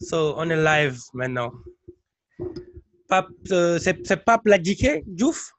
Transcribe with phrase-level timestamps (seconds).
[0.00, 1.52] So, on est live maintenant.
[3.08, 5.52] Pape, euh, c'est c'est Pape Ladjike Diouf?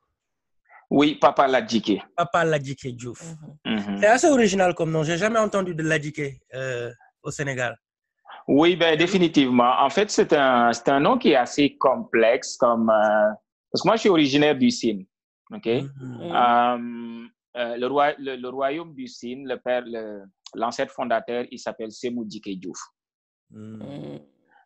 [0.90, 2.02] Oui, Papa Ladjike.
[2.16, 3.22] Papa Ladjike Diouf.
[3.66, 3.98] Mhm.
[4.00, 5.04] C'est assez original comme nom.
[5.04, 6.22] J'ai jamais entendu de Ladjike
[6.54, 6.92] euh,
[7.24, 7.78] au Sénégal.
[8.48, 9.74] Oui, ben, définitivement.
[9.80, 13.30] En fait, c'est un, c'est un nom qui est assez complexe comme, euh,
[13.72, 15.06] parce que moi, je suis originaire du Sine.
[15.52, 15.66] OK?
[15.66, 16.22] Mhm.
[16.22, 17.26] Euh,
[17.58, 20.24] euh, le, roi, le, le royaume du Sine, le père, le-
[20.56, 22.80] l'ancêtre fondateur, il s'appelle Semou Dike Diouf.
[23.52, 24.20] Mhm.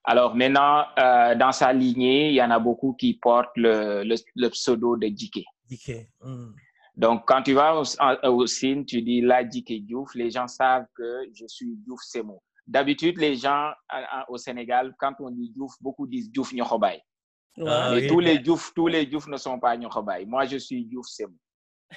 [0.04, 4.16] Alors maintenant, euh, dans sa lignée, il y en a beaucoup qui portent le, le,
[4.36, 5.46] le pseudo de Dike.
[5.70, 6.10] Dike.
[6.24, 6.56] Mhm.
[6.96, 7.84] Donc, quand tu vas au,
[8.28, 12.42] au tu dis la Dike Diouf, les gens savent que je suis Diouf Semou.
[12.68, 17.02] D'habitude, les gens à- à- au Sénégal, quand on dit Diouf, beaucoup disent Diouf Nyokobay.
[17.66, 18.08] Ah, Mais oui.
[18.08, 20.26] tous les Diouf, tous les Diouf ne sont pas Nyokobay.
[20.26, 21.38] Moi, je suis Diouf Semou.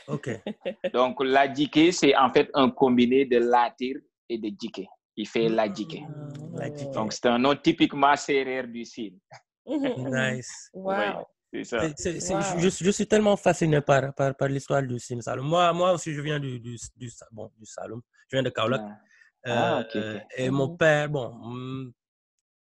[0.08, 0.28] OK.
[0.94, 3.96] Donc, la Dike, c'est en fait un combiné de Latir
[4.28, 4.86] et de Dike.
[5.16, 6.00] Il fait la Dike.
[6.52, 6.92] Ladjike.
[6.92, 9.18] Donc, c'est un nom typiquement sérère du Sine.
[9.66, 10.70] Nice.
[10.74, 11.26] Wow.
[11.52, 11.80] C'est ça.
[11.80, 12.58] C'est- c'est- c'est- Wow.
[12.58, 15.46] je, je suis tellement fasciné par, par, par l'histoire du Sine Saloum.
[15.46, 18.00] Moi, moi aussi, je viens du, du, du, bon, du Saloum.
[18.28, 18.80] Je viens de Kaolack.
[18.82, 18.98] Ah,
[19.46, 20.76] Euh, euh, et mon Mhm.
[20.78, 21.92] père, bon, mm,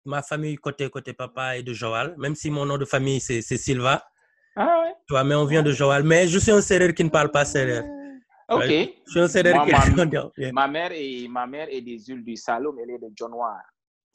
[0.04, 3.42] ma famille côté, côté papa est de Joal, même si mon nom de famille c'est
[3.42, 4.06] c'est Silva,
[4.54, 4.94] Ah ouais.
[5.06, 6.04] tu vois, mais on vient de Joal.
[6.04, 7.82] Mais je suis un serreur qui ne parle pas serreur.
[8.50, 8.62] Ok.
[9.06, 13.08] Je Moi, ma- mère est, ma mère est des îles du Saloum, elle est de
[13.14, 13.60] John Noir.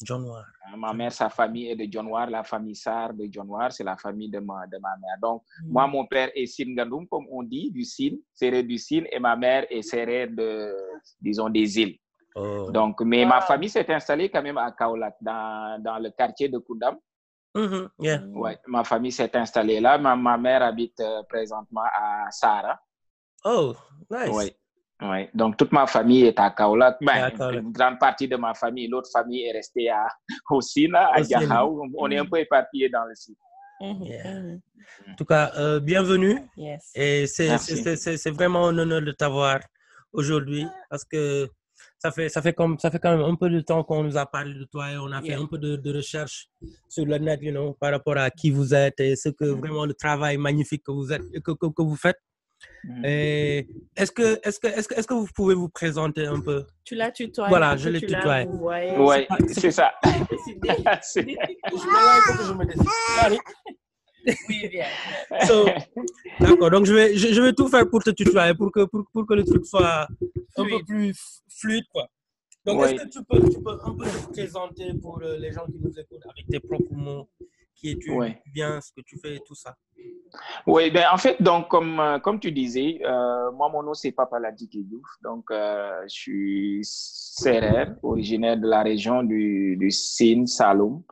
[0.04, 0.44] John Noir.
[0.74, 3.72] Euh, Ma mère, sa famille est de John Noir, la famille Sarr de John Noir,
[3.72, 5.18] c'est la famille de ma, de ma mère.
[5.22, 5.72] Donc, Mm.
[5.72, 9.36] moi, mon père est Singandoum, comme on dit, du Sine, serré du Sine, et ma
[9.36, 10.76] mère est serré de,
[11.22, 11.98] disons, des îles.
[12.36, 12.72] Oh.
[12.72, 13.46] Donc, mais ma Wow.
[13.46, 16.98] famille s'est installée quand même à Kaolack, dans, dans le quartier de Koundam.
[18.00, 18.18] Yeah.
[18.20, 18.36] Mm.
[18.36, 20.00] Ouais, ma famille s'est installée là.
[20.00, 22.80] Ma, ma mère habite euh, présentement à Sara.
[23.46, 23.74] Oh,
[24.10, 24.54] nice.
[25.02, 25.30] Ouais.
[25.34, 26.98] Donc, toute ma famille est à Kaolack.
[27.02, 27.30] Ben.
[27.52, 30.08] Une grande partie de ma famille, l'autre famille est restée à,
[30.50, 31.20] au Sine, à.
[31.22, 31.86] Diakhao.
[31.98, 33.36] On est un peu éparpillés dans le Sine.
[33.82, 34.40] Mhm, Yeah.
[34.42, 34.62] mhm.
[35.12, 36.40] En tout cas, euh, bienvenue.
[36.56, 36.92] Yes.
[36.96, 39.60] Et c'est vraiment un honneur de t'avoir
[40.14, 41.50] aujourd'hui parce que
[41.98, 44.18] ça fait, ça, fait comme, ça fait quand même un peu de temps qu'on nous
[44.18, 45.40] a parlé de toi et on a fait Yeah.
[45.42, 46.48] un peu de, de recherche
[46.88, 49.86] sur le net, you know, par rapport à qui vous êtes et ce que vraiment
[49.86, 52.20] le travail magnifique que vous, êtes, que, que, que vous faites.
[53.04, 56.66] Est-ce que, est que, est que, est que vous pouvez vous présenter un peu?
[56.84, 57.50] Tu l'as tutoyé.
[57.50, 58.46] Voilà, je l'ai tu la tutoyé.
[59.28, 59.94] pas- c'est ça.
[64.50, 64.86] Oui, bien.
[65.48, 65.66] So,
[66.40, 69.04] D'accord, donc je vais, je, je vais tout faire pour te tutoyer, pour que, pour,
[69.12, 70.08] pour que le truc soit
[70.58, 71.14] un peu plus
[71.50, 71.84] fluide.
[71.92, 72.08] Quoi.
[72.66, 72.88] Donc, Oui.
[72.92, 75.92] est-ce que tu peux, tu peux un peu te présenter pour les gens qui nous
[76.00, 77.30] écoutent avec tes propres mots,
[77.84, 78.36] qui es-tu, Oui.
[78.54, 79.76] bien ce que tu fais et tout ça
[80.66, 84.12] Oui, ben en fait, donc comme euh, comme tu disais, euh, moi mon nom c'est
[84.14, 90.48] Papa Ladi Diouf, donc euh, je suis serrère, originaire de la région du du Sine
[90.48, 91.04] Saloum,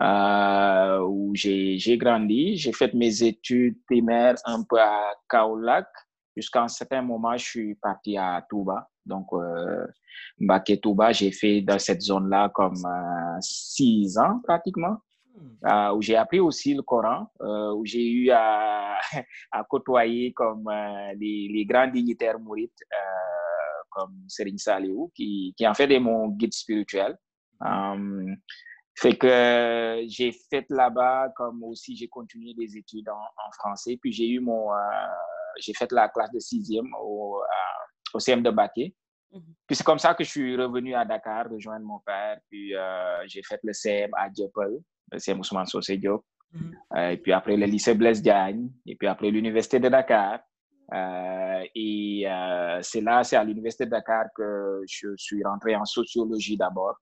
[0.00, 2.56] euh, où j'ai grandi.
[2.56, 5.88] J'ai fait mes études primaires un peu à Kaolack.
[6.36, 8.88] Jusqu'à un certain moment, je suis parti à Touba.
[9.04, 9.84] Donc, euh,
[10.38, 12.76] Mbaké Touba, j'ai fait dans cette zone-là comme
[13.40, 14.98] six ans pratiquement
[15.66, 18.98] euh, où j'ai appris aussi le Coran, euh, où j'ai eu à,
[19.52, 22.78] à côtoyer comme euh, les, les grands dignitaires mourites
[23.90, 27.18] comme Serigne Saliou, qui, qui en fait est mon guide spirituel.
[28.96, 34.12] Fait que j'ai fait là-bas, comme aussi j'ai continué des études en, en français, puis
[34.12, 34.68] j'ai eu mon,
[35.58, 37.42] j'ai fait la classe de sixième au,
[38.14, 38.94] au CM de Baké.
[39.32, 39.54] Mhm.
[39.66, 43.22] Puis c'est comme ça que je suis revenu à Dakar, rejoindre mon père, puis euh,
[43.26, 44.80] j'ai fait le CM à Dieuppeul,
[45.18, 46.24] CM Ousmane Sosé Diop.
[46.96, 50.40] Et puis après le lycée Blaise Diagne, et puis après l'université de Dakar.
[50.92, 55.84] Euh, et euh, c'est là, c'est à l'université de Dakar que je suis rentré en
[55.84, 56.96] sociologie d'abord.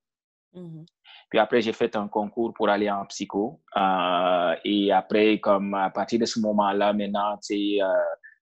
[0.55, 0.85] Mhm.
[1.31, 3.61] Puis après, j'ai fait un concours pour aller en psycho.
[3.77, 7.85] Euh, et après, comme à partir de ce moment-là, maintenant, euh,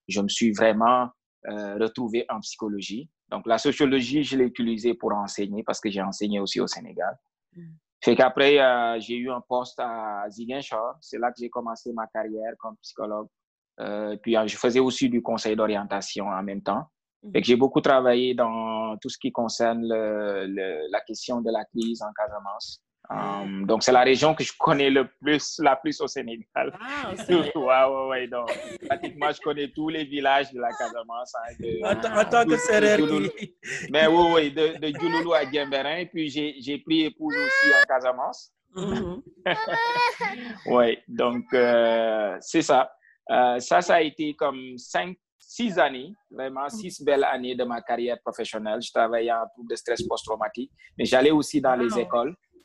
[0.09, 1.09] je me suis vraiment
[1.49, 3.11] euh, retrouvé en psychologie.
[3.29, 7.17] Donc, la sociologie, je l'ai utilisée pour enseigner parce que j'ai enseigné aussi au Sénégal.
[8.07, 8.13] Mhm.
[8.13, 10.97] Fait qu'après, euh, j'ai eu un poste à Ziguinchor.
[11.01, 13.29] C'est là que j'ai commencé ma carrière comme psychologue.
[13.81, 16.87] Euh, puis, euh, je faisais aussi du conseil d'orientation en même temps.
[17.33, 21.51] Fait que j'ai beaucoup travaillé dans tout ce qui concerne le, le, la question de
[21.51, 22.81] la crise en Casamance.
[23.11, 26.73] Um, donc, c'est la région que je connais le plus, la plus au Sénégal.
[26.81, 27.53] Ah, ouais, c'est vrai.
[27.55, 28.27] ouais, ouais.
[28.29, 28.51] Donc,
[28.89, 31.33] pratiquement, je connais tous les villages de la Casamance.
[31.35, 32.99] Hein, de, En, ta- en tant que serreur.
[33.91, 36.05] Mais oui, oui, de, de Djouloulou à Djemberin.
[36.07, 38.53] Puis, j'ai pris épouse aussi en Casamance.
[38.75, 39.23] Mhm.
[40.67, 42.91] Oui, donc euh, c'est ça.
[43.31, 47.81] Euh, ça, ça a été comme cinq, six années, vraiment six belles années de ma
[47.81, 48.81] carrière professionnelle.
[48.83, 51.99] Je travaillais en trouble de stress post-traumatique, mais j'allais aussi dans les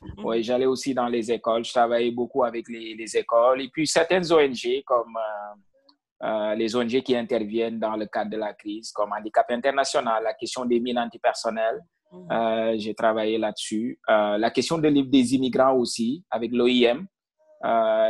[0.02, 0.08] Wow.
[0.08, 1.64] écoles Oui, j'allais aussi dans les écoles.
[1.64, 3.60] Je travaillais beaucoup avec les, les écoles.
[3.62, 8.36] Et puis, certaines ONG, comme euh, euh, les ONG qui interviennent dans le cadre de
[8.36, 11.80] la crise, comme Handicap International, la question des mines antipersonnelles,
[12.12, 12.28] Mhm.
[12.30, 13.98] euh, j'ai travaillé là-dessus.
[14.08, 17.06] La question de, des immigrants aussi, avec l'OIM,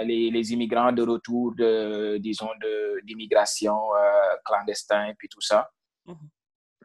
[0.04, 2.50] les, les, immigrants de retour, de, disons,
[3.04, 5.68] d'immigration euh, clandestin et puis tout ça.
[6.06, 6.16] Mhm.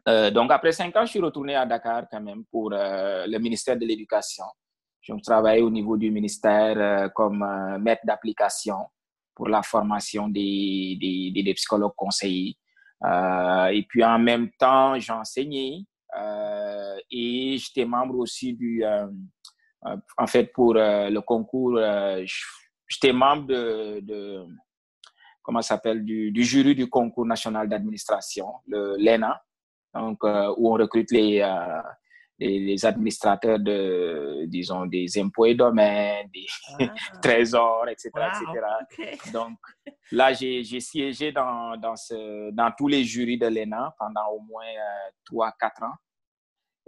[0.08, 3.76] Euh, donc, après cinq ans, je suis retourné à Dakar quand même pour le ministère
[3.76, 4.44] de l'Éducation.
[5.08, 7.44] Je travaille au niveau du ministère euh, comme
[7.80, 8.76] maître d'application
[9.34, 12.56] pour la formation des, des, des psychologues conseillers.
[13.04, 15.84] et puis, en même temps, j'enseignais
[17.10, 18.82] et j'étais membre aussi du...
[18.84, 21.78] en fait, pour le concours,
[22.88, 24.44] j'étais membre de, de
[25.48, 29.40] comment s'appelle, du, jury du concours national d'administration, le l'ENA,
[29.94, 31.80] donc euh, où on recrute les, euh,
[32.38, 36.46] les, les, administrateurs de, disons, des impôts et domaines, des
[36.80, 36.94] ah.
[37.22, 38.22] trésors, etc., wow.
[38.22, 38.66] etc.
[38.92, 39.30] Okay.
[39.32, 39.58] Donc
[40.12, 44.64] là, j'ai siégé dans, dans, ce, dans tous les jurys de l'ENA pendant au moins
[45.24, 45.94] trois, euh, quatre ans.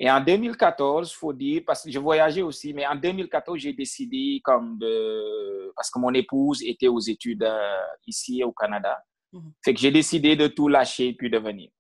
[0.03, 4.41] Et en 2014, faut dire, parce que je voyageais aussi, mais en 2014, j'ai décidé
[4.43, 8.97] comme de, parce que mon épouse était aux études euh, ici au Canada,
[9.33, 9.53] mm -hmm.
[9.63, 11.71] fait que j'ai décidé de tout lâcher puis de venir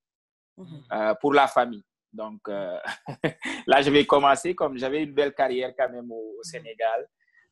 [0.59, 0.83] mm -hmm.
[0.93, 1.83] euh, pour la famille.
[2.13, 2.77] Donc euh,
[3.67, 7.07] là, je vais commencer comme j'avais une belle carrière quand même au, au Sénégal.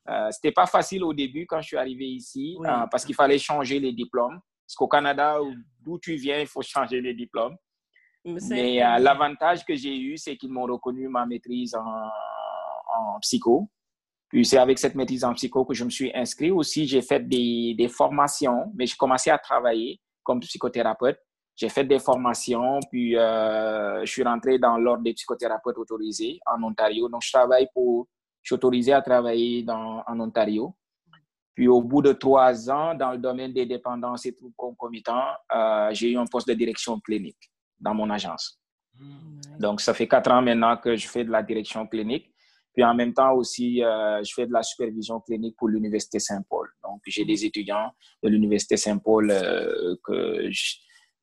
[0.09, 2.67] Euh, C'était pas facile au début quand je suis arrivé ici oui.
[2.67, 4.39] Euh, parce qu'il fallait changer les diplômes.
[4.65, 5.37] Parce qu'au Canada,
[5.81, 7.55] d'où tu viens, il faut changer les diplômes.
[8.25, 13.69] Mais euh, l'avantage que j'ai eu, c'est qu'ils m'ont reconnu ma maîtrise en, en psycho.
[14.29, 16.51] Puis c'est avec cette maîtrise en psycho que je me suis inscrit.
[16.51, 21.17] Aussi, j'ai fait des, des, formations, mais j'ai commencé à travailler comme psychothérapeute.
[21.59, 26.63] J'ai fait des formations, puis euh, je suis rentré dans l'ordre des psychothérapeutes autorisés en
[26.63, 27.09] Ontario.
[27.09, 28.07] Donc, je travaille pour...
[28.41, 30.73] Je suis autorisé à travailler dans, en Ontario.
[31.53, 35.89] Puis au bout de trois ans, dans le domaine des dépendances et troubles concomitants, euh,
[35.91, 38.61] j'ai eu un poste de direction clinique dans mon agence.
[38.97, 39.59] Mmh.
[39.59, 42.33] Donc, ça fait quatre ans maintenant que je fais de la direction clinique.
[42.73, 46.69] Puis en même temps aussi, euh, je fais de la supervision clinique pour l'Université Saint-Paul.
[46.81, 47.91] Donc, j'ai des étudiants
[48.23, 50.75] de l'Université Saint-Paul euh, que, je,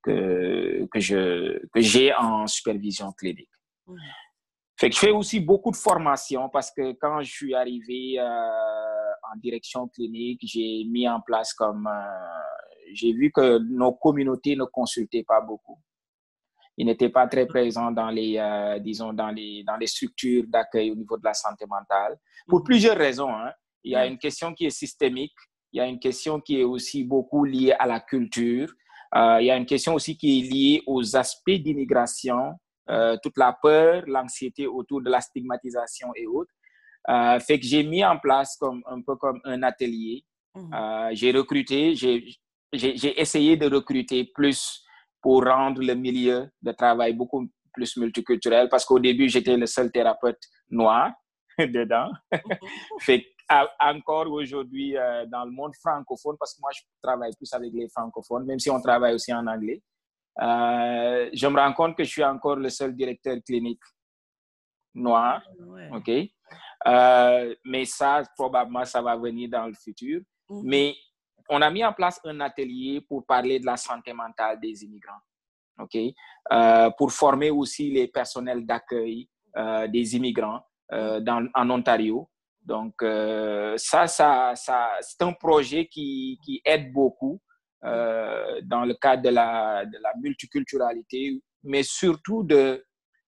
[0.07, 3.51] que, que, je, que j'ai en supervision clinique.
[4.79, 8.25] Fait que je fais aussi beaucoup de formation parce que quand je suis arrivé euh,
[8.25, 11.87] en direction clinique, j'ai mis en place comme...
[11.87, 15.79] euh, j'ai vu que nos communautés ne consultaient pas beaucoup
[16.77, 20.91] il n'était pas très présent dans les, euh, disons, dans les, dans les structures d'accueil
[20.91, 22.19] au niveau de la santé mentale.
[22.47, 23.35] Pour plusieurs raisons.
[23.35, 23.53] Hein.
[23.83, 25.35] Il y a une question qui est systémique.
[25.73, 28.69] Il y a une question qui est aussi beaucoup liée à la culture.
[29.17, 32.55] Euh, il y a une question aussi qui est liée aux aspects d'immigration,
[32.91, 36.53] euh, toute la peur, l'anxiété autour de la stigmatisation et autres.
[37.47, 40.25] fait que j'ai mis en place comme, un peu comme un atelier.
[40.55, 41.11] Mmh.
[41.13, 44.83] j'ai recruté, j'ai essayé de recruter plus
[45.21, 49.93] pour rendre le milieu de travail beaucoup plus multiculturel parce qu'au début, j'étais le seul
[49.93, 50.41] thérapeute
[50.71, 51.13] noir
[51.59, 52.09] dedans.
[53.01, 53.25] fait
[53.81, 57.89] encore aujourd'hui, euh, dans le monde francophone, parce que moi, je travaille plus avec les
[57.89, 59.83] francophones, même si on travaille aussi en anglais,
[60.41, 63.81] euh, je me rends compte que je suis encore le seul directeur clinique
[64.95, 65.43] noir.
[65.61, 65.91] Ouais.
[65.93, 66.11] OK?
[66.87, 70.21] Euh, mais ça, probablement, ça va venir dans le futur.
[70.49, 70.63] Mm -hmm.
[70.65, 70.95] Mais
[71.49, 75.23] on a mis en place un atelier pour parler de la santé mentale des immigrants,
[75.79, 75.97] ok,
[76.99, 79.29] pour former aussi les personnels d'accueil
[79.89, 80.61] des immigrants
[80.93, 82.29] euh, dans, en Ontario.
[82.73, 82.95] Donc
[83.91, 84.31] ça, ça,
[84.67, 87.41] ça c'est un projet qui, qui aide beaucoup
[87.83, 92.85] dans le cadre de la, de la multiculturalité, mais surtout de,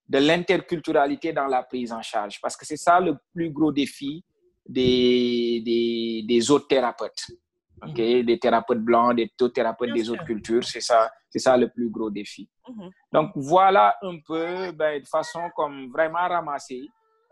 [0.08, 4.24] de l'interculturalité dans la prise en charge, parce que c'est ça le plus gros défi
[4.66, 7.24] des, des, des autres thérapeutes
[7.82, 8.22] okay?
[8.22, 10.64] des thérapeutes blancs, des thérapeutes des autres cultures.
[10.64, 12.48] C'est ça, c'est ça le plus gros défi.
[12.68, 12.90] Mm -hmm.
[13.12, 16.86] Donc voilà un peu, ben, de façon comme vraiment ramassée,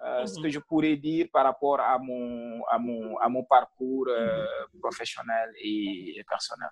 [0.05, 4.07] euh, ce que je pourrais dire par rapport à mon, à mon, à mon parcours
[4.09, 4.45] euh,
[4.79, 6.69] professionnel et, et, personnel.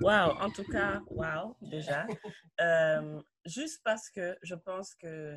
[0.00, 2.06] Wow, en tout cas, wow, déjà.
[2.60, 5.36] euh, juste parce que je pense que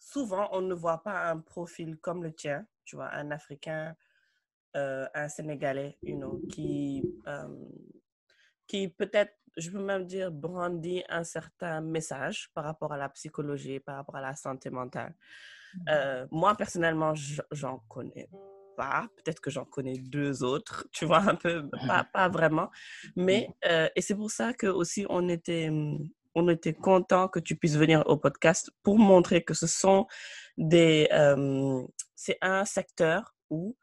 [0.00, 3.94] souvent, on ne voit pas un profil comme le tien, tu vois, un Africain
[4.74, 7.02] un Sénégalais, you know, qui,
[8.66, 13.80] qui peut-être, je peux même dire, brandit un certain message par rapport à la psychologie,
[13.80, 15.14] par rapport à la santé mentale.
[15.88, 17.14] Euh, moi, personnellement,
[17.50, 18.28] j'en connais
[18.76, 19.08] pas.
[19.16, 22.70] Peut-être que j'en connais deux autres, tu vois, un peu, pas, pas vraiment.
[23.16, 25.70] Mais, et c'est pour ça que aussi, on était,
[26.34, 30.06] on était content que tu puisses venir au podcast pour montrer que ce sont
[30.58, 31.08] des,
[32.14, 33.76] c'est un secteur où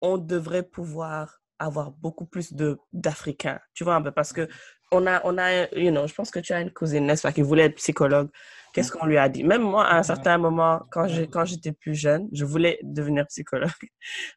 [0.00, 4.48] on devrait pouvoir avoir beaucoup plus de d'Africains, tu vois, parce que
[4.92, 7.32] on a, on a, you know, je pense que tu as une cousine, n'est-ce pas,
[7.32, 8.28] qui voulait être psychologue.
[8.72, 9.44] Qu'est-ce qu'on lui a dit?
[9.44, 13.26] Même moi, à un certain moment, quand j'ai, quand j'étais plus jeune, je voulais devenir
[13.26, 13.70] psychologue.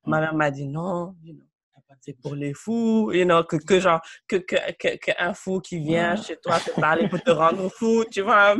[0.06, 1.46] Ma mère m'a dit non, you know,
[2.02, 5.60] c'est pour les fous, you know, que, que genre, que, que, que, que un fou
[5.60, 8.56] qui vient chez toi te parler pour te rendre fou, tu vois.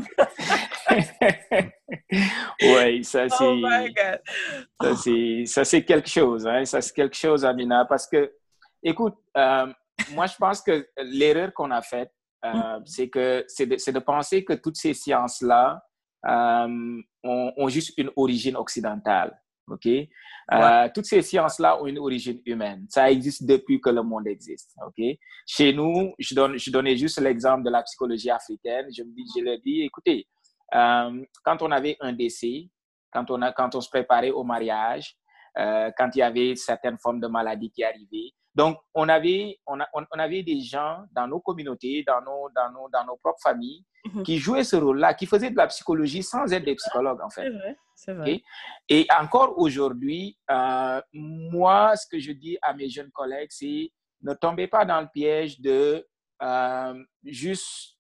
[2.62, 7.46] oui, ça Oh c'est, ça c'est, ça c'est quelque chose, hein, ça c'est quelque chose,
[7.46, 8.34] Amina, parce que,
[8.82, 9.68] écoute, euh,
[10.14, 12.12] moi je pense que l'erreur qu'on a faite,
[12.46, 15.82] euh, c'est que c'est de, penser que toutes ces sciences-là
[16.28, 19.40] euh, ont, ont juste une origine occidentale.
[19.68, 19.88] OK?
[19.88, 22.86] Euh, Toutes ces sciences-là ont une origine humaine.
[22.90, 24.76] Ça existe depuis que le monde existe.
[24.86, 25.18] OK?
[25.48, 28.86] Chez nous, je, donne, je donnais juste l'exemple de la psychologie africaine.
[28.96, 30.28] Je me dis, je leur dis, écoutez,
[30.72, 32.70] quand on avait un décès,
[33.12, 35.16] quand on, a, quand on se préparait au mariage,
[35.56, 38.34] quand il y avait certaines formes de maladies qui arrivaient.
[38.56, 42.72] Donc, on avait, on, a, on, avait des gens dans nos communautés, dans nos, dans
[42.72, 43.84] nos, dans nos propres familles,
[44.14, 44.24] Mhm.
[44.24, 47.44] qui jouaient ce rôle-là, qui faisaient de la psychologie sans être des psychologues, en fait.
[47.44, 48.44] C'est vrai, c'est vrai.
[48.88, 54.34] Et encore aujourd'hui, euh, moi, ce que je dis à mes jeunes collègues, c'est ne
[54.34, 56.08] tombez pas dans le piège de
[56.42, 57.98] euh, juste,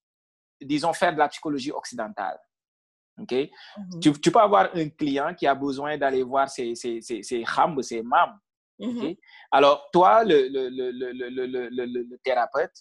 [0.61, 2.37] disons, faire de la psychologie occidentale.
[3.19, 3.31] Ok?
[3.31, 3.99] Mhm.
[4.01, 7.43] Tu, tu peux avoir un client qui a besoin d'aller voir ses, ses, ses, ses
[7.81, 8.37] ses mam.
[8.79, 9.17] Mm-hmm.
[9.51, 12.73] Alors, toi, le, le, le, le, thérapeute,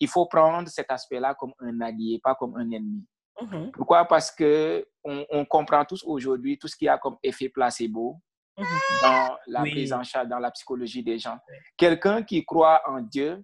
[0.00, 3.04] il faut prendre cet aspect-là comme un allié, pas comme un ennemi.
[3.40, 3.70] Mm-hmm.
[3.72, 4.04] Pourquoi?
[4.04, 8.16] Parce que on, comprend tous aujourd'hui tout ce qu'il y a comme effet placebo
[8.58, 9.02] mm-hmm.
[9.02, 11.38] dans la prise en charge, dans la psychologie des gens.
[11.76, 13.42] Quelqu'un qui croit en Dieu,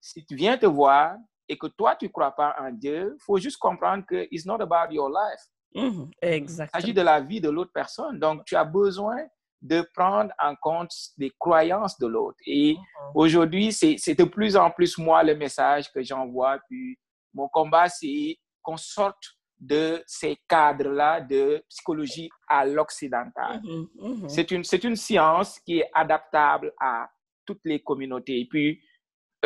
[0.00, 1.16] si tu viens te voir
[1.48, 4.44] et que toi, tu ne crois pas en Dieu, il faut juste comprendre que it's
[4.44, 5.40] not about your life.
[6.22, 8.18] Il s'agit de la vie de l'autre personne.
[8.18, 9.16] Donc, tu as besoin
[9.64, 12.38] de prendre en compte les croyances de l'autre.
[12.46, 12.76] Et
[13.14, 16.58] aujourd'hui, c'est c'est de plus en plus moi le message que j'envoie.
[16.68, 16.98] Puis,
[17.32, 19.24] mon combat, c'est qu'on sorte
[19.58, 23.62] de ces cadres-là de psychologie à l'occidental.
[23.64, 23.88] Mhm.
[23.98, 24.28] Mhm.
[24.28, 27.08] C'est une, c'est une science qui est adaptable à
[27.46, 28.40] toutes les communautés.
[28.40, 28.82] Et puis,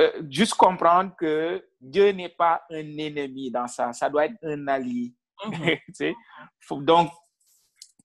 [0.01, 3.93] euh, juste comprendre que Dieu n'est pas un ennemi dans ça.
[3.93, 5.15] Ça doit être un allié.
[6.71, 7.11] Donc,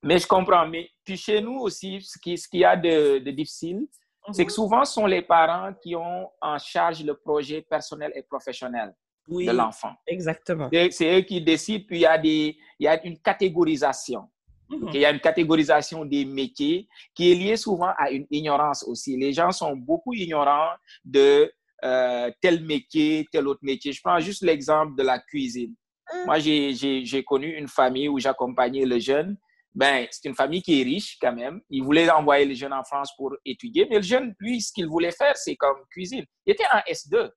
[0.03, 0.67] mais je comprends.
[0.67, 3.87] Mais puis chez nous aussi, ce qui- ce qu'il y a de, de difficile,
[4.31, 8.23] c'est que souvent, ce sont les parents qui ont en charge le projet personnel et
[8.23, 8.93] professionnel
[9.27, 9.93] Oui, de l'enfant.
[10.07, 10.69] exactement.
[10.91, 14.29] C'est eux qui décident, puis il y a, des, il y a une catégorisation.
[14.69, 14.89] Mhm.
[14.93, 19.17] Il y a une catégorisation des métiers qui est liée souvent à une ignorance aussi.
[19.17, 20.71] Les gens sont beaucoup ignorants
[21.03, 21.51] de
[21.83, 23.91] euh, tel métier, tel autre métier.
[23.91, 25.75] Je prends juste l'exemple de la cuisine.
[26.25, 29.35] Moi, j'ai- j'ai j'ai connu une famille où j'accompagnais le jeune.
[29.75, 31.61] Ben, c'est une famille qui est riche quand même.
[31.69, 34.87] Il voulait envoyer le jeune en France pour étudier, mais le jeune, lui, ce qu'il
[34.87, 36.25] voulait faire, c'est comme cuisine.
[36.45, 37.31] Il était en S2.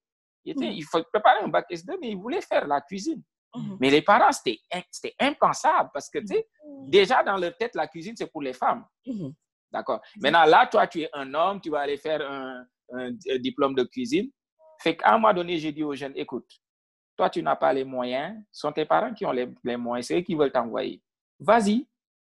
[0.44, 0.72] Il, était, Mhm.
[0.72, 3.22] il faut préparer un bac S2, mais il voulait faire la cuisine.
[3.54, 3.78] Mhm.
[3.80, 6.46] Mais les parents, c'était impensable parce que, tu sais,
[6.88, 8.84] déjà dans leur tête, la cuisine, c'est pour les femmes.
[9.06, 9.32] Mhm.
[9.72, 10.00] D'accord?
[10.20, 13.74] Maintenant, là, toi, tu es un homme, tu vas aller faire un, un- un diplôme
[13.74, 14.30] de cuisine.
[14.82, 16.46] Fait qu'à un moment donné, j'ai dit aux jeunes, écoute,
[17.16, 20.06] toi, tu n'as pas les moyens, ce sont tes parents qui ont les, les moyens,
[20.06, 21.02] c'est eux qui veulent t'envoyer.
[21.40, 21.86] Vas-y,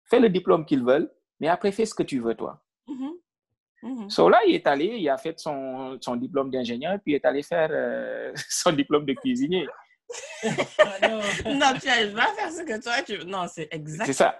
[0.09, 2.61] fais le diplôme qu'ils veulent, mais après, fais ce que tu veux, toi.
[4.09, 7.25] So là, il est allé, il a fait son, son diplôme d'ingénieur, puis il est
[7.25, 9.67] allé faire euh, son diplôme de cuisinier.
[11.01, 13.23] Non, tu vas va faire ce que toi tu veux.
[13.23, 14.05] Non, c'est exact.
[14.05, 14.39] C'est ça.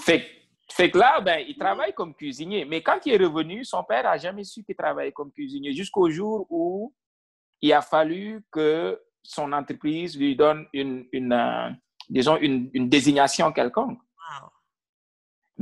[0.00, 0.28] fait,
[0.72, 2.64] fait que là, ben, il travaille comme cuisinier.
[2.64, 6.10] Mais quand il est revenu, son père n'a jamais su qu'il travaillait comme cuisinier jusqu'au
[6.10, 6.92] jour où
[7.60, 11.70] il a fallu que son entreprise lui donne une, une euh,
[12.08, 14.00] disons, une, une désignation quelconque.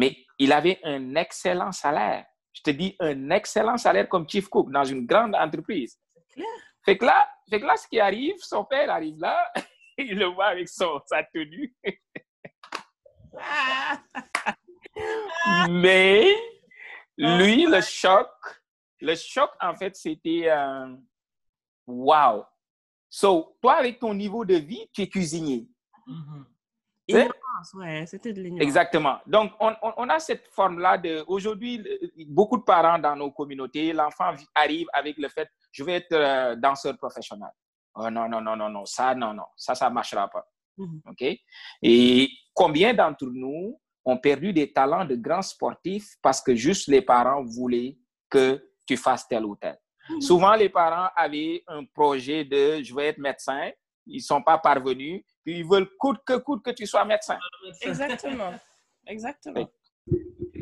[0.00, 2.24] Mais il avait un excellent salaire.
[2.54, 6.00] Je te dis, un excellent salaire comme chief cook dans une grande entreprise.
[6.32, 6.46] clair.
[6.86, 9.46] Fait que là, fait que là, ce qui arrive, son père arrive là,
[9.98, 11.74] il le voit avec son, sa tenue.
[13.38, 13.98] Ah.
[15.68, 16.34] Mais
[17.22, 18.30] Oh lui, le choc,
[19.00, 20.96] le choc, en fait, c'était euh,
[21.86, 22.46] wow.
[23.10, 25.68] So, toi, avec ton niveau de vie, tu es cuisinier.
[26.06, 26.46] Mhm.
[27.18, 28.62] Ignorance, ouais, c'était de l'ignorance.
[28.62, 29.18] Exactement.
[29.26, 31.22] Donc, on, on- on a cette forme-là de.
[31.26, 31.84] Aujourd'hui,
[32.28, 36.56] beaucoup de parents dans nos communautés, l'enfant arrive avec le fait je vais être euh,
[36.56, 37.50] danseur professionnel.
[37.94, 40.46] Oh non, non, non, non, non, ça, non, non, ça, ça ne marchera pas.
[40.78, 41.02] Mhm.
[41.10, 41.24] OK?
[41.82, 47.02] Et combien d'entre nous ont perdu des talents de grands sportifs parce que juste les
[47.02, 47.96] parents voulaient
[48.30, 49.76] que tu fasses tel ou tel?
[50.08, 50.20] Mhm.
[50.20, 53.70] Souvent, les parents avaient un projet de je vais être médecin,
[54.06, 57.38] ils ne sont pas parvenus, ils veulent coûte que coûte que tu sois médecin.
[57.82, 58.52] Exactement.
[59.06, 59.68] Exactement.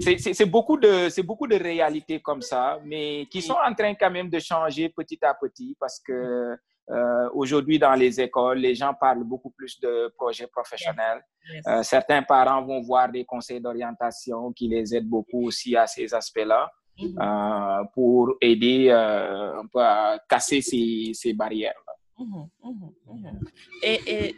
[0.01, 4.11] c'est beaucoup de c'est beaucoup de réalités comme ça, mais qui sont en train quand
[4.11, 6.57] même de changer petit à petit parce que
[6.91, 11.23] euh, aujourd'hui dans les écoles, les gens parlent beaucoup plus de projets professionnels.
[11.67, 16.15] Euh, certains parents vont voir des conseils d'orientation qui les aident beaucoup aussi à ces
[16.15, 16.71] aspects-là.
[16.99, 17.81] Mm-hmm.
[17.81, 21.81] Euh, pour aider un peu à casser ces, ces barrières.
[22.19, 22.47] -là.
[22.65, 23.49] Mm-hmm, mm-hmm,
[23.83, 24.37] et, et,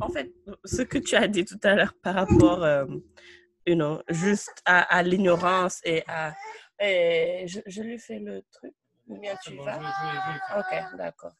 [0.00, 0.32] en fait,
[0.64, 2.64] ce que tu as dit tout à l'heure par rapport
[3.66, 6.34] you know, juste à, à l'ignorance et à...
[6.82, 8.72] Et je, je, lui fais le truc.
[9.06, 9.78] Bien, tu vas?
[10.58, 11.32] Ok, d'accord.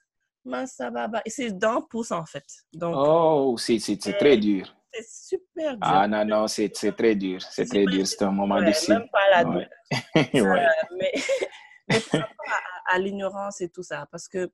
[1.24, 2.44] Et c'est dans pouce en fait.
[2.72, 3.78] Donc, oh, c'est
[4.18, 4.74] très dur.
[4.92, 5.80] C'est super dur.
[5.82, 7.40] Ah non, non, c'est très dur.
[7.42, 8.06] C'est très dur.
[8.06, 8.94] C'est un moment ouais, difficile.
[8.94, 9.68] Même pas la ouais.
[10.40, 10.66] ouais.
[10.98, 11.12] mais,
[11.88, 12.52] mais par rapport
[12.86, 14.50] à, à l'ignorance et tout ça, parce que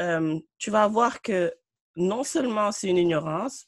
[0.00, 1.52] euh, tu vas voir que
[1.96, 3.66] non seulement c'est une ignorance,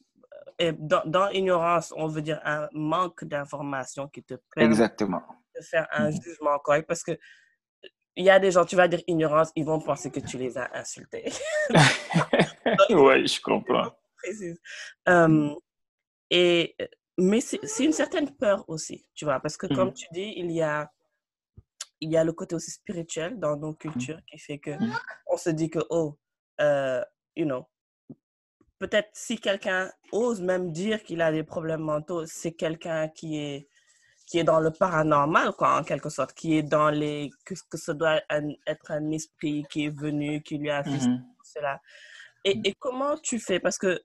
[0.59, 5.23] et dans, dans, ignorance, on veut dire un manque d'information qui te permet Exactement.
[5.55, 6.87] de faire un jugement correct.
[6.87, 7.19] Parce que
[8.17, 10.57] il y a des gens, tu vas dire ignorance, ils vont penser que tu les
[10.57, 11.33] as insultés.
[12.91, 13.91] oui, je comprends.
[16.31, 16.75] Et,
[17.19, 20.63] mais c'est une certaine peur aussi, tu vois, parce que comme tu dis, il y
[20.63, 20.91] a,
[22.05, 24.73] il y a le côté aussi spirituel dans nos cultures qui fait que
[25.27, 26.19] on se dit que, oh,
[26.61, 27.01] uh,
[27.35, 27.67] you know,
[28.79, 33.69] peut-être si quelqu'un ose même dire qu'il a des problèmes mentaux, c'est quelqu'un qui est
[34.27, 37.31] qui est dans le paranormal, quoi, en quelque sorte, qui est dans les...
[37.45, 40.91] que, que ce doit un, être un esprit qui est venu, qui lui a fait
[40.91, 41.23] mm -hmm.
[41.53, 41.79] cela.
[42.43, 43.61] Et, et, comment tu fais?
[43.61, 44.01] Parce que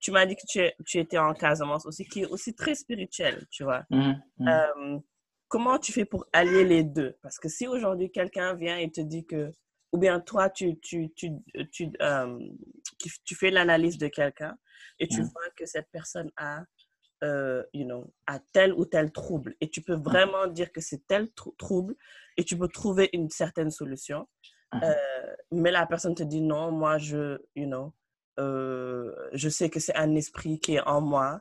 [0.00, 3.36] tu m'as dit que tu, tu, étais en Casamance aussi, qui est aussi très spirituel,
[3.54, 3.82] tu vois.
[3.90, 4.48] Mm -hmm.
[4.52, 4.98] euh,
[5.48, 7.16] comment tu fais pour allier les deux?
[7.22, 9.52] Parce que si aujourd'hui quelqu'un vient et te dit que...
[9.92, 11.30] Ou bien toi, tu, tu, tu,
[11.72, 12.38] tu, euh,
[13.24, 14.58] tu fais l'analyse de quelqu'un
[14.98, 16.64] et tu mm vois que cette personne a
[17.24, 19.54] euh, you know, à tel ou tel trouble.
[19.60, 21.94] Et tu peux vraiment dire que c'est tel tr trouble
[22.36, 24.28] et tu peux trouver une certaine solution.
[24.82, 24.94] Euh,
[25.52, 27.94] mais la personne te dit non, moi, je, you know,
[28.38, 31.40] euh, je sais que c'est un esprit qui est en moi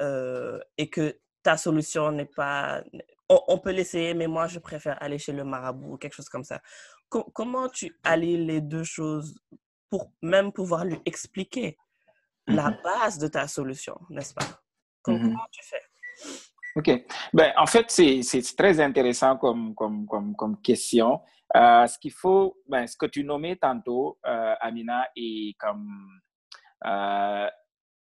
[0.00, 2.82] euh, et que ta solution n'est pas...
[3.28, 6.28] On, on peut l'essayer, mais moi, je préfère aller chez le marabout ou quelque chose
[6.28, 6.60] comme ça.
[7.08, 9.34] Co comment tu allies les deux choses
[9.90, 11.76] pour même pouvoir lui expliquer
[12.46, 14.46] la base de ta solution, n'est-ce pas?
[15.02, 15.48] Comment mm -hmm.
[15.50, 15.82] tu fais?
[16.76, 17.06] OK.
[17.32, 21.20] Ben, en fait, c'est très intéressant comme, comme, comme, comme question.
[21.56, 25.88] Euh, ce qu'il faut, ben, ce que tu nommais tantôt, euh, Amina, est comme...
[26.84, 27.48] Euh,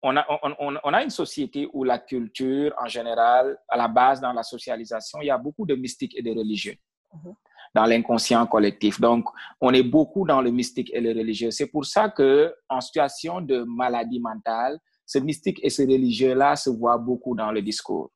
[0.04, 3.88] on, a, on, on, on, a une société où la culture, en général, à la
[3.88, 6.76] base, dans la socialisation, il y a beaucoup de mystiques et de religieux.
[7.12, 7.34] Mm -hmm.
[7.76, 8.94] dans l'inconscient collectif.
[9.00, 9.22] Donc,
[9.66, 11.52] on est beaucoup dans le mystique et le religieux.
[11.58, 12.32] C'est pour ça que,
[12.76, 14.74] en situation de maladie mentale,
[15.12, 18.08] ce mystique et ce religieux-là se voit beaucoup dans le discours.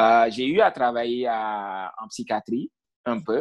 [0.00, 2.66] Euh, j'ai eu à travailler à, en psychiatrie
[3.04, 3.40] un peu,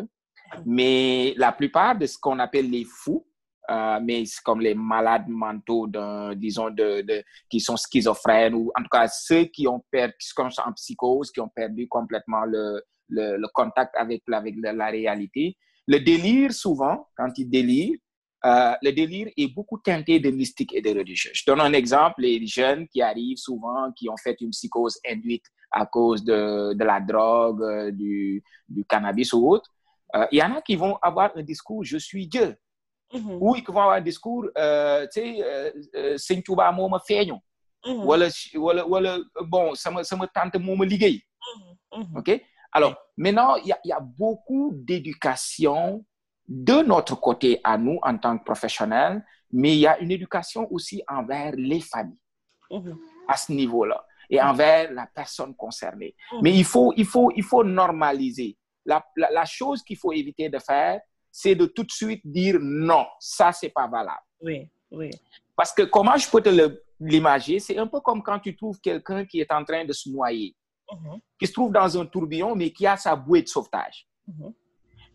[0.66, 3.24] mais la plupart de ce qu'on appelle les fous,
[3.70, 5.88] euh, mais comme les malades mentaux,
[6.36, 10.50] disons, de, qui sont schizophrènes, ou en tout cas ceux qui, ont perdu, qui sont
[10.66, 14.40] en psychose, qui ont perdu complètement le, le, contact avec, la,
[14.90, 15.58] réalité.
[15.86, 17.98] Le délire, souvent, quand ils délirent,
[18.46, 21.32] euh, le délire est beaucoup teinté de mystique et de religieux.
[21.34, 25.46] Je donne un exemple, les jeunes qui arrivent souvent, qui ont fait une psychose induite
[25.72, 28.42] à cause de, de la drogue, euh, du,
[28.88, 29.70] cannabis ou autre,
[30.32, 32.56] il y en a qui vont avoir un discours «je suis Dieu mm -hmm.»
[33.14, 34.62] ou qui vont avoir un discours «tu
[35.12, 37.36] sais, Seigne Touba moo ma feeñu
[37.86, 41.22] wala wala wala bon sama sama tante moo ma liggéey
[42.16, 42.42] ok?
[42.72, 46.04] Alors maintenant il y a, il y a beaucoup d'éducation
[46.48, 50.68] de notre côté à nous en tant que professionnels, mais il y a une éducation
[50.72, 52.22] aussi envers les familles
[53.28, 56.16] à ce niveau-là et envers la personne concernée.
[56.42, 58.58] Mais il faut, il faut, il faut normaliser.
[58.86, 62.58] La, la, la chose qu'il faut éviter de faire, c'est de tout de suite dire
[62.60, 64.26] non, ça, c'est pas valable.
[64.42, 65.10] Oui, oui.
[65.56, 66.50] Parce que comment je peux te
[67.00, 70.10] l'imager, c'est un peu comme quand tu trouves quelqu'un qui est en train de se
[70.10, 70.56] noyer,
[70.92, 71.20] mm -hmm.
[71.40, 74.08] qui se trouve dans un tourbillon, mais qui a sa bouée de sauvetage.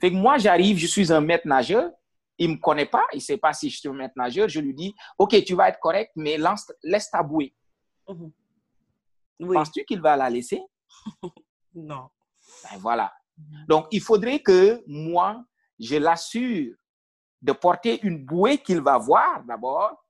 [0.00, 1.90] Fait que moi, j'arrive, je suis un maître nageur,
[2.38, 4.48] il ne me connaît pas, il ne sait pas si je suis un maître nageur,
[4.48, 7.54] je lui dis, OK, tu vas être correct, mais lance, laisse ta bouée.
[8.08, 8.30] Mm -hmm.
[9.40, 9.54] oui.
[9.56, 10.60] Penses-tu qu'il va la laisser?
[11.90, 12.04] non.
[12.62, 13.08] Ben voilà.
[13.12, 13.66] Mm -hmm.
[13.70, 15.28] Donc, il faudrait que moi,
[15.82, 16.74] je l'assure
[17.40, 20.04] de porter une bouée qu'il va voir d'abord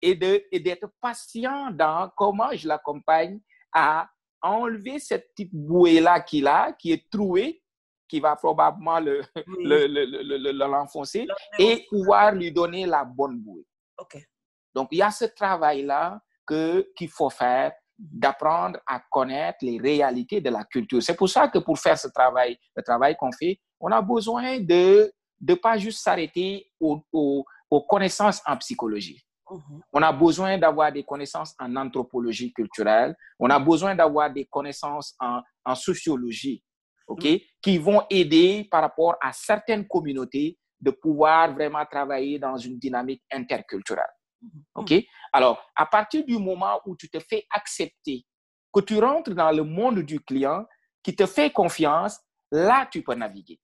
[0.00, 3.40] et d'être patient dans comment je l'accompagne
[3.72, 4.08] à
[4.40, 7.60] enlever cette petite bouée-là qu'il a, qui est trouée,
[8.08, 13.66] qui va probablement l'enfoncer le, le, le, et pouvoir lui donner la bonne bouée.
[13.98, 14.24] Okay.
[14.72, 20.50] Donc, il y a ce travail-là qu'il faut faire d'apprendre à connaître les réalités de
[20.50, 21.02] la culture.
[21.02, 24.60] C'est pour ça que pour faire ce travail, le travail qu'on fait, on a besoin
[24.60, 27.44] de ne pas juste s'arrêter aux, aux,
[27.88, 29.22] connaissances en psychologie.
[29.50, 29.80] Mhm.
[29.92, 33.14] On a besoin d'avoir des connaissances en anthropologie culturelle.
[33.38, 36.62] On a besoin d'avoir des connaissances en, en sociologie,
[37.06, 37.38] OK, mhm.
[37.62, 43.22] qui vont aider par rapport à certaines communautés de pouvoir vraiment travailler dans une dynamique
[43.32, 44.04] interculturelle.
[44.42, 44.64] Mhm.
[44.74, 44.94] OK?
[45.32, 48.24] Alors, à partir du moment où tu te fais accepter,
[48.72, 50.64] que tu rentres dans le monde du client,
[51.02, 52.18] qui te fait confiance,
[52.50, 53.60] là, tu peux naviguer.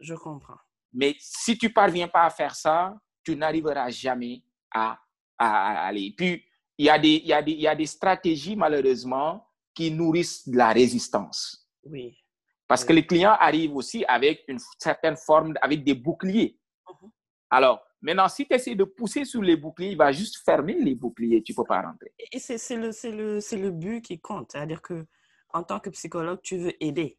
[0.00, 0.56] Je comprends.
[0.98, 4.42] Mais si tu parviens pas à faire ça, tu n'arriveras jamais
[4.74, 4.98] à,
[5.38, 6.12] à, aller.
[6.16, 6.42] Puis,
[6.76, 9.92] il y, a des, il, y a des, il y a des stratégies, malheureusement, qui
[9.92, 11.70] nourrissent de la résistance.
[11.84, 12.18] Oui.
[12.66, 16.58] Parce que les clients arrivent aussi avec une certaine forme, avec des boucliers.
[16.88, 17.10] Mhm.
[17.50, 20.96] Alors, maintenant, si tu essaies de pousser sur les boucliers, il va juste fermer les
[20.96, 21.44] boucliers.
[21.44, 22.12] Tu ne peux pas rentrer.
[22.32, 24.50] Et c'est le, le, le but qui compte.
[24.50, 25.06] C'est-à-dire que
[25.50, 27.16] en tant que psychologue, tu veux aider.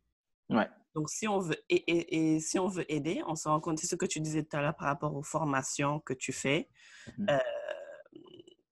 [0.50, 0.68] Ouais.
[1.00, 3.88] Donc, si on veut, et, et, si on veut aider, on se rend compte, c'est
[3.88, 6.68] ce que tu disais tout à l'heure par rapport aux formations que tu fais.
[7.18, 7.28] Mhm.
[7.30, 7.40] Euh,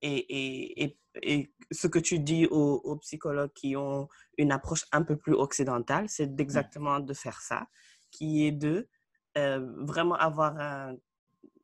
[0.01, 5.15] et, et, et, ce que tu dis aux, psychologues qui ont une approche un peu
[5.15, 6.39] plus occidentale, c'est mmh.
[6.41, 7.69] exactement de faire ça,
[8.11, 8.89] qui est de
[9.37, 10.97] euh, vraiment avoir un,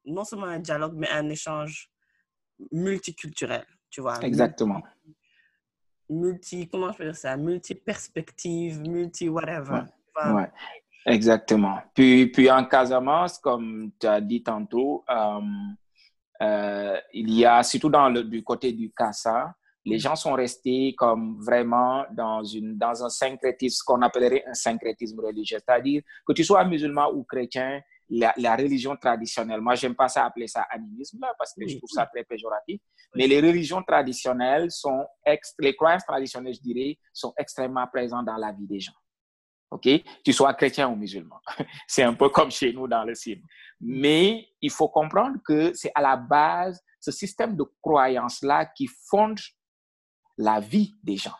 [0.06, 1.92] non seulement un dialogue, mais un échange
[2.72, 4.18] multiculturel, tu vois.
[4.24, 4.82] Exactement.
[6.10, 9.74] Multi, comment je peux dire ça, multi-perspective, multi-whatever.
[9.74, 10.03] Ouais.
[11.06, 11.80] Exactement.
[11.94, 15.42] Puis, puis en Casamance, comme tu as dit tantôt, euh,
[16.42, 19.54] euh, il y a, surtout dans le, du côté du Kassa,
[19.86, 25.20] les gens sont restés comme vraiment dans, une, dans un syncrétisme, qu'on appellerait un syncrétisme
[25.20, 25.58] religieux.
[25.60, 30.26] C'est-à-dire que tu sois musulman ou chrétien, la, la religion traditionnelle, moi, j'aime pas ça
[30.26, 32.80] appeler ça animisme, là, parce que je trouve ça très péjoratif,
[33.16, 35.06] mais les religions traditionnelles sont,
[35.60, 38.94] les croyances traditionnelles, je dirais, sont extrêmement présentes dans la vie des gens.
[39.74, 39.90] OK?
[40.24, 41.40] Tu sois chrétien ou musulman.
[41.88, 43.42] c'est un peu comme chez nous dans le ciel.
[43.82, 49.40] Mais il faut comprendre que c'est à la base ce système de croyance-là qui fonde
[50.38, 51.36] la vie des gens,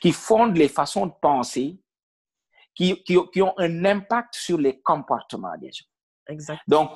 [0.00, 1.78] qui fonde les façons de penser,
[2.74, 5.86] qui, qui, qui, ont un impact sur les comportements des gens.
[6.26, 6.64] Exactement.
[6.66, 6.90] Donc,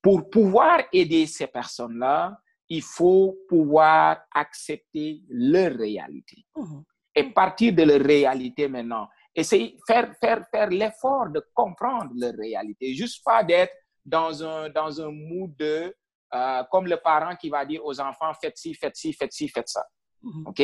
[0.00, 6.44] pour pouvoir aider ces personnes-là, il faut pouvoir accepter leur réalité.
[6.56, 6.84] Mhm.
[7.14, 12.94] Et partir de leur réalité maintenant, essayer, faire, faire, faire l'effort de comprendre leur réalité,
[12.94, 13.72] juste pas d'être
[14.04, 15.94] dans un, dans un mood de,
[16.34, 19.48] euh, comme le parent qui va dire aux enfants, faites ci, faites ci, faites ci,
[19.48, 19.84] faites ça.
[20.22, 20.46] Mhm.
[20.46, 20.62] OK?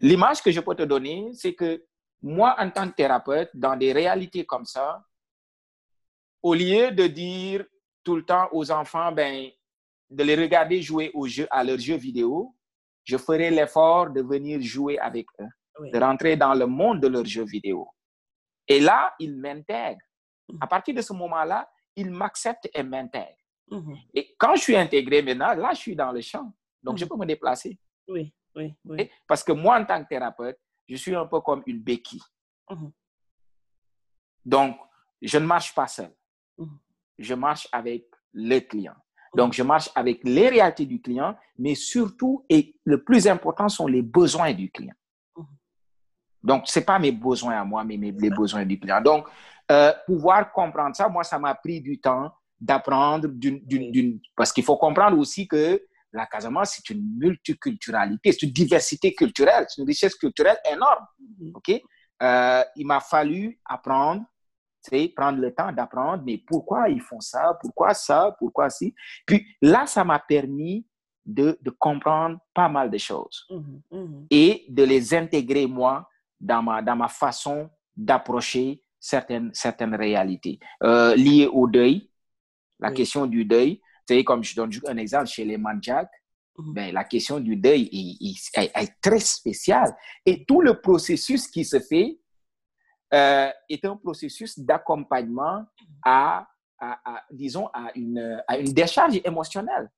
[0.00, 1.84] L'image que je peux te donner, c'est que
[2.22, 5.02] moi, en tant que thérapeute, dans des réalités comme ça,
[6.42, 7.64] au lieu de dire
[8.04, 9.50] tout le temps aux enfants, ben,
[10.10, 12.54] de les regarder jouer au jeu, à leurs jeux vidéo,
[13.04, 17.24] je ferai l'effort de venir jouer avec eux, de rentrer dans le monde de leurs
[17.24, 17.88] jeux vidéo.
[18.68, 20.04] Et là, ils m'intègrent.
[20.60, 20.68] À mhm.
[20.68, 23.34] partir de ce moment-là, ils m'acceptent et m'intègrent.
[23.70, 23.96] Mhm.
[24.14, 26.52] Et quand je suis intégré maintenant, là, je suis dans le champ.
[26.82, 27.08] Donc, je mhm.
[27.08, 27.78] peux me déplacer.
[28.06, 29.10] Oui, oui, oui.
[29.26, 32.22] Parce que moi, en tant que thérapeute, je suis un peu comme une béquille.
[34.44, 34.78] Donc,
[35.20, 36.14] je ne marche pas seul.
[37.18, 38.94] Je marche avec le client.
[39.34, 43.86] Donc, je marche avec les réalités du client, mais surtout, et le plus important, sont
[43.86, 44.94] les besoins du client.
[46.42, 49.00] Donc, ce n'est pas mes besoins à moi, mais mes, les besoins du client.
[49.00, 49.26] Donc,
[49.70, 54.20] euh, pouvoir comprendre ça, moi, ça m'a pris du temps d'apprendre d'une...
[54.36, 55.80] Parce qu'il faut comprendre aussi que
[56.12, 61.06] la Casamance, c'est une multiculturalité, c'est une diversité culturelle, c'est une richesse culturelle énorme.
[61.20, 61.52] Mm-hmm.
[61.54, 61.82] OK?
[62.22, 64.24] Euh, il m'a fallu apprendre,
[65.14, 68.94] prendre le temps d'apprendre, mais pourquoi ils font ça, pourquoi ça, pourquoi si.
[69.26, 70.86] Puis là, ça m'a permis
[71.26, 73.80] de, de, comprendre pas mal de choses mm-hmm.
[73.92, 74.26] Mm-hmm.
[74.30, 76.08] et de les intégrer, moi,
[76.40, 82.10] dans ma, dans ma façon d'approcher certaines, certaines réalités euh, liées au deuil,
[82.78, 83.80] la question du deuil.
[84.06, 86.08] Tu comme je donne un exemple chez les Manjak,
[86.56, 86.72] mhm.
[86.72, 89.94] ben, la question du deuil est, est, très spéciale.
[90.24, 92.18] Et tout le processus qui se fait
[93.12, 95.64] euh, est un processus d'accompagnement
[96.04, 96.46] à,
[96.80, 99.90] à, disons, à une, à une décharge émotionnelle.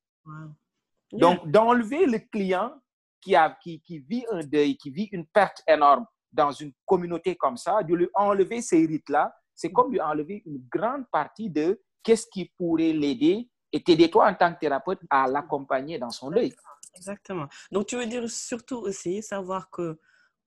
[1.13, 2.73] Donc, d'enlever le client
[3.21, 7.37] qui, a, qui, qui vit un deuil, qui vit une perte énorme, dans une communauté
[7.37, 11.81] comme ça, de lui enlever ces rites-là, c'est comme lui enlever une grande partie de
[12.03, 16.31] qu'est-ce qui pourrait l'aider et t'aider toi en tant que thérapeute à l'accompagner dans son
[16.31, 16.55] deuil.
[16.95, 17.47] Exactement.
[17.71, 19.99] Donc, tu veux dire surtout aussi savoir que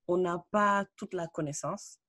[0.07, 1.99] on n'a pas toute la connaissance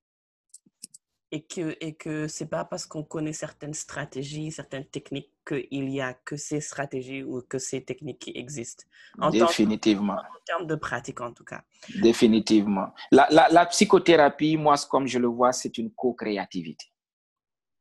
[1.35, 6.01] et que et que c'est pas parce qu'on connaît certaines stratégies, certaines techniques qu'il y
[6.01, 8.85] a que ces stratégies ou que ces techniques qui existent.
[9.19, 10.15] En Définitivement.
[10.15, 11.63] en termes de pratique, en tout cas.
[12.01, 12.95] Définitivement.
[13.11, 16.87] La, la, la psychothérapie, moi, comme je le vois, c'est une co-créativité.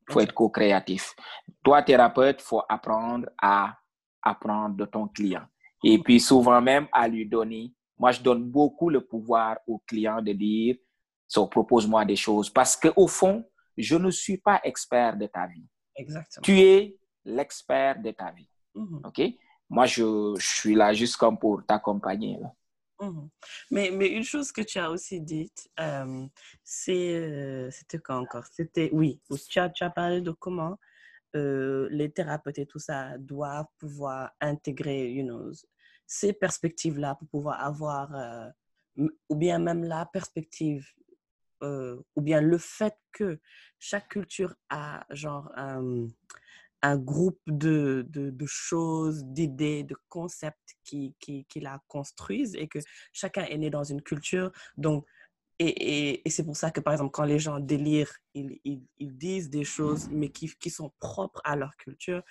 [0.09, 1.15] Il faut être co-créatif.
[1.63, 3.77] Toi, thérapeute, il faut apprendre à
[4.23, 5.45] apprendre de ton client.
[5.83, 7.71] Et puis souvent même à lui donner.
[7.99, 10.75] Moi, je donne beaucoup le pouvoir au client de dire,
[11.33, 12.49] so, propose-moi des choses.
[12.49, 13.43] Parce qu'au fond,
[13.77, 15.65] je ne suis pas expert de ta vie.
[15.95, 16.43] Exactement.
[16.43, 18.49] Tu es l'expert de ta vie.
[18.75, 19.01] Mhm.
[19.05, 19.21] OK?
[19.69, 22.39] Moi, je, je, suis là juste comme pour t'accompagner.
[22.99, 23.29] Mhm.
[23.71, 26.27] Mais, mais une chose que tu as aussi dite, euh,
[26.63, 28.45] c'est, euh, c'était quand encore?
[28.51, 29.19] C'était, oui,
[29.49, 30.77] tu as, tu as parlé de comment
[31.35, 35.51] euh, les thérapeutes et tout ça doivent pouvoir intégrer, you know,
[36.05, 38.49] ces perspectives-là pour pouvoir avoir, euh,
[39.29, 40.85] ou bien même la perspective,
[41.63, 43.39] euh, ou bien le fait que
[43.79, 46.07] chaque culture a genre un,
[46.81, 52.67] un groupe de, de, de choses, d'idées, de concepts qui, qui, qui, la construisent et
[52.67, 52.79] que
[53.13, 54.51] chacun est né dans une culture.
[54.77, 55.05] Donc,
[55.59, 58.83] et, et, et c'est pour ça que, par exemple, quand les gens délirent, ils, ils,
[58.97, 62.21] ils disent des choses, mais qui, qui, sont propres à leur culture.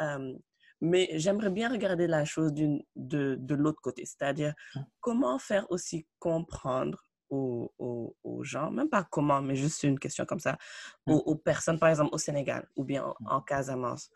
[0.00, 0.34] Euh,
[0.80, 4.54] mais j'aimerais bien regarder la chose de, de l'autre côté, c'est-à-dire
[5.00, 10.26] comment faire aussi comprendre aux, aux, aux, gens, même pas comment, mais juste une question
[10.26, 10.58] comme ça,
[11.06, 14.10] aux, aux personnes, par exemple au Sénégal ou bien en, en Casamance,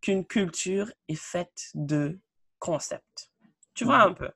[0.00, 2.20] qu'une culture est faite de
[2.58, 3.30] concepts.
[3.74, 4.30] Tu vois un peu?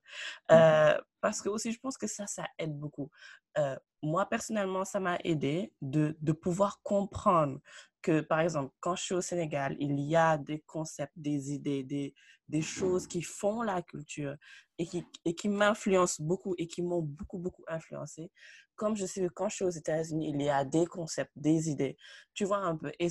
[0.53, 3.11] Euh, parce que aussi, je pense que ça, ça aide beaucoup.
[3.59, 7.61] Euh, moi, personnellement, ça m'a aidé de, de pouvoir comprendre
[8.03, 11.83] que, par exemple, quand je suis au Sénégal, il y a des concepts, des idées,
[11.83, 12.15] des,
[12.53, 14.37] des choses qui font la culture
[14.79, 18.31] et qui, et qui m'influencent beaucoup et qui m'ont beaucoup, beaucoup influencé.
[18.77, 21.71] Comme je sais que quand je suis aux États-Unis, il y a des concepts, des
[21.71, 21.97] idées,
[22.35, 23.09] tu vois un peu, et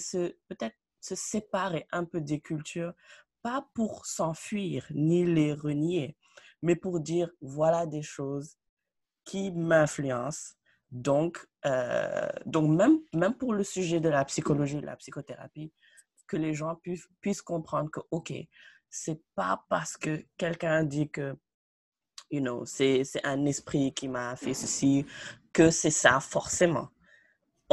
[0.48, 2.94] peut-être se séparer un peu des cultures,
[3.42, 6.16] pas pour s'enfuir ni les renier,
[6.62, 8.56] mais pour dire, voilà des choses
[9.26, 10.54] qui m'influencent
[10.92, 15.74] donc, euh, donc même, même pour le sujet de la psychologie, de la psychothérapie,
[16.28, 18.34] que les gens puissent, puissent comprendre que, OK,
[18.92, 21.36] c'est pas parce que quelqu'un dit que,
[22.30, 25.06] you know, c'est un esprit qui m'a fait ceci,
[25.54, 26.90] que c'est ça forcément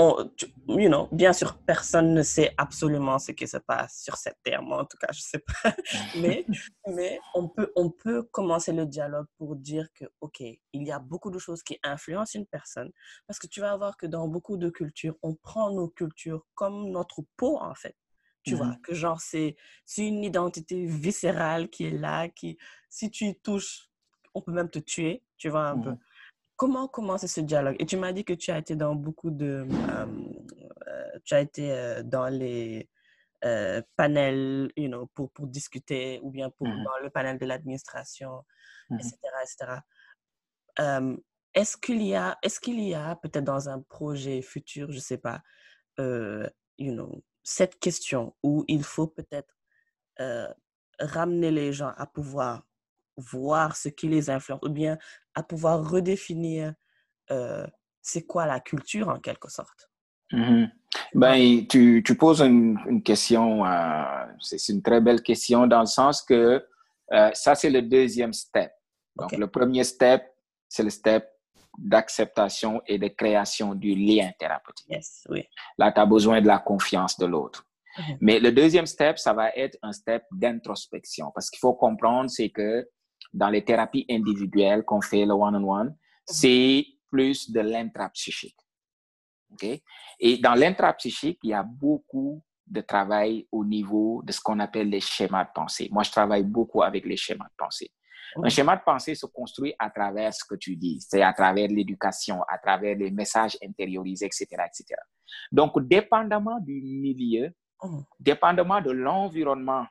[0.00, 0.30] on,
[0.68, 4.62] you know, bien sûr, personne ne sait absolument ce qui se passe sur cette terre.
[4.62, 5.74] Moi, en tout cas, je sais pas.
[6.16, 6.46] Mais,
[6.86, 11.00] mais on, peut, on peut commencer le dialogue pour dire que, OK, il y a
[11.00, 12.92] beaucoup de choses qui influencent une personne.
[13.26, 16.90] Parce que tu vas voir que dans beaucoup de cultures, on prend nos cultures comme
[16.90, 17.96] notre peau, en fait.
[18.48, 19.56] Tu vois, que genre, c'est
[19.96, 22.58] une identité viscérale qui est là, qui,
[22.88, 23.88] si tu y touches,
[24.34, 25.94] on peut même te tuer, tu vois, un peu.
[26.56, 27.76] Comment commencer ce dialogue?
[27.78, 29.66] Et tu m'as dit que tu as été dans beaucoup de...
[30.88, 32.88] Euh, tu as été euh, dans les
[33.44, 37.46] euh, panels you know, pour, pour discuter ou bien pour, Mmh dans le panel de
[37.46, 38.44] l'administration,
[38.90, 39.16] Mmh etc.
[39.42, 39.80] etc.
[41.54, 45.02] est-ce qu'il y a, est-ce qu'il y a peut-être dans un projet futur, je ne
[45.02, 45.42] sais pas,
[45.98, 49.54] you know, cette question où il faut peut-être
[50.98, 52.64] ramener les gens à pouvoir
[53.16, 54.98] voir ce qui les influence ou bien
[55.34, 56.74] à pouvoir redéfinir
[57.30, 57.66] euh,
[58.02, 59.90] c'est quoi la culture en quelque sorte.
[60.32, 60.66] Mmh.
[61.14, 65.86] Ben, tu, tu poses une, une question, euh, c'est une très belle question dans le
[65.86, 66.64] sens que
[67.12, 68.70] euh, ça, c'est le deuxième step.
[69.16, 69.36] Donc, okay.
[69.36, 70.22] le premier step,
[70.68, 71.28] c'est le step
[71.78, 74.86] d'acceptation et de création du lien thérapeutique.
[74.90, 75.44] Yes, oui.
[75.78, 77.64] Là, tu as besoin de la confiance de l'autre.
[77.96, 78.02] Mmh.
[78.20, 82.50] Mais le deuxième step, ça va être un step d'introspection parce qu'il faut comprendre, c'est
[82.50, 82.88] que
[83.32, 85.94] dans les thérapies individuelles qu'on fait, le one-on-one, -on -one,
[86.26, 88.58] c'est plus de l'intrapsychique.
[89.52, 89.82] Okay?
[90.18, 94.90] Et dans l'intrapsychique, il y a beaucoup de travail au niveau de ce qu'on appelle
[94.90, 95.88] les schémas de pensée.
[95.90, 97.90] Moi, je travaille beaucoup avec les schémas de pensée.
[98.36, 101.68] Un schéma de pensée se construit à travers ce que tu dis, c'est à travers
[101.68, 105.00] l'éducation, à travers les messages intériorisés, etc., etc.
[105.50, 108.02] Donc, dépendamment du milieu, oh.
[108.20, 109.86] dépendamment de l'environnement,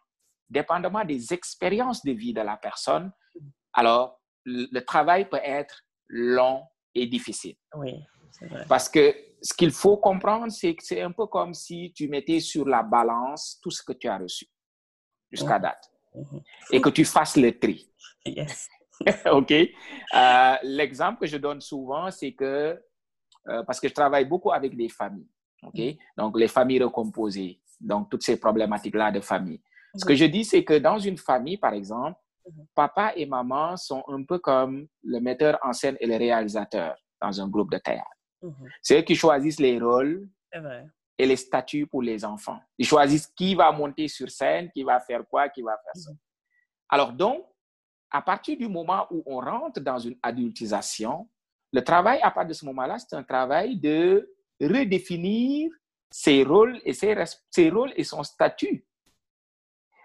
[0.49, 3.11] dépendamment des expériences de vie de la personne,
[3.73, 7.55] alors le, travail peut être long et difficile.
[7.75, 8.65] Oui, c'est vrai.
[8.67, 12.39] Parce que ce qu'il faut comprendre, c'est que c'est un peu comme si tu mettais
[12.39, 14.47] sur la balance tout ce que tu as reçu
[15.31, 15.96] jusqu'à date Mm -hmm.
[16.71, 17.89] Et que tu fasses le tri.
[18.25, 18.67] Yes.
[19.31, 19.51] OK?
[19.51, 22.81] Euh, L'exemple que je donne souvent, c'est que,
[23.47, 25.29] euh, parce que je travaille beaucoup avec des familles,
[25.63, 25.79] OK?
[26.17, 29.61] Donc, les familles recomposées, donc toutes ces problématiques-là de famille.
[29.95, 32.19] Ce que je dis, c'est que dans une famille, par exemple,
[32.75, 37.41] papa et maman sont un peu comme le metteur en scène et le réalisateur dans
[37.41, 38.05] un groupe de théâtre.
[38.81, 40.29] C'est eux qui choisissent les rôles
[41.17, 42.59] et les statuts pour les enfants.
[42.77, 46.11] Ils choisissent qui va monter sur scène, qui va faire quoi, qui va faire ça.
[46.89, 47.43] Alors donc,
[48.11, 51.27] à partir du moment où on rentre dans une adultisation,
[51.73, 55.71] le travail à partir de ce moment-là, c'est un travail de redéfinir
[56.09, 57.15] ses rôles et ses,
[57.49, 58.85] ses rôles et son statut.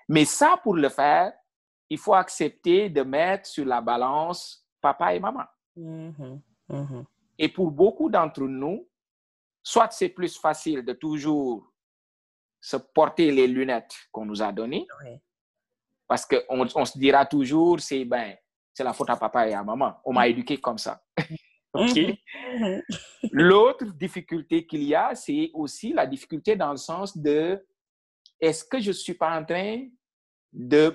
[0.08, 1.32] Mais ça, pour le faire,
[1.88, 5.44] il faut accepter de mettre sur la balance papa et maman.
[5.76, 6.40] Mm-hmm.
[6.70, 7.04] Mm-hmm.
[7.38, 8.86] Et pour beaucoup d'entre nous,
[9.62, 11.72] soit c'est plus facile de toujours
[12.60, 14.86] se porter les lunettes qu'on nous a données,
[16.06, 18.36] parce qu'on on se dira toujours, c'est ben,
[18.72, 19.94] c'est la faute à papa et à maman.
[20.04, 21.02] On m'a éduqué comme ça.
[23.32, 27.64] L'autre difficulté qu'il y a, c'est aussi la difficulté dans le sens de
[28.40, 29.86] est-ce que je ne suis pas en train
[30.52, 30.94] de,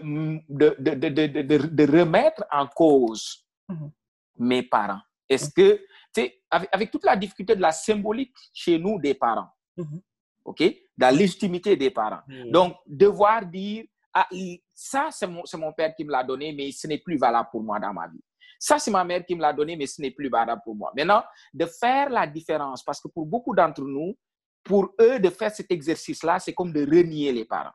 [0.49, 3.91] de, de, de remettre en cause mhm.
[4.37, 5.01] mes parents?
[5.27, 5.81] Est-ce que,
[6.21, 10.01] sais, avec, toute la difficulté de la symbolique chez nous des parents, mhm.
[10.45, 10.59] OK?
[10.59, 12.21] De la légitimité des parents.
[12.51, 14.27] Donc, devoir dire, ah,
[14.73, 17.61] ça, c'est mon, mon père qui me l'a donné, mais ce n'est plus valable pour
[17.61, 18.23] moi dans ma vie.
[18.59, 20.91] Ça, c'est ma mère qui me l'a donné, mais ce n'est plus valable pour moi.
[20.95, 24.17] Maintenant, de faire la différence, parce que pour beaucoup d'entre nous,
[24.63, 27.71] pour eux, de faire cet exercice-là, c'est comme de renier les parents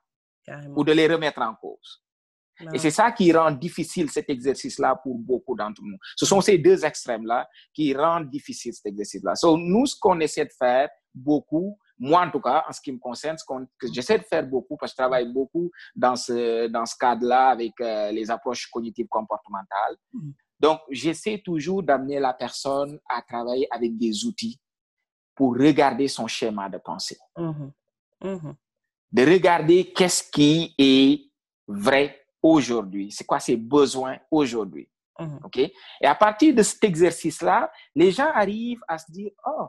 [0.74, 2.01] ou de les remettre en cause.
[2.72, 5.96] Et c'est ça qui rend difficile cet exercice-là pour beaucoup d'entre nous.
[6.16, 9.34] Ce sont ces deux extrêmes-là qui rendent difficile cet exercice-là.
[9.34, 12.92] So, nous, ce qu'on essaie de faire beaucoup, moi en tout cas, en ce qui
[12.92, 16.68] me concerne, ce que j'essaie de faire beaucoup, parce que je travaille beaucoup dans ce,
[16.68, 19.96] dans ce cadre-là avec euh, les approches cognitives comportementales.
[20.12, 20.30] Mmh.
[20.58, 24.60] Donc, j'essaie toujours d'amener la personne à travailler avec des outils
[25.34, 27.18] pour regarder son schéma de pensée.
[27.36, 27.70] Mmh
[28.22, 28.52] mmh
[29.12, 31.30] de regarder qu'est-ce qui est
[31.66, 34.88] vrai aujourd'hui, c'est quoi ses besoins aujourd'hui?
[35.18, 35.58] Mmh OK?
[35.58, 39.66] Et à partir de cet exercice-là, les gens arrivent à se dire, oh,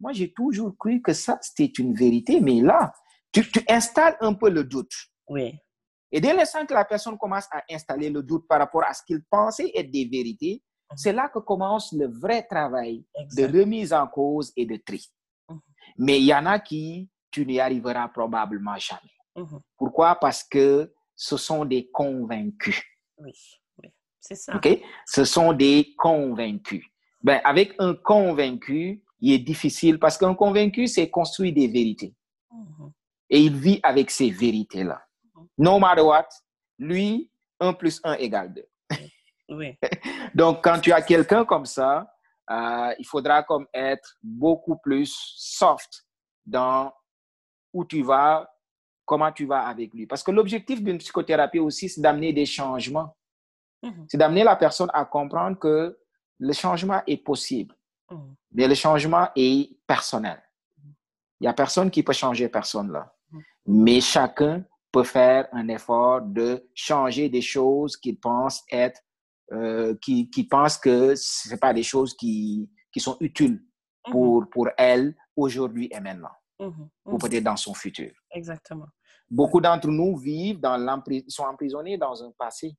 [0.00, 2.92] moi j'ai toujours cru que ça, c'était une vérité, mais là,
[3.32, 4.92] tu, tu installes un peu le doute.
[5.28, 5.54] Oui.
[6.12, 9.02] Et dès l'instant que la personne commence à installer le doute par rapport à ce
[9.04, 10.96] qu'il pensait être des vérités, mhm.
[10.96, 13.04] c'est là que commence le vrai travail
[13.36, 15.06] de remise en cause et de tri.
[15.48, 15.60] Mhm.
[15.98, 19.00] Mais il y en a qui, tu n'y arriveras probablement jamais.
[19.36, 19.60] Mhm.
[19.76, 20.16] Pourquoi?
[20.16, 22.82] Parce que ce sont des convaincus.
[23.18, 23.32] Oui,
[24.20, 24.56] c'est ça.
[24.56, 24.80] OK?
[25.04, 26.84] Ce sont des convaincus.
[27.22, 32.14] Ben, avec un convaincu, il est difficile parce qu'un convaincu, c'est construire des vérités.
[33.28, 35.00] Et il vit avec ces vérités-là
[35.58, 36.28] no matter what,
[36.78, 37.30] lui,
[37.60, 38.64] 1 plus 1 égale 2.
[39.50, 39.76] Oui.
[40.34, 42.10] Donc, quand tu as quelqu'un comme ça,
[42.50, 46.06] euh, il faudra comme être beaucoup plus soft
[46.46, 46.90] dans
[47.74, 48.48] où tu vas,
[49.10, 50.06] comment tu vas avec lui.
[50.06, 53.16] Parce que l'objectif d'une psychothérapie aussi, c'est d'amener des changements.
[53.82, 54.06] Mhm.
[54.08, 55.98] C'est d'amener la personne à comprendre que
[56.38, 57.74] le changement est possible,
[58.08, 58.36] mhm.
[58.52, 60.40] mais le changement est personnel.
[61.40, 63.12] Il n'y a personne qui peut changer personne là.
[63.32, 63.42] Mhm.
[63.66, 69.00] Mais chacun peut faire un effort de changer des choses qu'il pense être,
[69.50, 73.60] euh, qui, qui pense que ce pas des choses qui, qui sont utiles
[74.08, 76.36] pour, pour elle aujourd'hui et maintenant,
[77.04, 78.12] ou peut-être dans son futur.
[78.30, 78.86] Exactement.
[79.30, 82.76] Beaucoup d'entre nous vivent dans l'emprisonnement, sont emprisonnés dans un passé.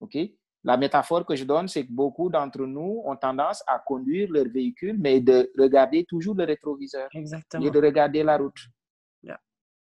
[0.00, 0.16] OK?
[0.64, 4.46] La métaphore que je donne, c'est que beaucoup d'entre nous ont tendance à conduire leur
[4.48, 7.08] véhicule, mais de regarder toujours le rétroviseur.
[7.14, 7.64] Exactement.
[7.64, 8.60] Et de regarder la route.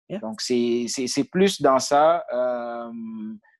[0.10, 2.91] Donc, c'est plus dans ça euh,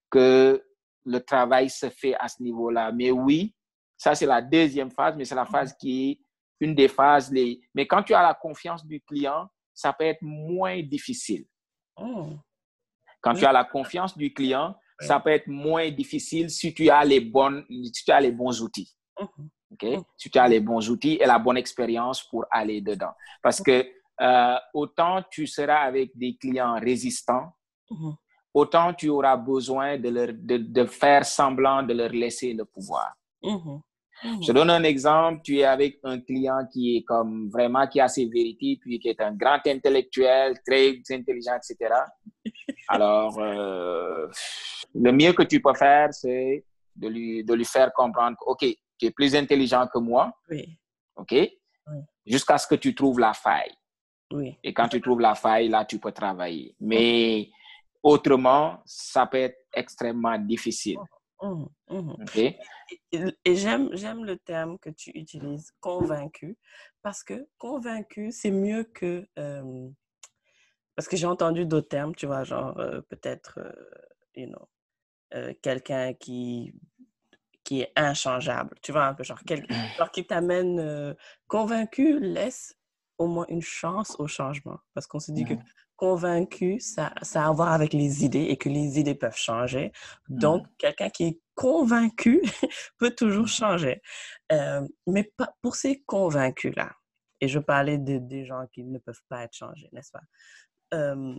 [0.10, 0.64] que
[1.06, 2.92] le travail se fait à ce niveau-là.
[2.92, 3.56] Mais oui,
[3.98, 6.20] ça, c'est la deuxième phase, mais c'est la phase qui est
[6.60, 7.32] une des phases.
[7.32, 7.60] Les...
[7.74, 11.46] Mais quand tu as la confiance du client, ça peut être moins difficile.
[11.98, 12.34] Oh.
[13.22, 17.04] Quand tu as la confiance du client, ça peut être moins difficile si tu as
[17.04, 18.96] les, bonnes, si tu as les bons outils.
[19.74, 19.98] Okay?
[19.98, 20.04] Mm.
[20.18, 23.12] Si tu as les bons outils et la bonne expérience pour aller dedans.
[23.42, 23.86] Parce que
[24.22, 27.52] euh, autant tu seras avec des clients résistants,
[28.54, 33.14] autant tu auras besoin de, leur, de, faire semblant de leur laisser le pouvoir.
[34.24, 34.44] Mhm.
[34.44, 38.08] Je donne un exemple, tu es avec un client qui est comme vraiment qui a
[38.08, 41.94] ses vérités, puis qui est un grand intellectuel, très intelligent, etc.
[42.88, 44.28] Alors, euh,
[44.94, 46.64] le mieux que tu peux faire, c'est
[46.96, 48.66] de lui, de lui faire comprendre OK,
[48.98, 50.34] tu es plus intelligent que moi.
[50.50, 50.78] Oui.
[51.16, 51.36] OK?
[52.26, 53.76] Jusqu'à ce que tu trouves la faille.
[54.64, 56.76] Et quand tu trouves la faille, là, tu peux travailler.
[56.80, 57.50] Mais
[58.02, 60.98] autrement, ça peut être extrêmement difficile.
[61.42, 62.14] Mmh, mmh.
[63.12, 66.58] Et, j'aime, j'aime le terme que tu utilises, convaincu,
[67.02, 69.28] parce que convaincu, c'est mieux que...
[69.38, 69.90] Euh,
[70.96, 73.72] parce que j'ai entendu d'autres termes, tu vois, genre euh, peut-être, euh,
[74.36, 74.68] you know,
[75.62, 76.74] quelqu'un qui
[77.66, 79.42] qui est inchangeable, tu vois, un peu genre,
[79.98, 81.16] genre qui t'amène
[81.48, 82.78] convaincu, laisse
[83.18, 84.80] au moins une chance au changement.
[84.94, 85.56] Parce qu'on se dit que
[85.96, 89.92] convaincu, ça, ça a à voir avec les idées et que les idées peuvent changer.
[90.30, 92.42] Donc, quelqu'un qui est convaincu
[93.00, 94.02] peut toujours changer.
[94.52, 96.92] Euh, mais pas pour ces convaincus-là,
[97.42, 100.24] et je parlais de, des gens qui ne peuvent pas être changés, n'est-ce pas?
[100.94, 101.36] Euh,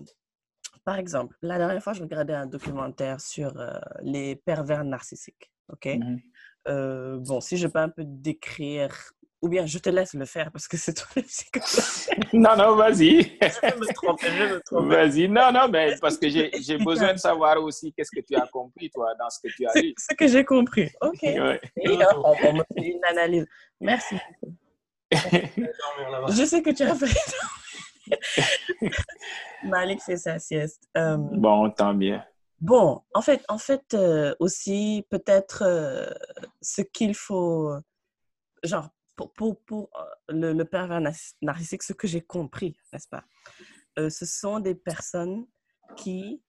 [0.85, 5.51] par exemple, la dernière fois, je regardais un documentaire sur euh, les pervers narcissiques.
[5.73, 5.87] OK?
[5.87, 6.19] Mmh
[6.69, 8.93] bon, si je peux un peu décrire,
[9.43, 12.28] ou bien je te laisse le faire parce que c'est toi le psychologue.
[12.32, 13.22] non, non, vas-y.
[13.22, 14.89] je vais me tromper, je vais me tromper.
[14.89, 15.28] Vas-y.
[15.28, 18.91] Non, non, mais parce que j'ai besoin de savoir aussi qu'est-ce que tu as compris,
[18.91, 19.95] toi, dans ce que tu as lu.
[19.99, 20.91] Ce que j'ai compris.
[21.01, 21.22] OK.
[21.47, 21.61] Ouais.
[21.76, 23.47] Et, on, on me fait une analyse.
[23.80, 24.16] Merci.
[25.12, 27.14] je sais que tu as fait.
[29.64, 30.89] Malik fait sa sieste.
[30.97, 32.24] Euh, bon, tant bien.
[32.61, 36.11] Bon, en fait, en fait euh, aussi, peut-être euh,
[36.62, 37.74] ce qu'il faut,
[38.62, 39.91] genre, pour, pour, pour
[40.29, 41.01] le, le, pervers
[41.43, 43.25] narcissique, ce que j'ai compris, n'est-ce pas?
[43.97, 45.47] ce sont des personnes
[45.97, 46.43] qui,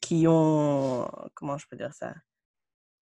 [0.00, 2.14] qui ont, comment je peux dire ça?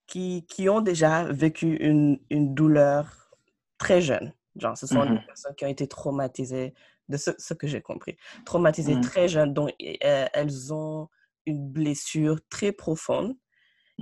[0.06, 3.30] Qui, qui ont déjà vécu une, une douleur
[3.78, 4.32] très jeune.
[4.56, 6.74] Genre, ce sont des mmh personnes qui ont été traumatisées,
[7.08, 9.00] de ce, ce que j'ai compris, traumatisées mmh.
[9.00, 9.70] très jeunes, donc
[10.04, 11.08] euh, elles ont
[11.46, 13.34] une blessure très profonde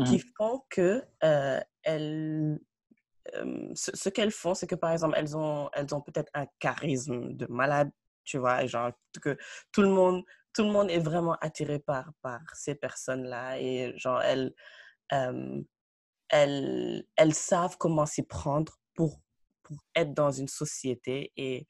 [0.07, 0.23] qui mmh.
[0.37, 2.59] font que euh, elles,
[3.37, 7.35] euh, ce, qu'elles font, c'est que par exemple, elles ont, elles ont peut-être un charisme
[7.35, 7.91] de malade,
[8.25, 9.37] tu vois, genre que
[9.73, 14.23] tout le monde, tout le monde est vraiment attiré par, par ces personnes-là et genre
[14.23, 14.55] elles,
[16.31, 19.21] elles, elles savent comment s'y prendre pour
[19.69, 21.69] pour être dans une société et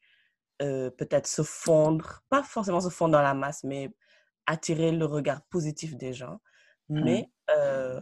[0.61, 3.93] euh, peut-être se fondre, pas forcément se fondre dans la masse, mais
[4.45, 6.39] attirer le regard positif des gens.
[6.87, 7.03] Mmh.
[7.03, 7.99] Mais euh,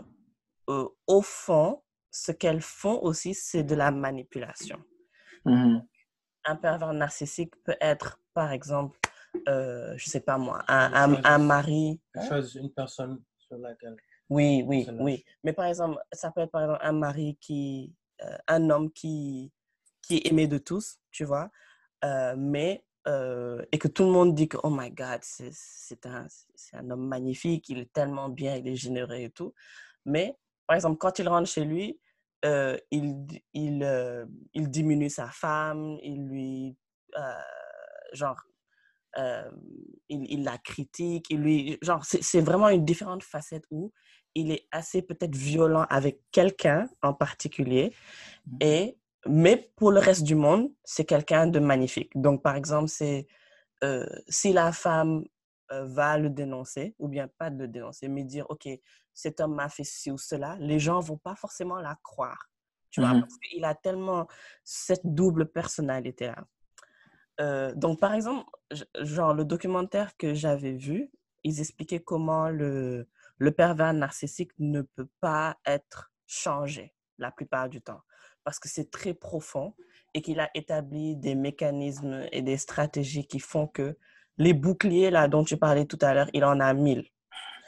[0.69, 1.81] euh, au fond,
[2.11, 4.81] ce qu'elles font aussi, c'est de la manipulation.
[5.45, 5.79] Mmh.
[6.45, 8.97] Un pervers narcissique peut être, par exemple,
[9.45, 12.01] je ne sais pas moi, un, un, mari.
[12.15, 12.41] Hein?
[12.55, 13.95] une personne sur laquelle.
[14.29, 15.23] Oui, oui, oui.
[15.43, 17.93] Mais par exemple, ça peut être par exemple un mari qui,
[18.47, 19.51] un homme qui
[20.07, 21.51] qui est aimé de tous, tu vois,
[22.05, 26.27] euh, mais euh, et que tout le monde dit que oh my god, c'est un,
[26.73, 29.53] un homme magnifique, il est tellement bien, il est généreux et tout.
[30.05, 30.37] Mais
[30.67, 31.99] par exemple, quand il rentre chez lui,
[32.45, 36.77] euh, il, il, il, diminue sa femme, il lui
[38.13, 38.39] genre
[40.09, 43.91] il, il, la critique, il lui genre c'est vraiment une différente facette où
[44.35, 47.91] il est assez peut-être violent avec quelqu'un en particulier
[48.45, 48.97] mmh et
[49.27, 52.11] mais pour le reste du monde, c'est quelqu'un de magnifique.
[52.15, 53.27] Donc, par exemple, c'est
[53.83, 55.23] euh, si la femme euh,
[55.69, 58.67] va le dénoncer, ou bien pas le dénoncer, mais dire, OK,
[59.13, 62.49] cet homme m'a fait ci ou cela, les gens vont pas forcément la croire.
[62.89, 64.27] Tu vois, parce qu'il a tellement
[64.63, 66.47] cette double personnalité-là.
[67.39, 68.49] Euh, donc, par exemple,
[69.01, 71.11] genre, le documentaire que j'avais vu,
[71.43, 73.07] ils expliquaient comment le,
[73.37, 78.01] le pervers narcissique ne peut pas être changé la plupart du temps
[78.47, 79.75] parce que c'est très profond
[80.13, 83.97] et qu'il a établi des mécanismes et des stratégies qui font que
[84.37, 87.05] les boucliers là dont tu parlais tout à l'heure, il en a mille.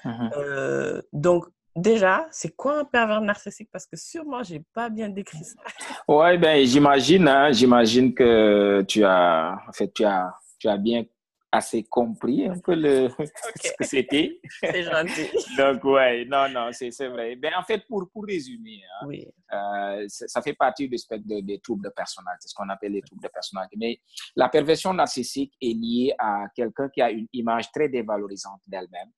[0.05, 1.45] Mmh euh, donc
[1.75, 3.69] déjà, c'est quoi un pervers narcissique?
[3.71, 5.59] Parce que sûrement, j'ai pas bien décrit ça.
[6.07, 11.03] Ouais, ben j'imagine, hein, j'imagine que tu as, en fait, tu as, tu as bien
[11.51, 13.09] assez compris un peu le,
[13.63, 14.39] ce que c'était.
[14.61, 15.29] C'est gentil.
[15.57, 17.35] Donc, ouais, non, non, c'est vrai.
[17.35, 19.27] Ben, en fait, pour, pour résumer, hein, oui.
[19.53, 23.23] euh, ça fait partie du spectre des troubles de personnalité, ce qu'on appelle les troubles
[23.23, 23.75] de personnalité.
[23.77, 23.99] Mais
[24.35, 29.09] la perversion narcissique est liée à quelqu'un qui a une image très dévalorisante d'elle-même,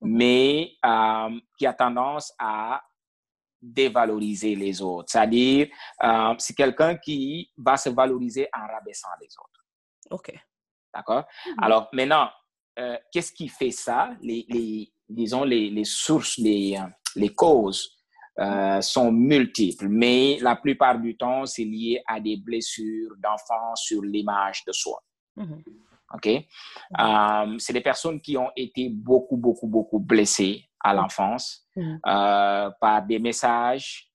[0.00, 0.16] mhm.
[0.16, 2.82] mais euh, qui a tendance à
[3.60, 5.12] dévaloriser les autres.
[5.12, 5.68] C'est-à-dire,
[6.02, 9.64] euh, c'est quelqu'un qui va se valoriser en rabaissant les autres.
[10.10, 10.34] OK.
[10.94, 11.24] D'accord?
[11.46, 12.28] Mmh Alors maintenant,
[12.78, 14.10] euh, qu'est-ce qui fait ça?
[14.22, 16.78] Les, les, Disons, les, les sources, les,
[17.16, 17.98] les causes
[18.38, 24.00] euh, sont multiples, mais la plupart du temps, c'est lié à des blessures d'enfants sur
[24.00, 25.02] l'image de soi.
[25.36, 25.54] Mmh
[26.14, 26.26] OK?
[26.26, 31.68] Mmh euh, C'est des personnes qui ont été beaucoup, beaucoup, beaucoup blessées à l'enfance
[32.02, 34.10] par des messages,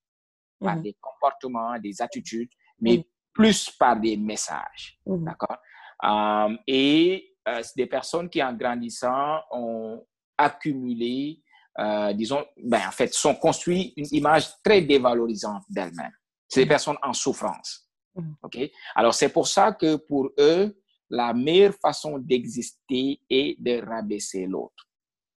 [0.60, 2.50] par des comportements, des attitudes,
[2.80, 5.00] mais plus par des messages.
[5.06, 5.58] D'accord?
[5.58, 10.06] euh, et euh, c'est des personnes qui, en grandissant, ont
[10.38, 11.42] accumulé,
[11.80, 16.16] euh, disons, ben, en fait, sont construit une image très dévalorisante d'elles-mêmes.
[16.48, 16.70] C'est des mm.
[16.70, 17.90] personnes en souffrance.
[18.16, 18.34] Mm.
[18.44, 18.58] OK?
[18.96, 20.78] Alors, c'est pour ça que pour eux,
[21.10, 24.86] la meilleure façon d'exister est de rabaisser l'autre.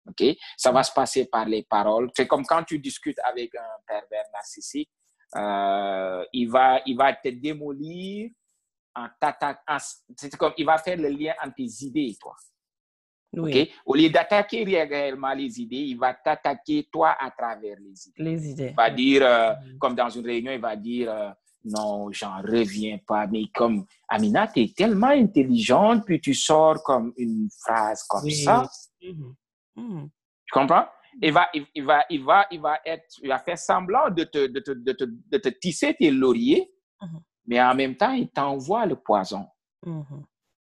[0.09, 0.37] OK?
[0.57, 2.11] Ça va se passer par les paroles.
[2.17, 4.91] C'est comme quand tu discutes avec un pervers narcissique,
[5.37, 8.31] euh, il, va, il va te démolir
[8.95, 9.79] en t'attaquant.
[10.17, 12.35] C'est comme, il va faire le lien entre tes idées et toi.
[13.33, 13.71] Oui.
[13.87, 18.23] Au lieu d'attaquer réellement les idées, il va t'attaquer toi à travers les idées.
[18.23, 18.69] Les idées.
[18.71, 21.31] Il va dire, euh, comme dans une réunion, il va dire, euh,
[21.65, 23.27] non, j'en reviens pas.
[23.29, 28.69] Mais comme, Amina, tu es tellement intelligente, puis tu sors comme une phrase comme ça.
[29.01, 29.35] Mhm.
[29.77, 30.11] Mhm.
[30.47, 30.87] Tu comprends?
[31.23, 34.25] Il va, il, il va, il va, il va être, il va faire semblant de
[34.25, 36.73] te, de te, de te, de te tisser tes lauriers.
[37.51, 39.45] Mais en même temps, il t'envoie le poison.
[39.85, 40.05] Mhm.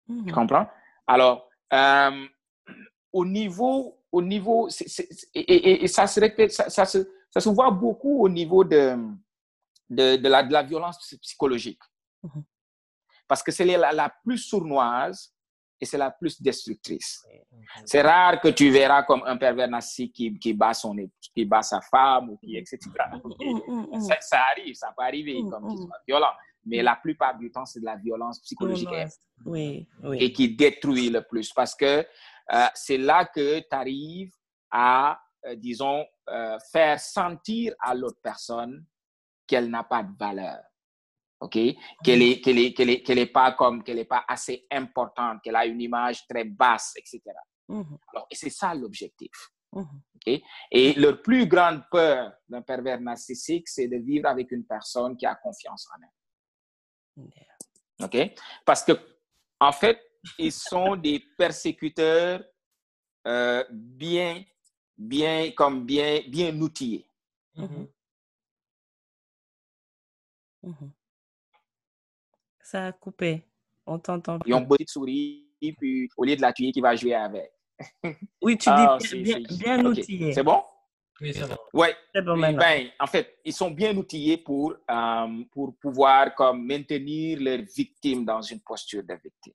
[0.06, 0.26] Mhm.
[0.26, 0.68] Tu comprends?
[1.04, 2.26] Alors, euh,
[3.12, 4.68] au niveau, au niveau,
[5.34, 8.62] et, et- et ça se répète, ça, ça se, ça se voit beaucoup au niveau
[8.62, 8.96] de,
[9.90, 11.82] de, de la, de la violence psy- psychologique.
[12.22, 12.44] Mhm.
[13.26, 15.34] Parce que c'est la, la plus sournoise
[15.80, 17.26] et c'est la plus destructrice.
[17.84, 20.94] C'est rare que tu verras comme un pervers narcissique qui, qui bat son
[21.34, 22.78] qui bat sa femme ou qui, etc.
[24.00, 25.86] Ça, ça arrive, ça peut arriver Mm, comme qu'ils mm.
[25.86, 26.36] soient violents.
[26.66, 28.88] Mais la plupart du temps, c'est de la violence psychologique
[29.44, 30.18] Oui, oui.
[30.20, 32.04] et qui détruit le plus parce que
[32.52, 34.32] euh, c'est là que tu arrives
[34.70, 38.84] à, euh, disons, euh, faire sentir à l'autre personne
[39.46, 40.60] qu'elle n'a pas de valeur.
[41.40, 41.58] OK?
[42.02, 45.42] Qu'elle est, qu'elle est, qu'elle est, qu'elle est pas comme, qu'elle est pas assez importante,
[45.42, 47.20] qu'elle a une image très basse, etc.
[47.68, 47.98] Mhm.
[48.12, 49.50] Alors, et c'est ça l'objectif.
[49.72, 50.00] Mhm.
[50.72, 55.26] Et leur plus grande peur d'un pervers narcissique, c'est de vivre avec une personne qui
[55.26, 56.15] a confiance en elle.
[58.02, 58.16] OK?
[58.64, 58.92] Parce que,
[59.60, 60.00] en fait,
[60.38, 62.42] ils sont des persécuteurs
[63.26, 64.44] euh, bien,
[64.96, 67.06] bien, comme bien, bien outillés.
[67.56, 67.88] Mhm.
[70.62, 70.90] Mhm.
[72.60, 73.44] Ça a coupé.
[73.86, 74.38] On t'entend.
[74.44, 75.46] Ils ont une petite souris,
[75.78, 77.52] puis au lieu de la tuer, qui va jouer avec.
[78.42, 79.98] Oui, tu Ah, dis c'est- bien, bien OK.
[79.98, 80.32] outillé.
[80.32, 80.62] C'est bon?
[81.20, 81.56] Oui, c'est bon.
[81.72, 81.88] Oui.
[82.14, 87.38] C'est bon ben, en fait, ils sont bien outillés pour, euh, pour pouvoir comme, maintenir
[87.40, 89.54] leurs victimes dans une posture de victime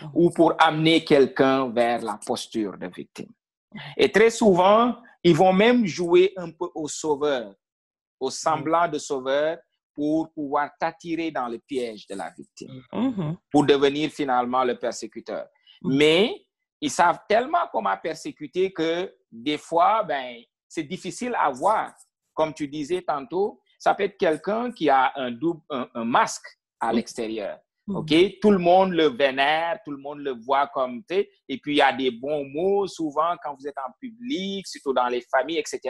[0.00, 0.10] Mhm.
[0.14, 3.30] ou pour amener quelqu'un vers la posture de victime.
[3.96, 7.54] Et très souvent, ils vont même jouer un peu au sauveur,
[8.20, 9.58] au semblant de sauveur
[9.94, 13.36] pour pouvoir t'attirer dans le piège de la victime, Mhm.
[13.50, 15.46] pour devenir finalement le persécuteur.
[15.82, 15.96] Mhm.
[15.96, 16.46] Mais
[16.80, 20.36] ils savent tellement comment persécuter que des fois, ben,
[20.68, 21.92] c'est difficile à voir.
[22.34, 26.46] Comme tu disais tantôt, ça peut être quelqu'un qui a un, double, un, un masque
[26.80, 27.58] à l'extérieur.
[27.86, 27.96] Mhm.
[27.96, 28.14] OK?
[28.40, 31.78] Tout le monde le vénère, tout le monde le voit comme, sais, et puis il
[31.78, 35.58] y a des bons mots souvent quand vous êtes en public, surtout dans les familles,
[35.58, 35.80] etc.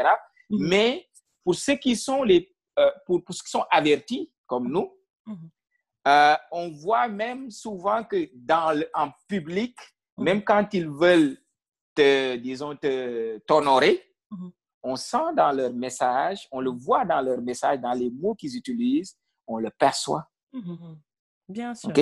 [0.48, 0.68] Mhm.
[0.68, 1.06] Mais
[1.44, 4.94] pour ceux qui sont les, euh, pour, pour ceux qui sont avertis, comme nous,
[5.26, 5.50] Mhm.
[6.06, 9.76] euh, on voit même souvent que dans le- en public,
[10.16, 11.36] même quand ils veulent
[11.94, 14.02] te, disons, te, t'honorer.
[14.88, 18.56] On sent dans leur message, on le voit dans leur message, dans les mots qu'ils
[18.56, 19.16] utilisent,
[19.46, 20.26] on le perçoit.
[20.52, 20.98] Mhm.
[21.48, 21.90] Bien sûr.
[21.90, 22.00] OK?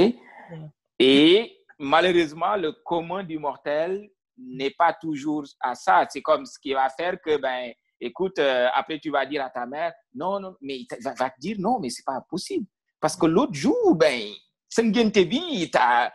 [0.99, 6.07] Et malheureusement, le commun du mortel n'est pas toujours à ça.
[6.09, 9.51] C'est comme ce qui va faire que, ben, écoute, euh, après tu vas dire à
[9.51, 12.66] ta mère, non, non, mais il va, va te dire non, mais c'est pas possible.
[13.01, 14.30] Parce que l'autre jour, ben,
[14.68, 16.12] Sengen Tebi, il t'a,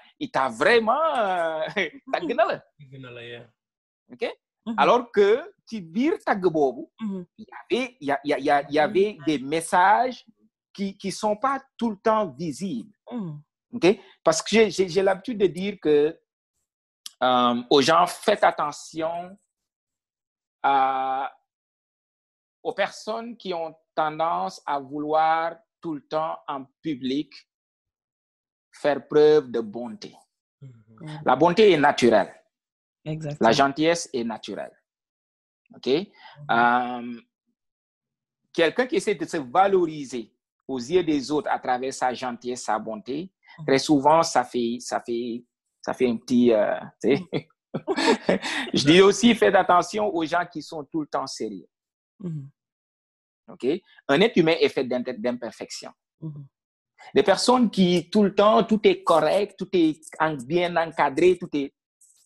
[0.49, 1.61] vraiment, euh.
[4.11, 4.29] OK?
[4.65, 4.75] Mhm.
[4.77, 7.25] Alors que, ci biir tagg boobu, Mhm.
[7.37, 9.39] il y avait, y, a- il y, a- il y, a- il y avait des
[9.39, 10.25] messages
[10.73, 12.93] qui ne sont pas tout le temps visibles.
[13.73, 13.99] OK?
[14.23, 16.17] Parce que j'ai- l'habitude de dire que
[17.23, 19.37] euh, aux gens, faites attention
[20.63, 21.31] à-
[22.63, 27.31] aux personnes qui ont tendance à vouloir tout le temps en public
[28.71, 30.15] faire preuve de bonté.
[31.25, 32.33] La bonté est naturelle.
[33.05, 33.47] Exactement.
[33.49, 34.71] La gentillesse est naturelle.
[35.75, 35.87] OK?
[35.87, 37.21] Euh,
[38.53, 40.33] Quelqu'un qui essaie de se valoriser
[40.67, 43.31] aux yeux des autres à travers sa gentillesse, sa bonté,
[43.65, 45.43] très souvent, ça fait, ça fait,
[45.81, 46.51] ça fait un petit.
[46.51, 46.77] euh.
[48.73, 51.67] Je dis aussi, faites attention aux gens qui sont tout le temps sérieux.
[53.47, 53.65] OK?
[54.09, 55.91] Un être humain est fait d'imper- d'imperfections.
[56.19, 56.45] Mhm.
[57.15, 61.49] Des personnes qui, tout le temps, tout est correct, tout est en- bien encadré, tout
[61.53, 61.73] est.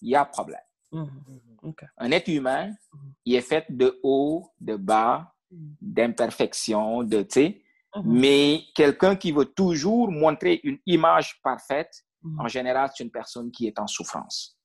[0.06, 0.62] Il y a problème.
[0.92, 1.02] Mhm.
[1.28, 1.70] Mhm.
[1.70, 1.84] OK.
[1.98, 3.14] Un être humain, Mhm.
[3.26, 5.34] il est fait de haut, de bas,
[5.82, 7.62] d'imperfections, de, tu sais.
[8.04, 11.94] Mais quelqu'un qui veut toujours montrer une image parfaite,
[12.38, 14.58] en général, c'est une personne qui est en souffrance.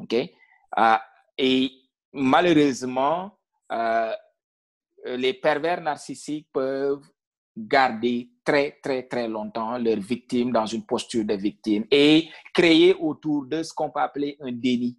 [0.00, 0.14] OK?
[0.14, 0.96] Euh,
[1.38, 1.70] et
[2.12, 3.38] malheureusement,
[3.72, 4.12] euh,
[5.06, 7.08] les pervers narcissiques peuvent
[7.56, 13.46] garder très, très, très longtemps leurs victimes dans une posture de victime et créer autour
[13.46, 14.98] d'eux ce qu'on peut appeler un déni.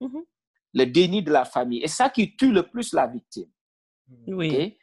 [0.00, 0.24] Mhm.
[0.74, 1.82] Le déni de la famille.
[1.82, 3.50] Et ça qui tue le plus la victime.
[4.26, 4.76] Oui.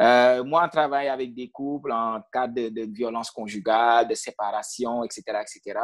[0.00, 5.04] Euh, moi, je travaille avec des couples en cas de, de violence conjugale, de séparation,
[5.04, 5.80] etc., etc.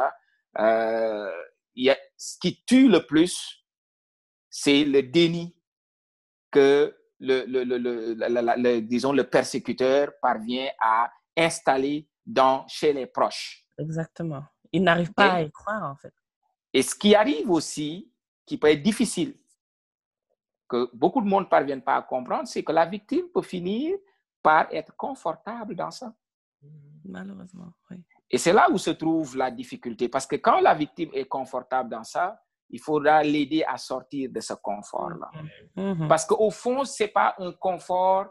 [0.59, 1.29] Euh,
[1.75, 3.63] y a, ce qui tue le plus,
[4.49, 5.55] c'est le déni
[6.49, 13.65] que le, le, le, le, disons, le persécuteur parvient à installer dans, chez les proches.
[13.77, 14.43] Exactement.
[14.71, 16.13] Il n'arrive pas à y croire, en fait.
[16.73, 18.11] Et ce qui arrive aussi,
[18.45, 19.35] qui peut être difficile,
[20.67, 23.97] que beaucoup de monde ne parviennent pas à comprendre, c'est que la victime peut finir
[24.43, 26.13] par être confortable dans ça.
[27.05, 28.03] Malheureusement, oui.
[28.29, 31.89] Et c'est là où se trouve la difficulté, parce que quand la victime est confortable
[31.89, 32.37] dans ça,
[32.69, 35.31] il faudra l'aider à sortir de ce confort-là.
[35.75, 36.07] Mhm.
[36.07, 38.27] Parce qu'au fond, ce n'est pas un confort,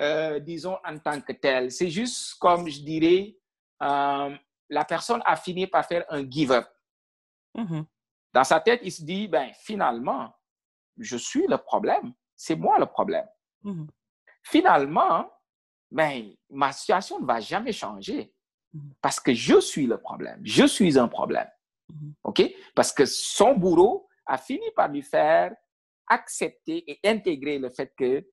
[0.00, 1.70] euh, disons, en tant que tel.
[1.70, 3.36] C'est juste, comme je dirais,
[3.82, 4.36] euh,
[4.68, 6.66] la personne a fini par faire un give-up.
[7.54, 7.84] Mhm.
[8.32, 10.32] Dans sa tête, il se dit, ben, finalement,
[10.96, 12.12] je suis le problème.
[12.36, 13.26] C'est moi le problème.
[13.62, 13.88] Mhm.
[14.42, 15.30] Finalement,
[15.90, 18.32] ben, ma situation ne va jamais changer
[19.00, 20.40] parce que je suis le problème.
[20.44, 21.48] Je suis un problème.
[22.24, 22.42] OK?
[22.74, 25.54] Parce que son bourreau a fini par lui faire
[26.06, 28.26] accepter et intégrer le fait que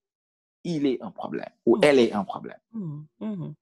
[0.64, 1.84] il est un problème ou Mhm.
[1.84, 2.60] elle est un problème.
[2.74, 3.08] Mhm.
[3.20, 3.54] Mhm.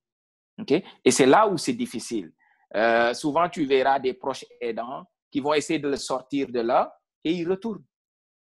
[0.62, 0.72] OK?
[0.72, 2.32] Et c'est là où c'est difficile.
[2.76, 6.98] Euh, souvent, tu verras des proches aidants qui vont essayer de le sortir de là
[7.24, 7.84] et ils retournent.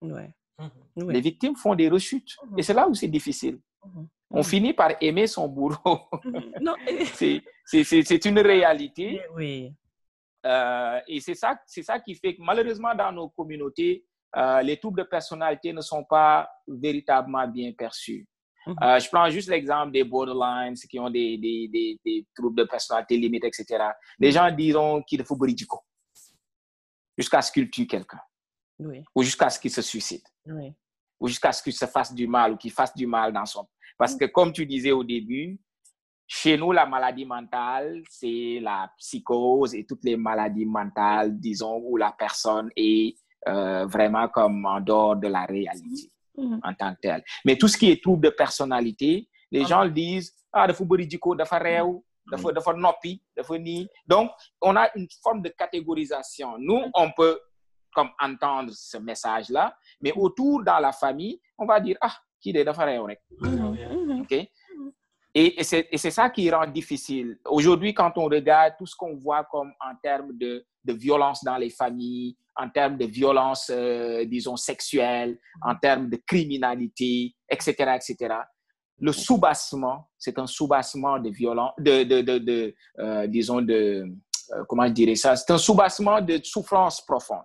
[0.00, 0.32] Ouais.
[0.58, 0.70] Mhm.
[0.96, 1.14] Oui.
[1.14, 2.36] Les victimes font des rechutes.
[2.46, 2.58] Mhm.
[2.58, 3.60] Et c'est là où c'est difficile.
[4.30, 5.98] On finit par aimer son bourreau.
[7.66, 9.20] C'est une réalité.
[9.34, 9.72] oui.
[10.44, 14.04] Euh, et c'est ça, c'est ça qui fait que malheureusement dans nos communautés,
[14.36, 18.26] euh, les troubles de personnalité ne sont pas véritablement bien perçus.
[18.66, 18.76] Mhm.
[18.82, 22.56] Euh, je prends juste l'exemple des borderlines, ceux qui ont des, des, des, des troubles
[22.56, 23.84] de personnalité limite, etc.
[24.18, 25.80] Les gens diront qu'il faut bridico
[27.16, 28.20] jusqu'à ce qu'ils tuent quelqu'un
[28.80, 29.04] Oui.
[29.14, 30.72] ou jusqu'à ce qu'il se suicide Oui.
[31.20, 33.68] ou jusqu'à ce qu'il se fasse du mal ou qu'il fasse du mal dans son...
[33.96, 35.60] Parce que comme tu disais au début,
[36.26, 41.96] chez nous, la maladie mentale, c'est la psychose et toutes les maladies mentales, disons, où
[41.96, 43.16] la personne est
[43.46, 46.60] euh, vraiment comme en dehors de la réalité Mhm.
[46.64, 47.22] en tant que telle.
[47.44, 49.66] Mais tout ce qui est trouble de personnalité, les Ah.
[49.68, 53.86] gens le disent, ah, dafa bëri jikko, dafa réew, dafa dafa noppi, dafa nii.
[54.06, 54.30] Donc,
[54.62, 56.56] on a une forme de catégorisation.
[56.58, 57.38] Nous, on peut
[57.94, 62.62] comme entendre ce message-là, mais autour dans la famille, on va dire, ah, qui de
[62.64, 63.20] dafa réew rek.
[64.20, 64.48] OK?
[65.36, 65.64] Et, et
[65.98, 67.38] c'est ça qui rend difficile.
[67.46, 71.56] Aujourd'hui, quand on regarde tout ce qu'on voit comme en termes de, de violence dans
[71.56, 78.36] les familles, en termes de violence, euh, disons, sexuelle, en termes de criminalité, etc., etc.,
[79.00, 84.04] le soubassement, c'est un soubassement de violence, de, de, de, de, euh, disons, de,
[84.52, 87.44] euh, comment je dirais ça, c'est un soubassement de souffrance profonde.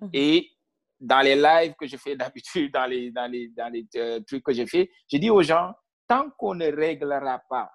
[0.00, 0.10] Mhm.
[0.12, 0.50] Et
[0.98, 4.42] dans les lives que je fais d'habitude, dans les, dans les, dans les euh, trucs
[4.42, 5.72] que je fais, je dis aux gens,
[6.08, 7.70] tant qu'on ne réglera pas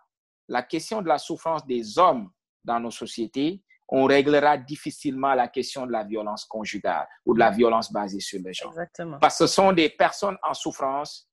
[0.47, 2.29] la question de la souffrance des hommes
[2.63, 7.51] dans nos sociétés, on réglera difficilement la question de la violence conjugale ou de la
[7.51, 8.71] violence basée sur le genre.
[8.71, 9.17] Exactement.
[9.19, 11.27] Parce que ce sont des personnes en souffrance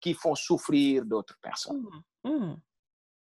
[0.00, 1.84] qui font souffrir d'autres personnes.
[2.24, 2.56] Mhm.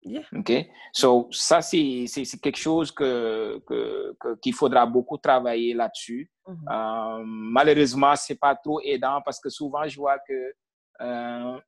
[0.01, 0.23] Yeah.
[0.33, 0.51] OK?
[0.93, 2.05] So, ça, c'est
[2.41, 6.31] quelque chose que, que, que- qu'il faudra beaucoup travailler là-dessus.
[6.47, 6.65] Mhm.
[6.69, 10.53] Euh, malheureusement, c'est pas trop aidant parce que souvent, je vois que
[11.01, 11.59] euh,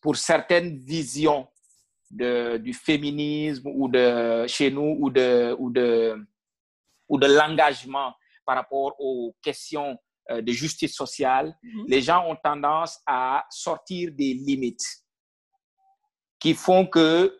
[0.00, 1.48] pour certaines visions
[2.10, 6.16] de, du féminisme ou de chez nous ou de, ou de,
[7.08, 8.14] ou de l'engagement
[8.46, 9.98] par rapport aux questions
[10.30, 11.84] euh, de justice sociale, Mhm.
[11.88, 14.86] les gens ont tendance à sortir des limites
[16.38, 17.36] qui font que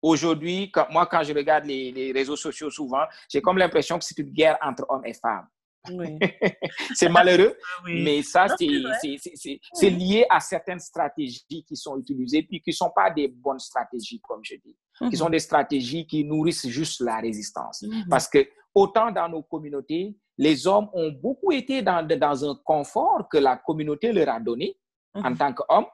[0.00, 4.04] aujourd'hui, quand- moi, quand je regarde les, les réseaux sociaux souvent, j'ai comme l'impression que
[4.04, 5.48] c'est une guerre entre hommes et femmes.
[5.90, 6.18] Oui.
[6.94, 8.02] C'est malheureux, Ah oui.
[8.02, 13.10] mais ça, c'est lié à certaines stratégies qui sont utilisées, puis qui ne sont pas
[13.10, 14.76] des bonnes stratégies, comme je dis,
[15.10, 17.82] qui sont des stratégies qui nourrissent juste la résistance.
[17.82, 18.06] Mhm.
[18.10, 23.28] Parce que autant dans nos communautés, les hommes ont beaucoup été dans, dans un confort
[23.30, 24.76] que la communauté leur a donné
[25.14, 25.38] en Mhm.
[25.38, 25.86] tant qu'hommes,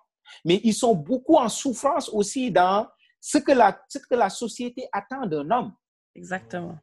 [0.44, 2.88] mais ils sont beaucoup en souffrance aussi dans
[3.20, 5.72] ce que la, ce que la société attend d'un homme.
[6.14, 6.76] Exactement.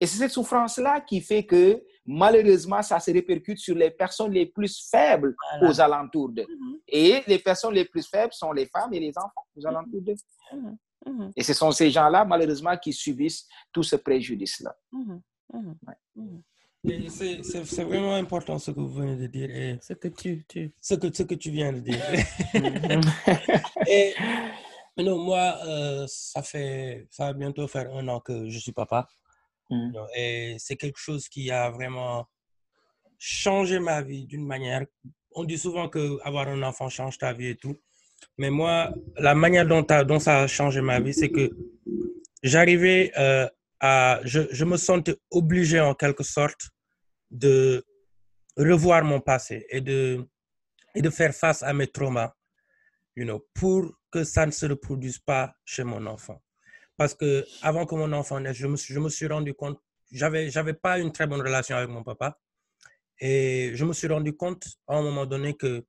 [0.00, 4.46] Et c'est cette souffrance-là qui fait que malheureusement, ça se répercute sur les personnes les
[4.46, 5.68] plus faibles Voilà.
[5.70, 6.46] aux alentours d'eux.
[6.48, 6.76] Mhm.
[6.88, 10.14] Et les personnes les plus faibles sont les femmes et les enfants aux alentours d'eux.
[10.52, 10.76] Mhm.
[11.06, 11.32] Mhm.
[11.36, 14.74] Et ce sont ces gens-là, malheureusement, qui subissent tout ce préjudice-là.
[14.92, 15.94] Ouais.
[16.84, 20.08] Et C'est c'est- c'est vraiment important ce que vous venez de dire et Ce que
[20.08, 20.72] tu, tu...
[20.80, 22.00] ce que, ce que tu viens de dire.
[23.86, 24.14] et
[24.96, 29.08] non, moi, euh, ça fait, ça va bientôt faire un an que je suis papa.
[29.70, 29.92] Mm.
[29.92, 32.26] Non, Et c'est quelque chose qui a vraiment
[33.18, 34.84] changé ma vie d'une manière.
[35.32, 37.76] On dit souvent que avoir un enfant change ta vie et tout.
[38.36, 41.50] Mais moi, la manière dont, ça a changé ma vie, c'est que
[42.42, 43.46] j'arrivais euh,
[43.80, 44.20] à.
[44.24, 46.70] Je, je, me sentais obligé en quelque sorte
[47.30, 47.84] de
[48.56, 50.26] revoir mon passé et de,
[50.94, 52.34] et de faire face à mes traumas,
[53.16, 56.42] you know, pour que ça ne se reproduise pas chez mon enfant.
[57.00, 59.80] Parce que avant que mon enfant naisse, je me suis, je me suis rendu compte,
[60.12, 62.38] j'avais, j'avais pas une très bonne relation avec mon papa.
[63.18, 65.82] Et je me suis rendu compte à un moment donné que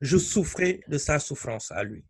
[0.00, 2.06] je souffrais de sa souffrance à lui.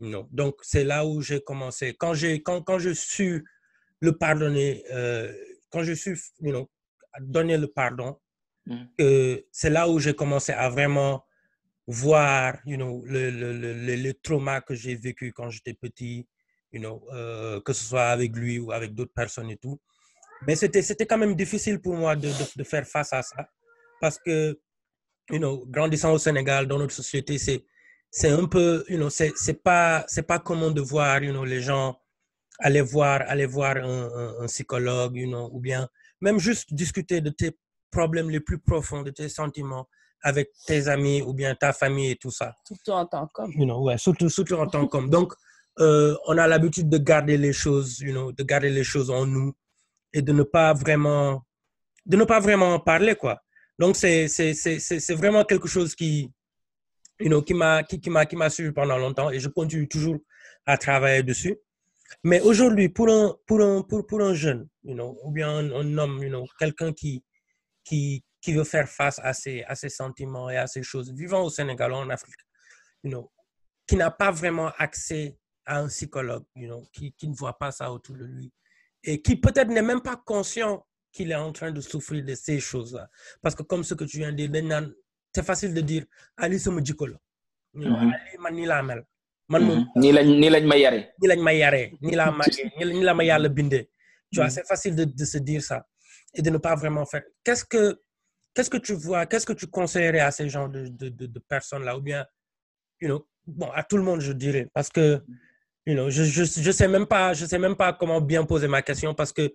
[0.00, 0.26] Non.
[0.32, 1.94] Donc, c'est là où j'ai commencé.
[1.94, 3.40] Quand, j'ai, quand, quand je suis
[4.00, 5.32] le pardonner, euh,
[5.70, 6.68] quand je suis you know,
[7.20, 8.18] donner le pardon,
[8.66, 8.86] mm.
[9.52, 11.24] c'est là où j'ai commencé à vraiment
[11.86, 16.26] voir you know, le, le, le, le trauma que j'ai vécu quand j'étais petit,
[16.72, 19.80] you know, euh, que ce soit avec lui ou avec d'autres personnes et tout.
[20.46, 23.46] Mais c'était, c'était quand même difficile pour moi de, de, de, faire face à ça
[24.00, 24.58] parce que,
[25.30, 27.64] you know, grandissant au Sénégal, dans notre société, c'est,
[28.10, 31.44] c'est un peu, you know, c'est, c'est pas, c'est pas commun de voir, you know,
[31.44, 31.96] les gens
[32.58, 35.88] aller voir, aller voir un, un, un psychologue, you know, ou bien
[36.20, 37.56] même juste discuter de tes
[37.90, 39.86] problèmes les plus profonds, de tes sentiments
[40.22, 42.54] avec tes amis ou bien ta famille et tout ça.
[42.66, 43.52] Surtout en tant qu'homme.
[43.52, 45.10] You know, ouais, surtout, surtout en tant qu'homme.
[45.10, 45.34] Donc,
[45.80, 49.26] euh, on a l'habitude de garder les choses, you know, de garder les choses en
[49.26, 49.52] nous
[50.12, 51.44] et de ne pas vraiment,
[52.04, 53.42] de ne pas vraiment en parler, quoi.
[53.78, 54.26] Donc, c'est,
[55.14, 56.30] vraiment quelque chose qui,
[57.18, 58.10] you know, qui m'a, qui, qui
[58.50, 60.18] suivi pendant longtemps et je continue toujours
[60.66, 61.56] à travailler dessus.
[62.22, 65.72] Mais aujourd'hui, pour un, pour un, pour, pour un jeune, you know, ou bien un,
[65.72, 67.24] un homme, you know, quelqu'un qui,
[67.82, 71.42] qui, qui veut faire face à ses, à ses sentiments et à ces choses, vivant
[71.42, 72.40] au Sénégal ou en Afrique,
[73.02, 73.32] you know,
[73.86, 77.70] qui n'a pas vraiment accès à un psychologue, you know, qui, qui ne voit pas
[77.72, 78.52] ça autour de lui
[79.04, 82.60] et qui peut-être n'est même pas conscient qu'il est en train de souffrir de ces
[82.60, 83.08] choses-là.
[83.42, 84.90] Parce que comme ce que tu viens de dire,
[85.34, 86.04] c'est facile de dire,
[86.36, 87.16] Ali, c'est mon djikolo.
[87.76, 89.04] Ali, man, ni la mel.
[89.48, 89.86] Man, mm -hmm.
[89.96, 91.00] ni lañ ni lañ ma yaré.
[91.20, 93.90] Ni lañ ma yaré, ni la magé, ni la ma yalla bindé.
[94.32, 95.78] Tu vois, c'est facile de, de se dire ça
[96.34, 97.24] et de ne pas vraiment faire.
[97.44, 98.00] Qu'est-ce que
[98.54, 101.38] qu'est-ce que tu vois, qu'est-ce que tu conseillerais à ces gens de, de, de, de
[101.38, 102.24] personnes-là, ou bien,
[103.00, 105.22] you know, bon, à tout le monde, je dirais, parce que,
[105.86, 108.68] you know, je, je, je sais même pas, je sais même pas comment bien poser
[108.68, 109.52] ma question, parce que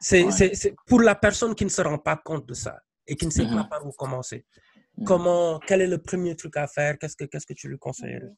[0.00, 0.74] c'est, ouais.
[0.86, 3.44] pour la personne qui ne se rend pas compte de ça et qui ne sait
[3.44, 3.56] mm -hmm.
[3.56, 4.44] pas par où commencer.
[4.44, 5.06] Mm -hmm.
[5.06, 6.96] Comment, quel est le premier truc à faire?
[6.98, 7.16] Qu'est-ce
[7.46, 8.34] que, tu lui conseillerais?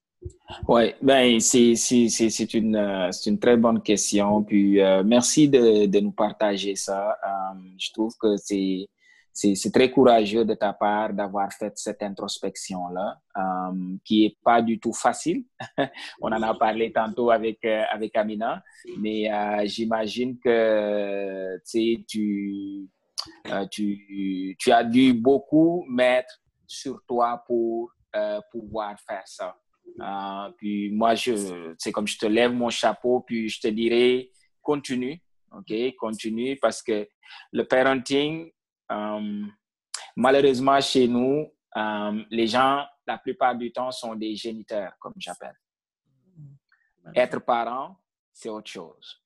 [0.68, 4.26] Oui, ben, c'est, c'est, une, très bonne question.
[4.48, 6.98] Puis, euh, merci de, de nous partager ça.
[7.30, 8.86] Um, je trouve que c'est,
[9.32, 14.78] c'est très courageux de ta part d'avoir fait cette introspection-là, um, qui est pas du
[14.78, 15.44] tout facile.
[16.20, 18.62] On en a parlé tantôt avec, euh, avec Amina,
[18.98, 22.88] mais euh, j'imagine que tu,
[23.48, 27.92] euh, tu, tu as dû beaucoup mettre sur toi pour
[28.50, 29.56] pouvoir faire ça.
[30.56, 35.22] puis moi, c'est comme je te lève mon chapeau, puis je te dirais, continue,
[35.52, 35.72] OK?
[35.96, 37.08] Continue parce que
[37.52, 38.50] le parenting,
[40.16, 45.56] malheureusement, chez nous, um, les gens, la plupart du temps, sont des géniteurs, comme j'appelle.
[47.14, 47.96] Être parent,
[48.32, 49.22] c'est autre chose.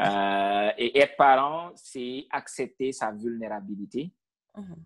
[0.00, 4.12] Euh, et être parent, c'est accepter sa vulnérabilité.
[4.56, 4.76] Mm -hmm.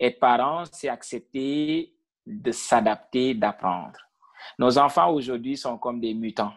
[0.00, 1.94] Être parent, c'est accepter
[2.26, 3.98] de s'adapter, d'apprendre.
[4.58, 6.54] Nos enfants aujourd'hui sont comme des mutants.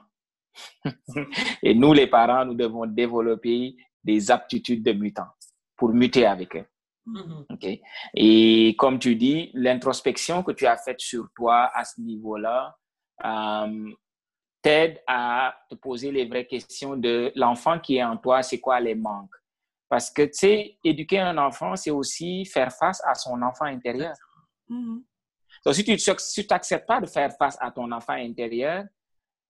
[1.64, 5.34] et nous, les parents, nous devons développer des aptitudes de mutants
[5.76, 6.66] pour muter avec eux.
[7.06, 7.54] Mm -hmm.
[7.54, 7.82] okay?
[8.14, 12.76] Et comme tu dis, l'introspection que tu as faite sur toi à ce niveau-là
[13.26, 13.92] euh,
[14.62, 18.80] t'aide à te poser les vraies questions de l'enfant qui est en toi, c'est quoi
[18.80, 19.36] les manques?
[19.90, 24.16] Parce que, tu sais, éduquer un enfant, c'est aussi faire face à son enfant intérieur.
[24.70, 25.04] Mm -hmm.
[25.66, 28.86] Donc, si tu si n'acceptes pas de faire face à ton enfant intérieur,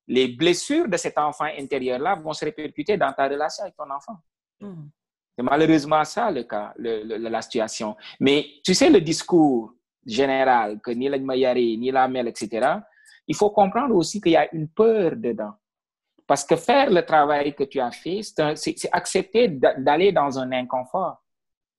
[0.07, 4.17] les blessures de cet enfant intérieur-là vont se répercuter dans ta relation avec ton enfant.
[4.59, 4.89] Mm -hmm.
[5.35, 7.95] C'est malheureusement ça le cas, le, le, la situation.
[8.19, 9.73] Mais tu sais, le discours
[10.05, 12.77] général, que ni la Mayari, ni la Mel, etc.,
[13.27, 15.53] il faut comprendre aussi qu'il y a une peur dedans.
[16.27, 18.21] Parce que faire le travail que tu as fait,
[18.55, 21.21] c'est accepter d'aller dans un inconfort.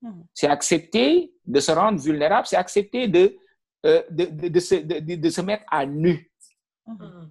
[0.03, 0.23] Mmh.
[0.35, 3.37] C'est accepter de se rendre vulnérable, c'est accepter de,
[3.87, 6.31] euh, de, de, de, se, de, se mettre à nu.
[6.87, 7.27] Mmh.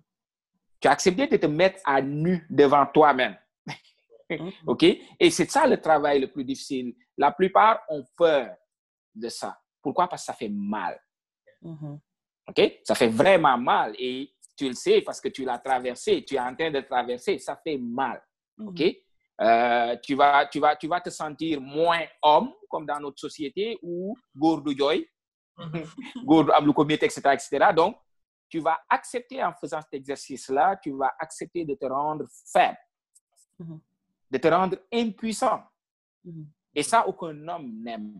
[0.80, 3.36] Tu as accepté de te mettre à nu devant toi-même.
[4.68, 4.84] OK?
[5.20, 6.94] Et c'est ça le travail le plus difficile.
[7.18, 8.56] La plupart ont peur
[9.14, 9.58] de ça.
[9.82, 10.08] Pourquoi?
[10.08, 11.00] Parce que ça fait mal.
[11.62, 12.00] -hmm.
[12.48, 12.80] OK?
[12.84, 13.94] Ça fait vraiment mal.
[13.98, 16.24] Et tu le sais parce que tu l'as traversé.
[16.26, 17.38] Tu es en train de traverser.
[17.40, 18.22] Ça fait mal.
[18.60, 18.80] OK?
[18.80, 18.98] Mm -hmm.
[19.42, 23.78] euh, tu, vas, tu, vas, tu vas te sentir moins homme, comme dans notre société,
[23.82, 25.08] ou gourdou joy,
[26.24, 27.74] gourdou etc., etc.
[27.76, 27.96] Donc,
[28.54, 32.78] tu vas accepter en faisant cet exercice-là, tu vas accepter de te rendre faible,
[33.60, 33.80] Mhm.
[34.34, 35.62] De te rendre impuissant.
[36.24, 36.48] Mhm.
[36.74, 38.20] Et ça, aucun homme n'aime.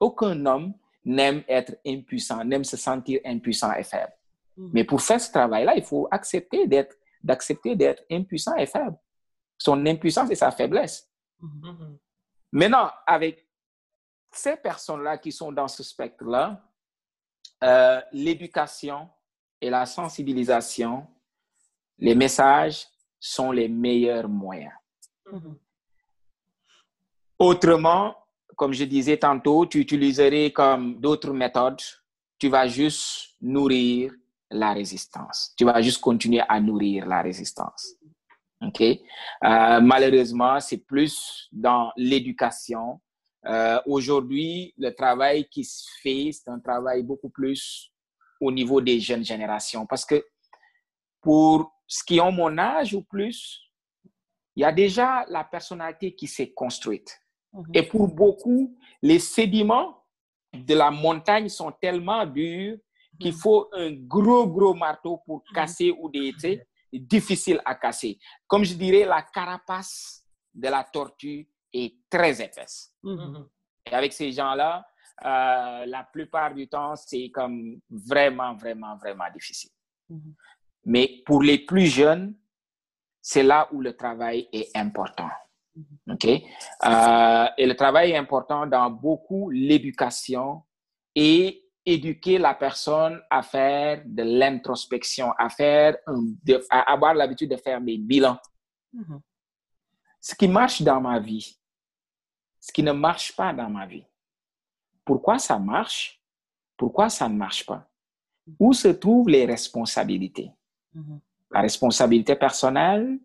[0.00, 0.72] Aucun homme
[1.04, 4.14] n'aime être impuissant, n'aime se sentir impuissant et faible.
[4.56, 4.70] Mhm.
[4.72, 8.96] Mais pour faire ce travail-là, il faut accepter d'être, d'accepter d'être impuissant et faible.
[9.58, 11.06] Son impuissance et sa faiblesse.
[11.38, 11.98] Mhm.
[12.52, 13.46] Maintenant, avec
[14.30, 16.64] ces personnes-là qui sont dans ce spectre-là,
[17.62, 19.10] euh, l'éducation
[19.60, 21.06] et la sensibilisation,
[21.98, 22.86] les messages
[23.20, 24.72] sont les meilleurs moyens.
[25.32, 25.56] Mhm.
[27.38, 28.14] Autrement,
[28.54, 31.80] comme je disais tantôt, tu utiliserais comme d'autres méthodes,
[32.38, 34.12] tu vas juste nourrir
[34.50, 35.54] la résistance.
[35.56, 37.94] Tu vas juste continuer à nourrir la résistance.
[38.60, 38.80] OK?
[38.80, 43.00] Euh, malheureusement, c'est plus dans l'éducation.
[43.46, 47.90] Euh, Aujourd'hui, le travail qui se fait, c'est un travail beaucoup plus
[48.40, 49.86] au niveau des jeunes générations.
[49.86, 50.24] Parce que
[51.20, 53.71] pour ce qui ont mon âge ou plus,
[54.56, 57.18] il y a déjà la personnalité qui s'est construite.
[57.52, 57.64] Mhm.
[57.74, 60.04] Et pour beaucoup, les sédiments
[60.52, 62.76] de la montagne sont tellement durs
[63.18, 66.32] qu'il faut un gros, gros marteau pour casser ou des,
[66.92, 68.18] difficile à casser.
[68.46, 70.24] Comme je dirais, la carapace
[70.54, 72.94] de la tortue est très épaisse.
[73.86, 74.84] Et avec ces gens-là,
[75.24, 79.70] euh, la plupart du temps, c'est comme vraiment, vraiment, vraiment difficile.
[80.84, 82.34] Mais pour les plus jeunes,
[83.22, 85.30] c'est là où le travail est important.
[86.10, 86.26] OK?
[86.26, 90.62] Euh, et le travail est important dans beaucoup l'éducation
[91.14, 97.50] et éduquer la personne à faire de l'introspection, à faire un- de- à avoir l'habitude
[97.50, 98.38] de faire des bilans.
[98.92, 99.20] Mhm.
[100.20, 101.58] Ce qui marche dans ma vie,
[102.60, 104.04] ce qui ne marche pas dans ma vie.
[105.04, 106.22] Pourquoi ça marche?
[106.76, 107.88] Pourquoi ça ne marche pas?
[108.58, 110.50] Où se trouvent les responsabilités?
[111.52, 113.18] La responsabilité personnelle,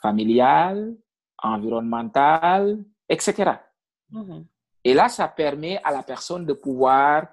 [0.00, 0.96] familiale,
[1.38, 3.52] environnementale, etc.
[4.10, 4.46] Mhm.
[4.84, 7.26] Et là, ça permet à la personne de pouvoir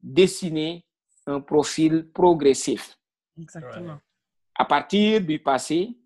[0.00, 0.84] dessiner
[1.26, 2.98] un profil progressif
[3.38, 3.98] Exactement.
[4.54, 5.96] à partir du passé,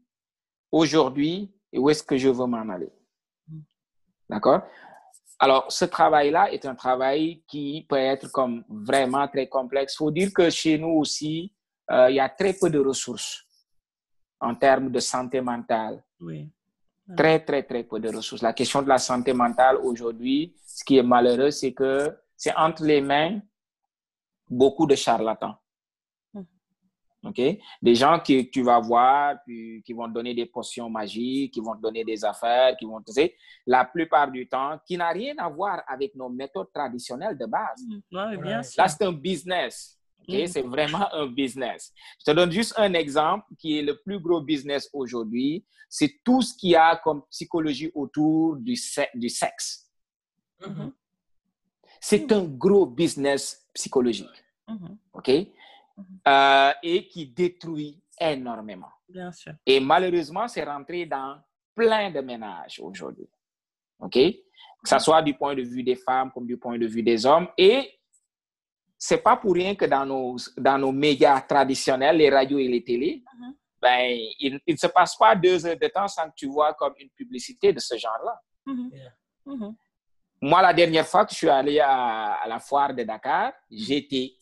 [0.70, 2.92] aujourd'hui, et où est-ce que je veux m'en aller?
[3.48, 3.60] Mm.
[4.28, 4.62] D'accord?
[5.38, 9.94] Alors, ce travail-là est un travail qui peut être comme vraiment très complexe.
[9.94, 11.52] Il faut dire que chez nous aussi,
[11.90, 13.44] euh, il y a très peu de ressources
[14.42, 16.02] en termes de santé mentale.
[16.20, 16.50] Oui.
[17.16, 18.42] Très, très, très peu de ressources.
[18.42, 22.84] La question de la santé mentale aujourd'hui, ce qui est malheureux, c'est que c'est entre
[22.84, 23.40] les mains
[24.48, 25.54] beaucoup de charlatans.
[26.34, 26.42] Mm.
[27.24, 27.40] OK?
[27.80, 31.60] Des gens que tu vas voir, puis qui vont te donner des potions magiques, qui
[31.60, 33.30] vont te donner des affaires, qui vont te dire,
[33.66, 37.84] la plupart du temps, qui n'a rien à voir avec nos méthodes traditionnelles de base.
[38.10, 38.82] Bien sûr.
[38.82, 40.01] Là, c'est un business.
[40.28, 40.46] Mhm.
[40.46, 41.92] C'est vraiment un business.
[42.20, 45.64] Je te donne juste un exemple qui est le plus gros business aujourd'hui.
[45.88, 49.90] C'est tout ce qu'il y a comme psychologie autour du, se- du sexe.
[50.66, 50.92] Mhm.
[52.00, 54.44] C'est un gros business psychologique.
[54.68, 54.98] Mhm.
[55.12, 55.30] OK?
[56.26, 58.90] Euh, et qui détruit énormément.
[59.08, 59.52] Bien sûr.
[59.66, 61.38] Et malheureusement, c'est rentré dans
[61.74, 63.28] plein de ménages aujourd'hui.
[63.98, 64.12] OK?
[64.14, 67.24] Que ce soit du point de vue des femmes comme du point de vue des
[67.26, 67.48] hommes.
[67.58, 67.90] Et
[69.04, 72.84] c'est pas pour rien que dans nos, dans nos médias traditionnels, les radios et les
[72.84, 73.54] télés, Mhm.
[73.80, 76.94] ben, il ne se passe pas deux heures de temps sans que tu vois comme
[77.00, 78.40] une publicité de ce genre-là.
[78.64, 78.90] Mhm.
[78.92, 79.12] Yeah.
[79.46, 79.74] Mhm.
[80.42, 84.36] Moi, la dernière fois que je suis allé à, à la foire de Dakar, été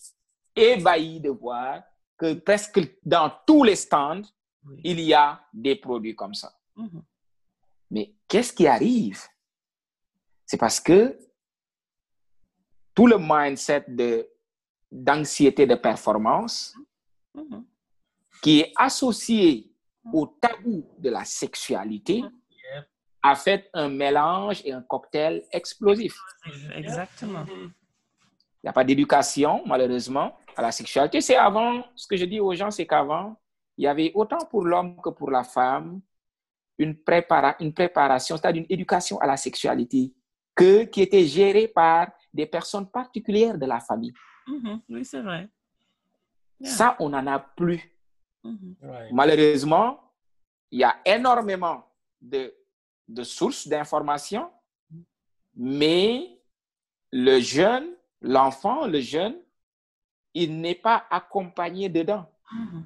[0.55, 1.83] ébahi de voir
[2.19, 4.29] que presque dans tous les stands,
[4.67, 4.79] Oui.
[4.85, 6.53] il y a des produits comme ça.
[7.91, 9.23] Mais qu'est-ce qui arrive?
[10.45, 11.19] C'est parce que
[12.95, 14.29] tout le mindset de,
[14.91, 16.75] d'anxiété de performance
[17.35, 17.65] Mhm.
[18.43, 19.71] qui est associé
[20.13, 22.87] au tabou de la sexualité Yep.
[23.23, 26.17] a fait un mélange et un cocktail explosif.
[26.75, 27.45] Exactement.
[27.49, 31.21] Il n'y a pas d'éducation, malheureusement, à la sexualité.
[31.21, 33.37] C'est avant, ce que je dis aux gens, c'est qu'avant,
[33.77, 36.01] il y avait autant pour l'homme que pour la femme
[36.79, 40.13] une, prépara- une préparation, c'est-à-dire une éducation à la sexualité
[40.55, 44.13] que, qui était gérée par des personnes particulières de la famille.
[44.47, 44.81] Mhm.
[44.89, 45.49] Oui, c'est vrai.
[46.61, 46.71] Yeah.
[46.71, 47.81] Ça, on n'en a plus.
[48.45, 48.75] Mhm.
[48.83, 49.13] Right.
[49.13, 50.01] Malheureusement,
[50.71, 51.85] il y a énormément
[52.21, 52.55] de,
[53.09, 54.51] de sources d'informations,
[55.55, 56.39] mais
[57.13, 59.37] le jeune, l'enfant, le jeune,
[60.35, 62.27] il n'est pas accompagné dedans.
[62.53, 62.85] Mhm.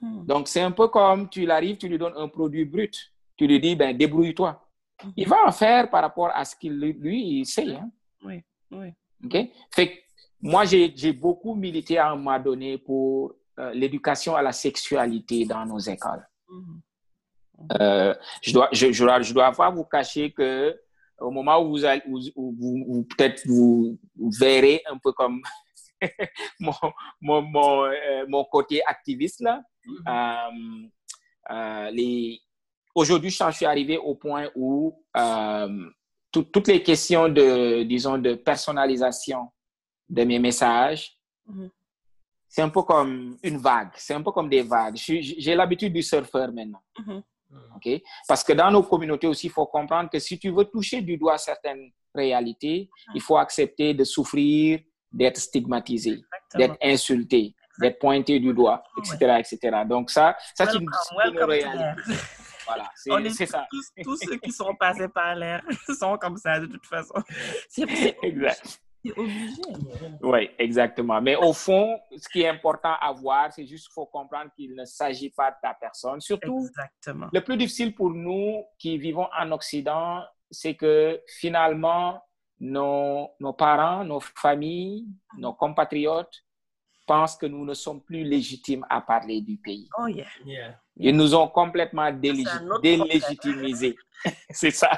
[0.00, 0.26] Mhm.
[0.26, 3.12] Donc, c'est un peu comme tu l'arrives, tu lui donnes un produit brut.
[3.36, 4.60] Tu lui dis, ben, débrouille-toi.
[5.16, 7.74] Il va en faire par rapport à ce qu'il, lui, il sait.
[7.74, 7.90] hein.
[8.22, 8.92] Oui, oui.
[9.24, 9.36] OK?
[9.72, 10.04] Fait
[10.44, 15.64] moi, j'ai beaucoup milité à un moment donné pour euh, l'éducation à la sexualité dans
[15.64, 16.28] nos écoles.
[16.50, 17.80] Mm-hmm.
[17.80, 20.78] Euh, je dois, je, je, dois, je dois pas vous cacher que
[21.18, 23.98] au moment où vous, allez, peut-être vous,
[24.38, 25.40] verrez un peu comme
[26.60, 26.74] mon,
[27.22, 29.62] mon, mon, euh, mon, côté activiste là.
[30.06, 31.90] Mm-hmm.
[31.92, 32.38] les...
[32.94, 34.94] Aujourd'hui, je suis arrivé au point où
[36.30, 39.48] toutes les questions de, disons, de personnalisation
[40.08, 41.16] de mes messages,
[41.48, 41.70] mm-hmm.
[42.48, 43.90] c'est un peu comme une vague.
[43.96, 44.96] C'est un peu comme des vagues.
[44.96, 46.82] J'ai l'habitude du surfeur maintenant.
[46.98, 47.22] Mm-hmm.
[47.76, 48.02] OK?
[48.26, 51.16] Parce que dans nos communautés aussi, il faut comprendre que si tu veux toucher du
[51.16, 54.80] doigt certaines réalités, il faut accepter de souffrir,
[55.12, 56.22] d'être stigmatisé,
[56.54, 59.82] d'être insulté, d'être pointé du doigt, etc., etc.
[59.88, 60.88] Donc ça, ça c'est une,
[61.38, 62.12] réalité.
[62.66, 63.66] Voilà, c'est ça.
[64.02, 65.62] Tous, ceux qui sont passés par l'air
[66.00, 67.12] sont comme ça de toute façon.
[67.68, 68.80] C'est exact.
[69.12, 69.62] Obligé.
[70.22, 71.20] Oui, exactement.
[71.20, 74.74] Mais au fond, ce qui est important à voir, c'est juste qu'il faut comprendre qu'il
[74.74, 76.20] ne s'agit pas de ta personne.
[76.20, 77.28] Surtout, exactement.
[77.32, 82.20] le plus difficile pour nous qui vivons en Occident, c'est que finalement,
[82.60, 85.06] nos, nos parents, nos familles,
[85.38, 86.44] nos compatriotes
[87.06, 89.88] pensent que nous ne sommes plus légitimes à parler du pays.
[89.98, 90.26] Oh yeah.
[90.46, 90.78] yeah.
[90.96, 93.96] Ils nous ont complètement délégitimisés.
[94.50, 94.90] C'est ça.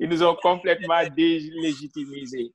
[0.00, 2.52] Ils nous ont complètement délégitimisés.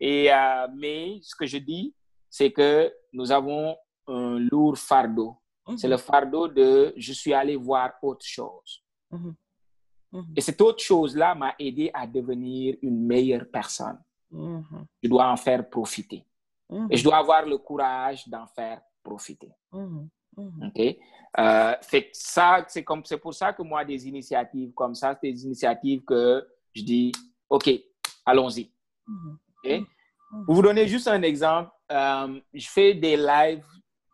[0.00, 1.94] Et, euh, mais ce que je dis,
[2.28, 3.76] c'est que nous avons
[4.06, 5.36] un lourd fardeau.
[5.66, 5.78] Mhm.
[5.78, 8.82] C'est le fardeau de je suis allé voir autre chose.
[9.10, 9.34] Mhm.
[10.12, 10.32] Mhm.
[10.36, 13.98] Et cette autre chose-là m'a aidé à devenir une meilleure personne.
[14.30, 16.24] Je dois en faire profiter.
[16.90, 19.50] Et je dois avoir le courage d'en faire profiter.
[19.72, 20.96] OK?
[21.38, 21.74] Euh,
[22.12, 26.02] ça, c'est comme, c'est pour ça que moi, des initiatives comme ça, c'est des initiatives
[26.04, 27.12] que je dis,
[27.48, 27.70] OK,
[28.24, 28.70] allons-y.
[30.44, 33.64] Pour vous donner juste un exemple, euh, je fais des lives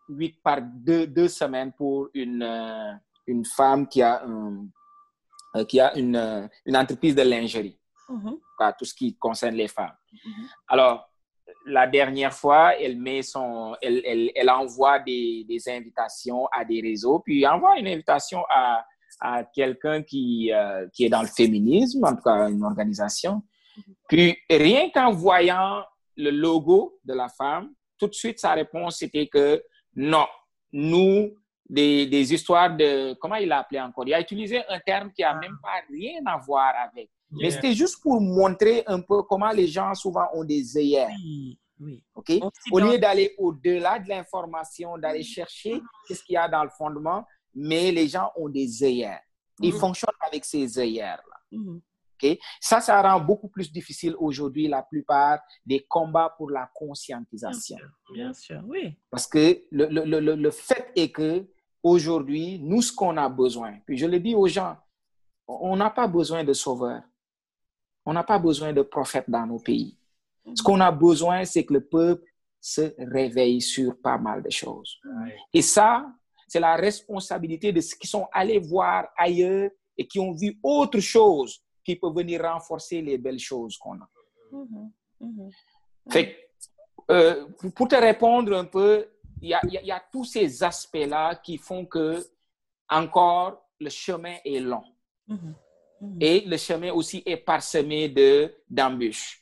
[0.09, 2.93] huit par deux, deux semaines pour une, euh,
[3.27, 7.79] une femme qui a, euh, qui a une, une entreprise de lingerie,
[8.09, 8.73] mm-hmm.
[8.77, 9.95] tout ce qui concerne les femmes.
[10.13, 10.47] Mm-hmm.
[10.67, 11.09] Alors,
[11.65, 16.81] la dernière fois, elle, met son, elle, elle, elle envoie des, des, invitations à des
[16.81, 18.85] réseaux, puis envoie une invitation à,
[19.19, 20.51] à quelqu'un qui,
[20.91, 23.41] qui est dans le féminisme, en tout cas une organisation.
[23.77, 23.93] Mm-hmm.
[24.07, 25.83] Puis rien qu'en voyant
[26.15, 29.63] le logo de la femme, tout de suite, sa réponse, c'était que
[29.95, 30.27] non,
[30.71, 31.33] nous,
[31.69, 34.05] des, des, histoires de, comment il a appelé encore?
[34.07, 37.09] Il a utilisé un terme qui n'a même pas rien à voir avec.
[37.31, 41.09] Mais c'était juste pour montrer un peu comment les gens souvent ont des œillères.
[41.09, 42.03] Oui, oui.
[42.71, 47.25] Au lieu d'aller au-delà de l'information, d'aller chercher qu'est-ce qu'il y a dans le fondement,
[47.55, 49.21] mais les gens ont des œillères.
[49.61, 49.77] Ils mm.
[49.77, 51.57] fonctionnent avec ces œillères-là.
[51.57, 51.79] Mm.
[52.59, 57.77] Ça, ça rend beaucoup plus difficile aujourd'hui la plupart des combats pour la conscientisation.
[58.13, 58.97] Bien sûr, oui.
[59.09, 61.45] Parce que le, le, le, le fait est que
[61.81, 64.77] aujourd'hui, nous, ce qu'on a besoin, puis je le dis aux gens,
[65.47, 67.03] on n'a pas besoin de sauveurs.
[68.05, 69.97] On n'a pas besoin de prophètes dans nos pays.
[70.55, 74.99] Ce qu'on a besoin, c'est que le peuple se réveille sur pas mal de choses.
[75.53, 76.05] Et ça,
[76.47, 80.99] c'est la responsabilité de ceux qui sont allés voir ailleurs et qui ont vu autre
[80.99, 84.09] chose qui peut venir renforcer les belles choses qu'on a.
[84.51, 84.91] Mm-hmm.
[85.21, 85.51] Mm-hmm.
[86.11, 86.49] Fait,
[87.11, 89.07] euh, pour te répondre un peu,
[89.41, 92.23] il y a, y a, tous ces aspects-là qui font que
[92.89, 94.83] encore le chemin est long.
[95.27, 95.53] Mm-hmm.
[96.19, 99.41] Et le chemin aussi est parsemé de d'embûches.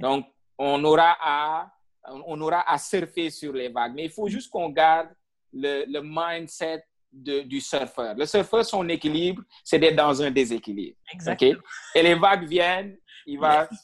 [0.00, 1.72] Donc, on aura à
[2.12, 3.92] on aura à surfer sur les vagues.
[3.94, 5.08] Mais il faut juste qu'on garde
[5.52, 8.14] le, le mindset de, du surfeur.
[8.16, 10.96] Le surfeur, son équilibre, c'est d'être dans un déséquilibre.
[11.12, 11.60] Exactement.
[11.94, 12.96] Et les vagues viennent,
[13.26, 13.68] il va...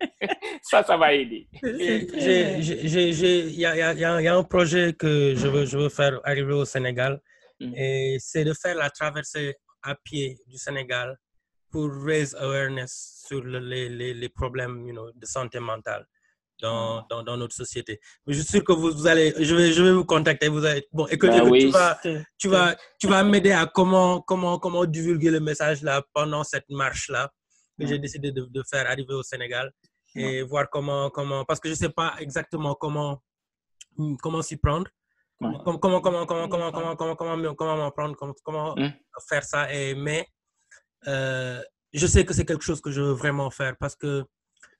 [0.62, 1.46] ça, ça va aider.
[1.62, 6.20] Il y a, y, a, y a, un projet que je veux, je veux faire
[6.24, 7.20] arriver au Sénégal
[7.60, 7.74] mm.
[7.76, 11.18] et c'est de faire la traversée à pied du Sénégal
[11.70, 16.06] pour raise awareness sur les, les, les problèmes you know, de santé mentale
[16.60, 18.00] dans, dans, dans, notre société.
[18.26, 20.48] Mais je suis sûr que vous, allez, je vais, je vais vous contacter.
[20.48, 21.66] Vous allez, bon, écoutez, ben oui.
[21.66, 22.00] tu vas,
[22.38, 26.68] tu vas, tu vas m'aider à comment, comment, comment divulguer le message là pendant cette
[26.68, 27.30] marche là
[27.78, 29.72] que j'ai décidé de, de, faire arriver au Sénégal
[30.14, 33.22] et voir comment, comment, parce que je sais pas exactement comment,
[34.22, 34.90] comment s'y prendre.
[35.38, 38.74] Comment, comment, comment, comment, comment, comment, comment, comment, comment m'en prendre, comment, comment
[39.28, 39.72] faire ça.
[39.72, 40.26] Et, mais
[41.06, 44.24] euh, je sais que c'est quelque chose que je veux vraiment faire parce que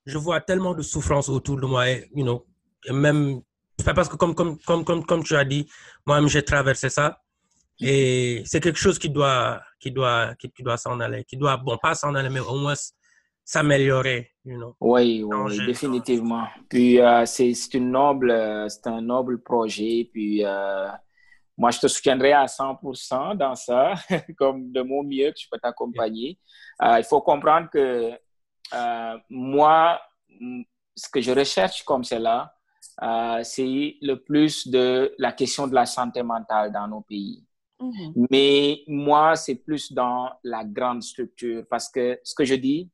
[0.07, 2.47] je vois tellement de souffrance autour de moi, et, you know,
[2.85, 3.41] et même,
[3.85, 5.67] parce que comme, comme, comme, comme, comme tu as dit,
[6.07, 7.21] moi-même j'ai traversé ça.
[7.83, 11.79] Et c'est quelque chose qui doit, qui doit, qui, doit s'en aller, qui doit, bon,
[11.79, 12.75] pas s'en aller, mais au moins
[13.43, 14.77] s'améliorer, you know.
[14.81, 16.47] Oui, oui, définitivement.
[16.69, 20.09] Puis euh, c'est c'est une noble, euh, c'est un noble projet.
[20.13, 20.89] Puis euh,
[21.61, 23.93] moi, je te soutiendrai à 100% dans ça,
[24.39, 26.39] comme de mon mieux que je peux t'accompagner.
[26.83, 28.13] Euh, il faut comprendre que
[28.75, 30.01] euh, moi,
[30.95, 32.55] ce que je recherche comme cela,
[33.03, 37.45] euh, c'est le plus de la question de la santé mentale dans nos pays.
[37.81, 38.27] Mhm.
[38.31, 42.91] Mais moi, c'est plus dans la grande structure parce que ce que je dis,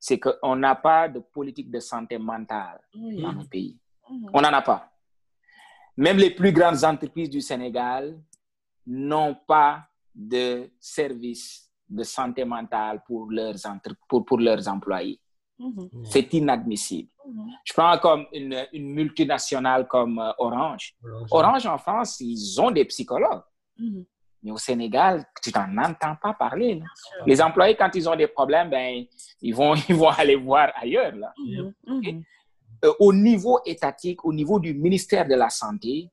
[0.00, 3.22] c'est qu'on n'a pas de politique de santé mentale Oui.
[3.22, 3.78] dans nos pays.
[4.10, 4.30] Mhm.
[4.32, 4.90] On n'en a pas.
[5.96, 8.18] Même les plus grandes entreprises du Sénégal
[8.86, 15.20] n'ont pas de service de santé mentale pour leurs, entre- pour, pour leurs employés.
[15.58, 15.88] Mhm.
[16.04, 17.08] C'est inadmissible.
[17.26, 17.50] Mhm.
[17.64, 20.94] Je prends comme une, une multinationale comme euh, Orange.
[21.30, 23.42] Orange en France, ils ont des psychologues.
[24.42, 26.74] Mais au Sénégal, tu t'en entends pas parler.
[26.74, 26.84] là.
[27.26, 29.04] Les employés, quand ils ont des problèmes, ben,
[29.40, 31.14] ils, vont, ils vont aller voir ailleurs.
[31.14, 31.32] Là.
[32.84, 36.10] Euh, au niveau étatique, au niveau du ministère de la Santé,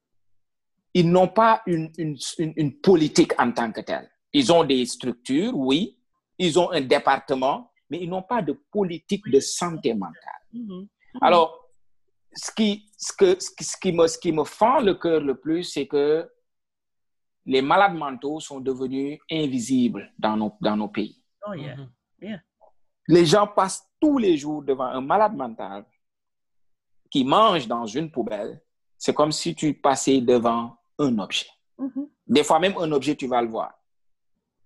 [0.94, 4.10] ils n'ont pas une, une, une, une politique en tant que telle.
[4.34, 5.98] Ils ont des structures, oui.
[6.38, 10.42] Ils ont un département, mais ils n'ont pas de politique de santé mentale.
[10.54, 10.88] Mhm.
[11.22, 11.70] Alors,
[12.34, 15.20] ce qui, ce, que, ce, qui, ce, qui me, ce qui me fend le cœur
[15.22, 16.30] le plus, c'est que
[17.46, 21.22] les malades mentaux sont devenus invisibles dans nos, dans nos pays.
[21.48, 21.76] Oh yeah.
[21.76, 22.42] Mhm.
[23.08, 25.86] Les gens passent tous les jours devant un malade mental
[27.10, 28.62] qui mange dans une poubelle.
[28.98, 31.48] C'est comme si tu passais devant un objet.
[32.28, 33.74] Des fois même un objet, tu vas le voir.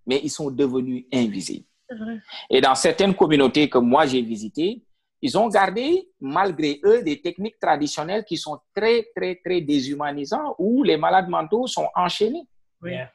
[0.06, 1.66] Mais ils sont devenus invisibles.
[1.90, 2.18] Vrai.
[2.50, 4.84] Et dans certaines communautés que moi j'ai visitées,
[5.22, 10.84] ils ont gardé, malgré eux, des techniques traditionnelles qui sont très, très, très déshumanisantes où
[10.84, 12.48] les malades mentaux sont enchaînés.
[12.82, 12.92] Oui.
[12.92, 13.12] Yeah.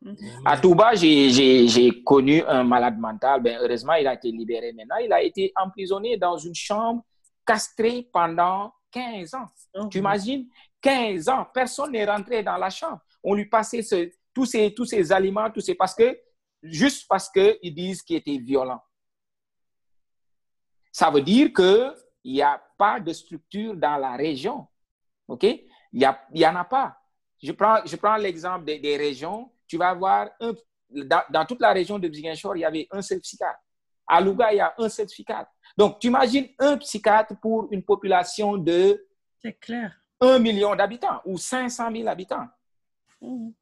[0.00, 0.16] Mhm.
[0.44, 3.40] À Touba, j'ai- connu un malade mental.
[3.40, 4.96] Ben, heureusement, il a été libéré maintenant.
[4.96, 7.02] Il a été emprisonné dans une chambre,
[7.46, 9.46] castré pendant 15 ans.
[9.90, 10.46] Tu imagines
[10.80, 13.00] 15 ans, personne n'est rentré dans la chambre.
[13.22, 16.18] On lui passait ce- tous, ces, tous ces aliments, tous ces, parce que,
[16.62, 18.80] juste parce qu'ils disent qu'il était violent.
[20.90, 21.94] Ça veut dire qu'il
[22.24, 24.66] n'y a pas de structure dans la région.
[25.28, 25.44] OK?
[25.44, 26.96] Il n'y y en a pas.
[27.42, 29.50] Je prends, je prends l'exemple des, des régions.
[29.66, 30.52] Tu vas avoir, un,
[30.90, 33.60] dans, dans toute la région de Ziguinchor, il y avait un seul psychiatre.
[34.06, 35.50] À Louga, il y a un seul psychiatre.
[35.76, 39.06] Donc, tu imagines un psychiatre pour une population de
[39.60, 39.96] clair.
[40.20, 42.46] 1 million d'habitants ou 500 000 habitants.
[43.20, 43.52] Mhm.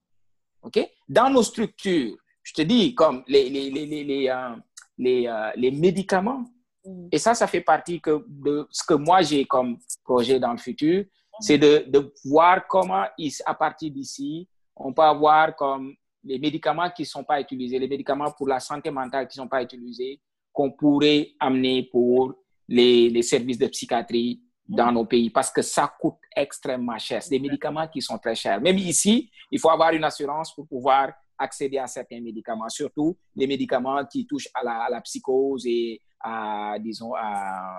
[0.63, 0.91] OK?
[1.09, 2.17] Dans nos structures,
[2.51, 4.57] je te dis, comme les, les, les, les, les, euh,
[4.99, 6.45] les, euh, les médicaments,
[6.85, 7.09] Mhm.
[7.13, 10.59] et ça, ça fait partie que de ce que moi j'ai comme projet dans le
[10.59, 11.05] futur,
[11.41, 13.05] c'est de, de voir comment,
[13.47, 15.95] à partir d'ici, on peut avoir comme
[16.25, 19.45] les médicaments qui ne sont pas utilisés, les médicaments pour la santé mentale qui ne
[19.45, 20.21] sont pas utilisés,
[20.53, 22.35] qu'on pourrait amener pour
[22.69, 27.23] les, les services de psychiatrie dans nos pays parce que ça coûte extrêmement cher.
[27.23, 28.61] C'est des médicaments qui sont très chers.
[28.61, 33.47] Même ici, il faut avoir une assurance pour pouvoir accéder à certains médicaments, surtout les
[33.47, 37.77] médicaments qui touchent à la, à la psychose et à, disons, à,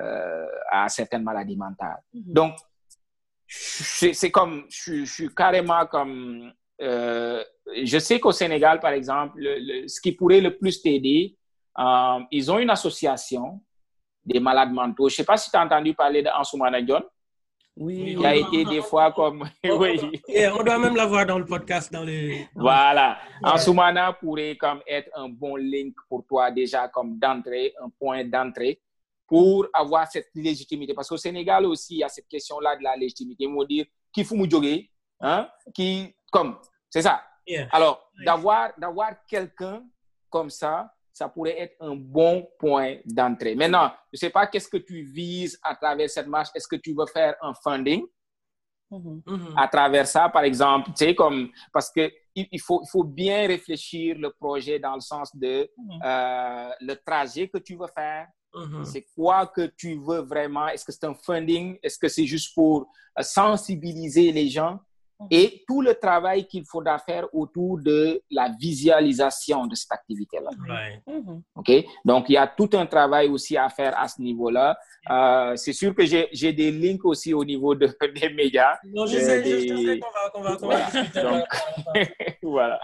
[0.00, 2.02] euh, à certaines maladies mentales.
[2.12, 2.32] Mhm.
[2.32, 2.54] Donc,
[3.46, 7.42] c'est c'est comme, je, je suis carrément comme, euh,
[7.84, 11.36] je sais qu'au Sénégal, par exemple, le- le- ce qui pourrait le plus t'aider,
[11.78, 13.60] euh, ils ont une association
[14.24, 15.08] des malades mentaux.
[15.08, 17.02] Je ne sais pas si tu as entendu parler d'Ansoumana John,
[17.76, 18.14] Oui.
[18.16, 20.22] qui a été des fois comme, oui,
[20.56, 22.48] on doit même l'avoir dans le podcast, dans les...
[22.54, 23.18] voilà.
[23.42, 28.80] Ansoumana pourrait comme être un bon link pour toi déjà comme d'entrée, un point d'entrée
[29.26, 30.94] pour avoir cette légitimité.
[30.94, 33.44] Parce qu'au Sénégal aussi, il y a cette question-là de la légitimité.
[33.44, 34.90] Ils vont dire, qui faut moujoguer,
[35.20, 37.22] hein, qui, comme, c'est ça.
[37.46, 37.68] Yeah.
[37.72, 38.72] Alors, d'avoir
[39.26, 39.82] quelqu'un
[40.30, 43.54] comme ça, ça pourrait être un bon point d'entrée.
[43.54, 46.48] Maintenant, je ne sais pas qu'est-ce que tu vises à travers cette marche.
[46.54, 48.04] Est-ce que tu veux faire un funding?
[48.90, 49.22] Mhm.
[49.26, 49.54] Mhm.
[49.56, 53.46] à travers ça, par exemple, tu sais, comme, parce que il faut, il faut bien
[53.46, 56.00] réfléchir le projet dans le sens de Mhm.
[56.04, 58.26] euh, le trajet que tu veux faire.
[58.84, 60.68] C'est quoi que tu veux vraiment?
[60.68, 61.76] Est-ce que c'est un funding?
[61.82, 62.86] Est-ce que c'est juste pour
[63.18, 64.78] euh, sensibiliser les gens?
[65.20, 65.28] Mhm.
[65.30, 70.50] Et tout le travail qu'il faudra faire autour de la visualisation de cette activité-là.
[70.68, 71.02] Right.
[71.06, 71.42] Mhm.
[71.54, 71.70] OK?
[72.04, 74.76] Donc, il y a tout un travail aussi à faire à ce niveau-là.
[75.10, 77.86] Euh, c'est sûr que j'ai des links aussi au niveau de,
[78.28, 78.76] des médias.
[78.84, 80.90] Non, je Euh, sais, des- je sais qu'on va, qu'on va, qu'on va Voilà.
[81.02, 81.22] discuter.
[81.22, 81.44] Donc-
[82.42, 82.80] voilà.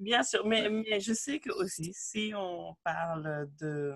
[0.00, 3.94] Bien sûr, mais, mais je sais que aussi, si on parle de,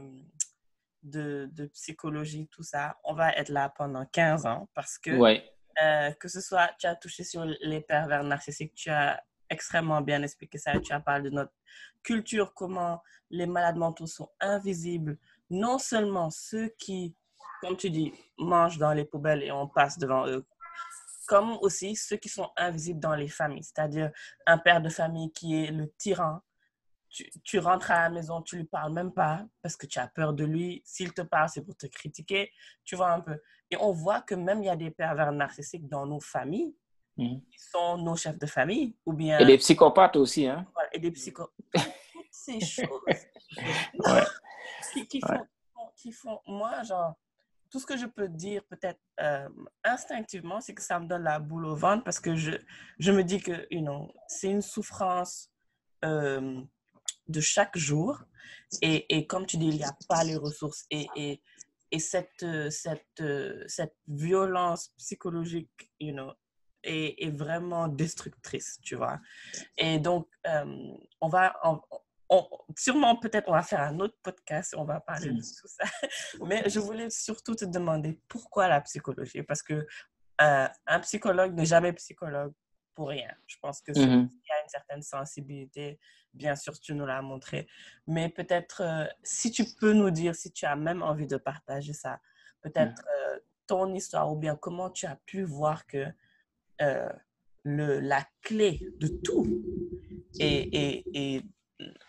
[1.03, 5.43] de, de psychologie, tout ça, on va être là pendant 15 ans parce que, Ouais.
[5.82, 10.23] Euh, que ce soit, tu as touché sur les pervers narcissiques, tu as extrêmement bien
[10.23, 11.53] expliqué ça, tu as parlé de notre
[12.03, 15.19] culture, comment les malades mentaux sont invisibles
[15.51, 17.15] non seulement ceux qui,
[17.61, 20.47] comme tu dis, mangent dans les poubelles et on passe devant eux,
[21.27, 24.11] comme aussi ceux qui sont invisibles dans les familles, c'est-à-dire
[24.47, 26.40] un père de famille qui est le tyran.
[27.09, 30.09] Tu, tu, rentres à la maison, tu lui parles même pas parce que tu as
[30.09, 30.82] peur de lui.
[30.85, 32.53] S'il te parle, c'est pour te critiquer.
[32.85, 33.40] Tu vois un peu.
[33.71, 36.75] Et on voit que même il y a des pervers narcissiques dans nos familles
[37.19, 37.41] Mhm.
[37.51, 40.67] qui sont nos chefs de famille ou bien Et des psychopathes aussi, hein?
[40.93, 41.49] et des psychos.
[41.73, 43.01] Toutes ces choses
[43.95, 44.23] Ouais.
[44.93, 45.39] qui, qui Ouais.
[45.75, 47.15] font, qui font, moi, genre,
[47.71, 49.49] tout ce que je peux dire peut-être euh,
[49.83, 52.53] instinctivement, c'est que ça me donne la boule au ventre parce que je,
[52.99, 55.51] je me dis que, you know, c'est une souffrance
[56.05, 56.61] euh,
[57.29, 58.21] de chaque jour.
[58.83, 60.85] Et, et comme tu dis, il n'y a pas les ressources.
[60.91, 61.43] Et, et,
[61.97, 66.32] et cette, euh, cette, euh, cette violence psychologique, you know,
[66.82, 69.18] est, est vraiment destructrice, tu vois.
[69.77, 70.64] Et donc, euh,
[71.20, 71.81] on va, on-
[72.28, 75.85] on- sûrement peut-être on va faire un autre podcast, on va parler de tout ça.
[76.48, 79.86] Mais je voulais surtout te demander pourquoi la psychologie, parce que
[80.43, 82.52] euh, un psychologue n'est jamais psychologue
[82.94, 83.32] pour rien.
[83.47, 84.28] Je pense que Mhm.
[84.32, 85.98] il y a une certaine sensibilité,
[86.37, 87.67] bien sûr, tu nous l'as montré.
[88.07, 91.93] Mais peut-être, euh, si tu peux nous dire, si tu as même envie de partager
[91.93, 92.21] ça,
[92.61, 96.07] peut-être euh, ton histoire ou bien comment tu as pu voir que
[96.83, 97.09] euh,
[97.65, 99.47] le, la clé de tout
[100.39, 101.43] est, est, est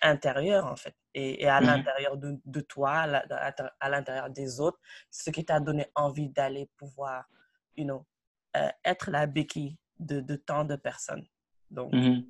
[0.01, 2.91] intérieure, en fait, et, et à l'intérieur de, de toi,
[3.79, 4.79] à l'intérieur- des autres,
[5.09, 7.27] ce qui t'a donné envie d'aller pouvoir,
[7.75, 8.05] you know,
[8.83, 11.25] être la béquille de, de tant de personnes.
[11.69, 12.25] Donc, Mhm.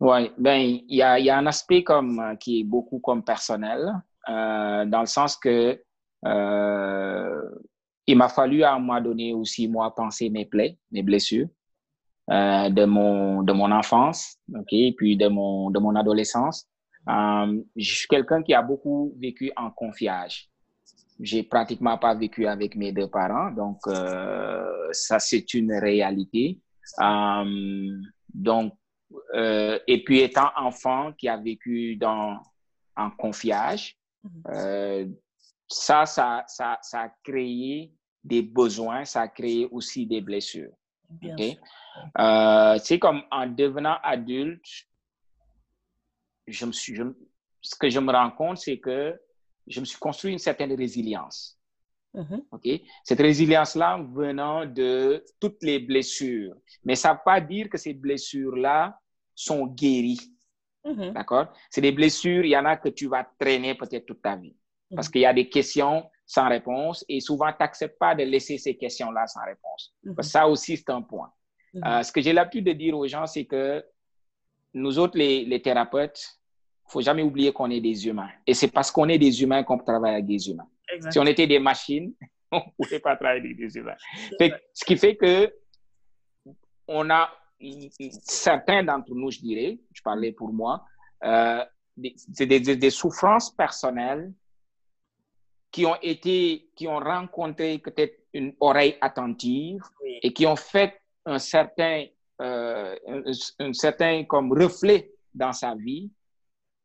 [0.00, 3.92] Ouais, ben il y y a un aspect comme euh, qui est beaucoup comme personnel,
[4.30, 5.78] euh, dans le sens que
[6.24, 7.40] euh,
[8.06, 11.48] il m'a fallu à un moment donné aussi moi penser mes plaies, mes blessures
[12.30, 16.66] euh, de mon de mon enfance, ok, puis de mon de mon adolescence.
[17.08, 20.48] Euh, je suis quelqu'un qui a beaucoup vécu en confiage.
[21.20, 26.58] J'ai pratiquement pas vécu avec mes deux parents, donc euh, ça c'est une réalité.
[28.32, 28.72] Donc
[29.34, 32.40] euh, et puis étant enfant qui a vécu dans
[32.96, 34.42] en confiage, Mhm.
[34.48, 35.06] euh,
[35.66, 37.90] ça, ça, ça, ça a créé
[38.22, 40.72] des besoins, ça a créé aussi des blessures.
[41.08, 41.40] bien ok?
[41.42, 41.56] sûr.
[42.18, 44.66] Euh, c'est comme en devenant adulte,
[46.46, 47.02] je me suis, je
[47.62, 49.18] ce que je me rends compte, c'est que
[49.66, 51.58] je me suis construit une certaine résilience.
[52.12, 52.42] Mhm.
[52.50, 52.68] OK?
[53.04, 56.54] Cette résilience-là venant de toutes les blessures.
[56.84, 58.99] Mais ça ne veut pas dire que ces blessures-là
[59.44, 60.20] sont guéries.
[60.84, 61.12] Mhm.
[61.12, 61.52] D'accord?
[61.70, 64.56] C'est des blessures, il y en a que tu vas traîner peut-être toute ta vie.
[64.94, 65.12] Parce Mhm.
[65.12, 68.76] qu'il y a des questions sans réponse et souvent, tu n'acceptes pas de laisser ces
[68.76, 69.94] questions-là sans réponse.
[70.04, 70.14] Mhm.
[70.14, 71.32] Parce que ça aussi, c'est un point.
[71.84, 73.84] Euh, ce que j'ai l'habitude de dire aux gens, c'est que
[74.74, 76.20] nous autres, les, les thérapeutes,
[76.88, 78.30] il faut jamais oublier qu'on est des humains.
[78.46, 80.68] Et c'est parce qu'on est des humains qu'on peut travailler avec des humains.
[81.10, 82.12] Si on était des machines,
[82.52, 83.96] on ne pouvait pas travailler avec des humains.
[84.38, 85.54] Fait ce qui fait que
[86.88, 87.30] on a
[88.22, 90.84] certains d'entre nous, je dirais, je parlais pour moi,
[91.24, 91.64] euh,
[92.32, 94.32] c'est des, des- des souffrances personnelles
[95.70, 100.18] qui ont été, qui ont rencontré peut-être une oreille attentive Oui.
[100.22, 102.06] et qui ont fait un certain,
[102.40, 103.22] euh, un,
[103.66, 106.10] un certain comme reflet dans sa vie,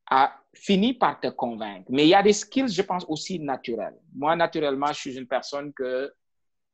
[0.07, 1.87] a fini par te convaincre.
[1.89, 3.97] Mais il y a des skills, je pense, aussi naturels.
[4.13, 6.13] Moi, naturellement, je suis une personne que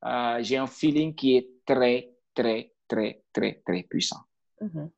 [0.04, 4.22] euh, j'ai un feeling qui est très, très, très, très, très puissant.
[4.60, 4.90] Mhm.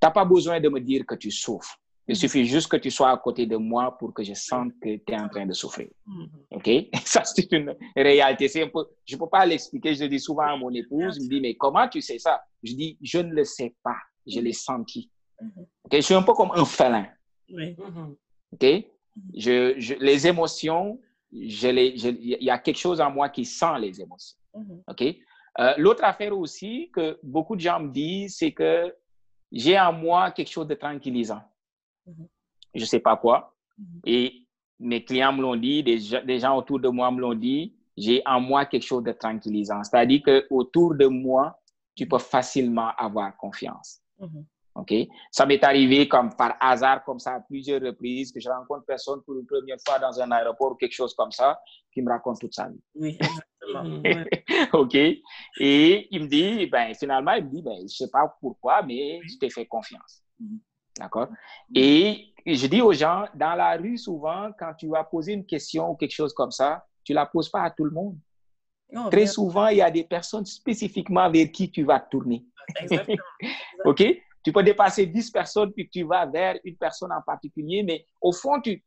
[0.00, 1.76] Tu n'as pas besoin de me dire que tu souffres.
[2.08, 2.20] Il Mhm.
[2.22, 5.12] suffit juste que tu sois à côté de moi pour que je sente que tu
[5.12, 5.88] es en train de souffrir.
[6.06, 6.28] Mhm.
[6.56, 6.68] OK?
[7.06, 8.48] Ça, c'est une réalité.
[8.48, 9.94] C'est un peu, je ne peux pas l'expliquer.
[9.94, 11.16] Je le dis souvent à mon épouse.
[11.18, 12.42] Elle me dit, mais comment tu sais ça?
[12.62, 13.96] Je dis, je ne le sais pas.
[14.26, 15.10] Je l'ai senti.
[15.84, 15.92] OK?
[15.92, 17.06] Je suis un peu comme un félin.
[17.52, 17.76] Oui.
[18.52, 18.66] OK?
[19.34, 21.00] Je, je, les émotions,
[21.32, 24.38] je les, je- il y a quelque chose en moi qui sent les émotions.
[24.88, 25.02] OK?
[25.58, 28.94] Euh, L'autre affaire aussi que beaucoup de gens me disent, c'est que
[29.50, 31.42] j'ai en moi quelque chose de tranquillisant.
[32.06, 32.28] Mhm.
[32.74, 33.54] Je sais pas quoi.
[33.76, 34.00] Mhm.
[34.04, 34.46] Et
[34.78, 37.74] mes clients me l'ont dit, des, gens- des gens autour de moi me l'ont dit,
[37.96, 39.82] j'ai en moi quelque chose de tranquillisant.
[39.82, 41.58] C'est-à-dire que autour de moi,
[41.96, 44.00] tu peux facilement avoir confiance.
[44.18, 44.44] Mhm.
[44.74, 44.94] OK?
[45.30, 49.20] Ça m'est arrivé comme par hasard, comme ça, à plusieurs reprises, que je rencontre personne
[49.22, 51.60] pour une première fois dans un aéroport ou quelque chose comme ça,
[51.92, 52.80] qui me raconte toute sa vie.
[52.94, 54.22] Oui, exactement.
[54.78, 54.94] OK?
[54.94, 59.20] Et il me dit, ben, finalement, il me dit, ben, je sais pas pourquoi, mais
[59.26, 60.22] je t'ai fait confiance.
[60.38, 60.60] Mhm.
[60.98, 61.28] D'accord?
[61.74, 65.90] Et je dis aux gens, dans la rue, souvent, quand tu vas poser une question
[65.90, 68.16] ou quelque chose comme ça, tu la poses pas à tout le monde.
[68.92, 72.10] Non, Très bien- souvent, il y a des personnes spécifiquement vers qui tu vas te
[72.10, 72.44] tourner.
[72.80, 73.16] Exactement.
[73.84, 74.04] OK?
[74.42, 78.32] Tu peux dépasser 10 personnes puis tu vas vers une personne en particulier, mais au
[78.32, 78.82] fond, tu,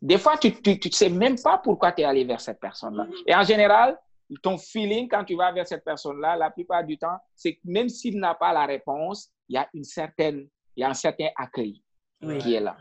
[0.00, 3.04] des fois, tu ne sais même pas pourquoi tu es allé vers cette personne-là.
[3.04, 3.12] Mhm.
[3.26, 3.98] Et en général,
[4.42, 7.88] ton feeling quand tu vas vers cette personne-là, la plupart du temps, c'est que même
[7.88, 11.28] s'il n'a pas la réponse, il y a une certaine, il y a un certain
[11.36, 11.82] accueil
[12.22, 12.76] Oui, qui est là.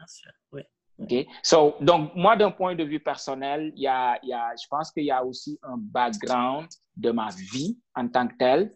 [0.52, 1.28] Oui.
[1.44, 4.68] So, donc, moi, d'un point de vue personnel, il y a, il y a, je
[4.68, 8.76] pense qu'il y a aussi un background de ma vie en tant que tel,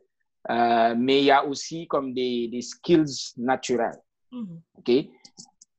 [0.49, 3.99] euh, mais il y a aussi comme des, des skills naturels.
[4.31, 4.61] Mhm.
[4.77, 4.91] OK?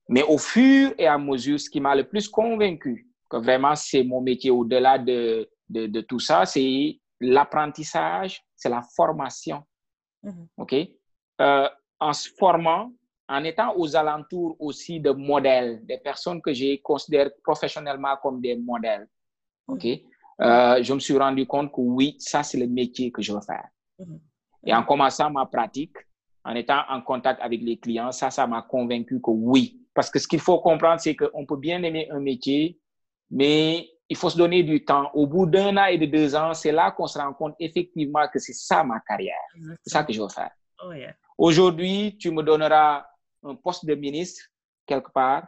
[0.09, 4.05] Mais au fur et à mesure, ce qui m'a le plus convaincu que vraiment c'est
[4.05, 9.63] mon métier au-delà de, de, de tout ça, c'est l'apprentissage, c'est la formation.
[10.23, 10.49] Mhm.
[10.59, 10.75] OK?
[11.41, 11.69] Euh,
[11.99, 12.93] en se formant,
[13.29, 18.57] en étant aux alentours aussi de modèles, des personnes que j'ai considérées professionnellement comme des
[18.57, 19.09] modèles.
[19.69, 19.87] OK?
[20.41, 23.41] Euh, je me suis rendu compte que oui, ça, c'est le métier que je veux
[23.41, 23.69] faire.
[23.99, 24.21] Mhm.
[24.65, 25.97] Et en commençant ma pratique,
[26.45, 29.81] en étant en contact avec les clients, ça, ça m'a convaincu que oui.
[29.95, 32.79] Parce que ce qu'il faut comprendre, c'est qu'on peut bien aimer un métier,
[33.31, 35.11] mais il faut se donner du temps.
[35.15, 38.27] Au bout d'un an et de deux ans, c'est là qu'on se rend compte effectivement
[38.33, 39.35] que c'est ça ma carrière.
[39.83, 40.51] C'est ça que je veux faire.
[40.85, 41.15] Oh, yeah.
[41.39, 43.07] Aujourd'hui, tu me donneras
[43.43, 44.45] un poste de ministre
[44.87, 45.47] quelque part.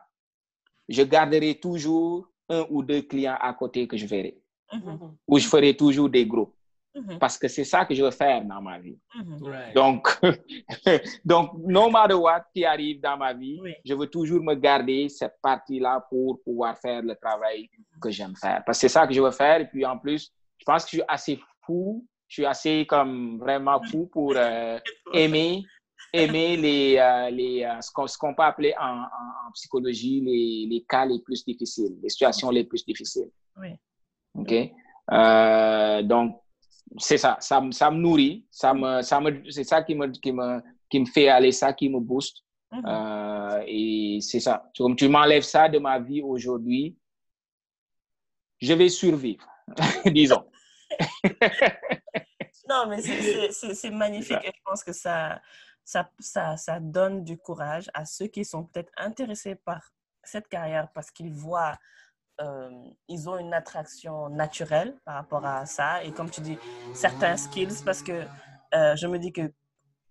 [0.89, 4.41] Je garderai toujours un ou deux clients à côté que je verrai.
[4.73, 5.17] Mhm.
[5.27, 6.55] Ou je ferai toujours des groupes.
[6.95, 7.19] Mhm.
[7.19, 8.97] Parce que c'est ça que je veux faire dans ma vie.
[9.17, 9.43] Mhm.
[9.43, 9.75] Right.
[9.75, 10.09] Donc,
[11.25, 13.75] donc, no matter what qui arrive dans ma vie, Oui.
[13.85, 17.69] je veux toujours me garder cette partie-là pour pouvoir faire le travail
[18.01, 18.63] que j'aime faire.
[18.65, 19.61] Parce que c'est ça que je veux faire.
[19.61, 22.07] Et puis, en plus, je pense que je suis assez fou.
[22.29, 24.79] Je suis assez comme vraiment fou pour euh,
[25.13, 25.63] aimer,
[26.13, 30.21] aimer les, euh, les, euh, ce qu'on ce qu'on peut appeler en, en- en psychologie
[30.21, 33.31] les, les cas les plus difficiles, les situations les plus difficiles.
[33.61, 33.71] Oui.
[34.37, 34.53] OK?
[35.13, 36.41] Euh, donc,
[36.99, 40.07] c'est ça, ça, me- ça me nourrit, ça me, ça me, c'est ça qui me,
[40.09, 42.39] qui, me, qui me fait aller, ça qui me booste.
[42.73, 42.83] Mhm.
[42.87, 44.71] Euh, et c'est ça.
[44.77, 46.97] Comme tu m'enlèves ça de ma vie aujourd'hui,
[48.61, 49.47] je vais survivre,
[50.07, 50.45] disons.
[52.69, 55.41] Non, mais c'est magnifique et je pense que ça,
[55.85, 59.93] ça, ça, ça donne du courage à ceux qui sont peut-être intéressés par
[60.23, 61.77] cette carrière parce qu'ils voient,
[62.41, 62.71] euh,
[63.09, 66.03] ils ont une attraction naturelle par rapport à ça.
[66.05, 66.59] Et comme tu dis,
[66.93, 68.25] certains skills parce que
[68.75, 69.53] euh, je me dis que,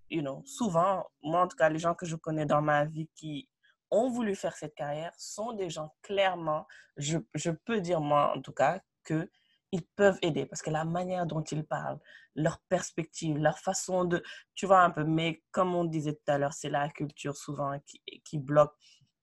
[0.10, 3.10] you know, souvent, moi en tout cas, les gens que je connais dans ma vie
[3.16, 3.50] qui
[3.92, 6.66] ont voulu faire cette carrière sont des gens clairement,
[6.98, 9.30] je, je peux dire moi en tout cas, que
[9.72, 10.46] ils peuvent aider.
[10.46, 12.00] Parce que la manière dont ils parlent,
[12.36, 14.24] leur perspective, leur façon de,
[14.54, 17.78] tu vois un peu, mais comme on disait tout à l'heure, c'est la culture souvent
[18.24, 18.74] qui bloque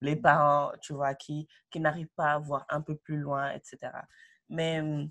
[0.00, 3.78] les parents, tu vois, qui, qui n'arrivent pas à voir un peu plus loin, etc.
[4.48, 5.08] Mais hum,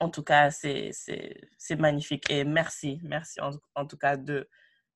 [0.00, 2.30] en tout cas, c'est c'est- c'est magnifique.
[2.30, 4.48] Et merci, merci en, en tout cas de,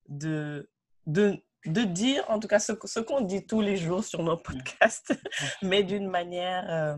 [0.08, 0.70] de,
[1.06, 4.36] de, de dire, en tout cas, ce, ce qu'on dit tous les jours sur nos
[4.36, 5.14] podcasts,
[5.62, 6.96] mais d'une manière, euh,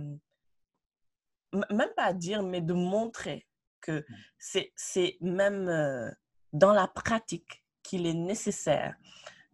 [1.71, 3.47] même pas à dire, mais de montrer
[3.81, 4.05] que
[4.39, 6.11] c'est c'est même euh,
[6.53, 8.95] dans la pratique qu'il est nécessaire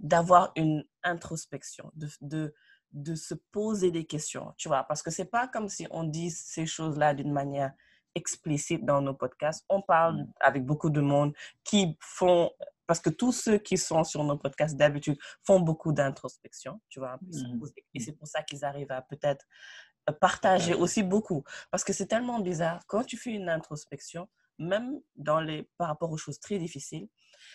[0.01, 2.55] d'avoir une introspection, de, de,
[2.93, 6.31] de se poser des questions, tu vois, parce que c'est pas comme si on dit
[6.31, 7.73] ces choses-là d'une manière
[8.15, 9.65] explicite dans nos podcasts.
[9.69, 11.35] On parle avec beaucoup de monde
[11.65, 12.51] qui font,
[12.87, 17.19] parce que tous ceux qui sont sur nos podcasts d'habitude font beaucoup d'introspection, tu vois,
[17.59, 19.45] posent- et c'est pour ça qu'ils arrivent à peut-être
[20.09, 21.45] euh, partager aussi beaucoup.
[21.71, 22.81] Parce que c'est tellement bizarre.
[22.87, 24.29] Quand tu fais une introspection,
[24.59, 27.09] même dans les, par rapport aux choses très difficiles,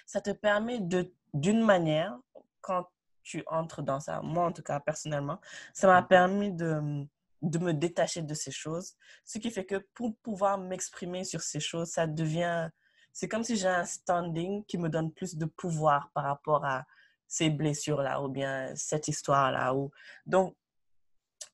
[0.05, 2.15] ça te permet de, d'une manière,
[2.61, 2.85] quand
[3.23, 5.39] tu entres dans ça, moi en tout cas personnellement,
[5.73, 7.05] ça m'a permis de,
[7.41, 8.93] de me détacher de ces choses.
[9.25, 12.69] Ce qui fait que pour pouvoir m'exprimer sur ces choses, ça devient,
[13.13, 16.85] c'est comme si j'ai un standing qui me donne plus de pouvoir par rapport à
[17.27, 19.73] ces blessures-là ou bien cette histoire-là.
[19.73, 19.91] Ou...
[20.25, 20.55] Donc,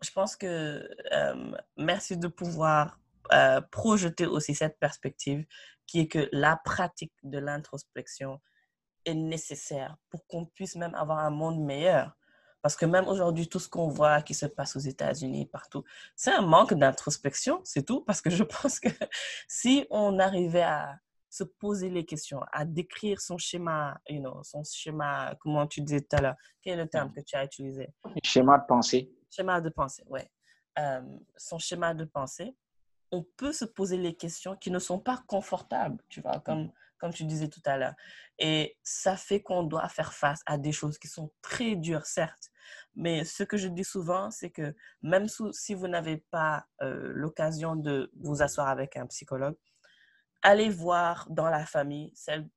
[0.02, 3.00] je pense que euh, merci de pouvoir
[3.32, 5.46] euh, projeter aussi cette perspective
[5.86, 8.42] qui est que la pratique de l'introspection
[9.08, 12.16] est nécessaire pour qu'on puisse même avoir un monde meilleur.
[12.62, 15.84] Parce que même aujourd'hui, tout ce qu'on voit qui se passe aux États-Unis, partout,
[16.16, 18.02] c'est un manque d'introspection, c'est tout.
[18.02, 18.90] Parce que je pense que
[19.48, 24.64] si on arrivait à se poser les questions, à décrire son schéma, you know, son
[24.64, 27.90] schéma, comment tu disais tout à l'heure, quel est le terme que tu as utilisé?
[28.24, 29.12] Schéma de pensée.
[29.30, 30.22] Schéma de pensée, oui.
[30.80, 31.02] Euh,
[31.36, 32.56] son schéma de pensée,
[33.12, 37.14] on peut se poser les questions qui ne sont pas confortables, tu vois, comme, comme
[37.14, 37.94] tu disais tout à l'heure.
[38.40, 42.52] Et ça fait qu'on doit faire face à des choses qui sont très dures, certes.
[42.96, 47.76] Mais ce que je dis souvent, c'est que même si vous n'avez pas euh, l'occasion
[47.76, 49.56] de vous asseoir avec un psychologue,
[50.42, 52.48] allez voir dans la famille celle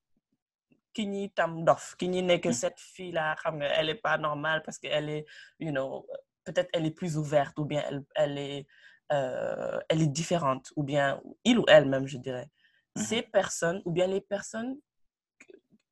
[0.93, 1.33] qui n'y
[1.65, 3.37] dof, qui n'est que cette fille-là,
[3.77, 5.25] elle n'est pas normale parce qu'elle est,
[5.59, 6.07] you know,
[6.45, 8.67] peut-être elle est plus ouverte ou bien elle, elle est,
[9.13, 12.49] euh, elle est différente ou bien il ou elle même, je dirais.
[12.97, 13.03] Mhm.
[13.03, 14.79] Ces personnes ou bien les personnes,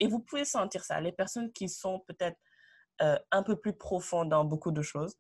[0.00, 2.38] et vous pouvez sentir ça, les personnes qui sont peut-être
[3.02, 5.16] euh, un peu plus profondes dans beaucoup de choses,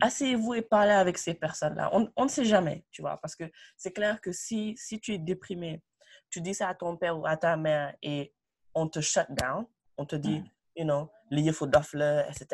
[0.00, 1.90] asseyez-vous et parlez avec ces personnes-là.
[1.92, 3.44] On, on ne sait jamais, tu vois, parce que
[3.76, 5.82] c'est clair que si, si tu es déprimé,
[6.30, 8.32] tu dis ça à ton père ou à ta mère et
[8.74, 9.66] on te shut down,
[9.96, 10.50] on te dit, Mhm.
[10.76, 12.46] you know, lié faut etc.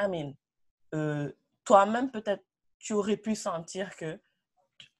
[0.00, 0.34] I mean,
[0.94, 1.32] euh,
[1.64, 2.44] toi-même, peut-être,
[2.78, 4.20] tu aurais pu sentir que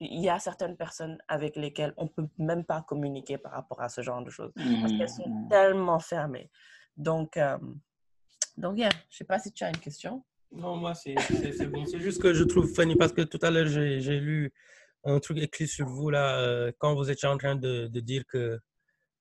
[0.01, 3.89] il y a certaines personnes avec lesquelles on peut même pas communiquer par rapport à
[3.89, 5.49] ce genre de choses parce qu'elles sont Mhm.
[5.49, 6.51] tellement fermées.
[6.97, 7.59] Donc, euh,
[8.57, 10.25] donc, yeah, je sais pas si tu as une question.
[10.51, 11.15] Non, moi, c'est
[11.67, 11.87] bon.
[11.87, 14.53] C'est juste que je trouve funny parce que tout à l'heure, j'ai j'ai lu
[15.05, 18.25] un truc écrit sur vous, là, euh, quand vous étiez en train de, de dire
[18.27, 18.61] que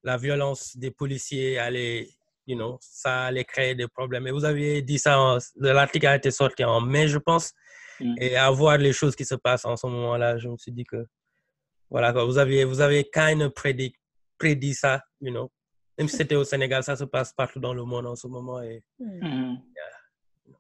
[0.04, 2.10] la violence des policiers allait,
[2.48, 4.28] you know, ça allait créer des problèmes.
[4.28, 7.54] Et vous aviez dit ça, l'article a été sorti en mai, je pense,
[8.04, 8.16] Mm.
[8.20, 10.84] et à voir les choses qui se passent en ce moment-là, je me suis dit
[10.84, 11.06] que,
[11.90, 13.94] voilà, quoi, vous aviez, vous avez kind of prédit,
[14.38, 15.52] prédit ça, you know.
[15.98, 18.62] Même si c'était au Sénégal, ça se passe partout dans le monde en ce moment.
[18.62, 19.60] Et Mhm.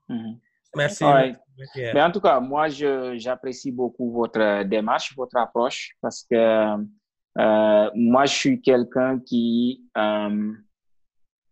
[0.09, 0.39] Mhm.
[0.75, 1.03] merci.
[1.03, 1.35] Ouais.
[1.75, 1.93] Yeah.
[1.93, 6.35] Mais en tout cas, moi, je, j'apprécie beaucoup votre démarche, votre approche, parce que
[7.37, 10.53] euh, moi, je suis quelqu'un qui euh,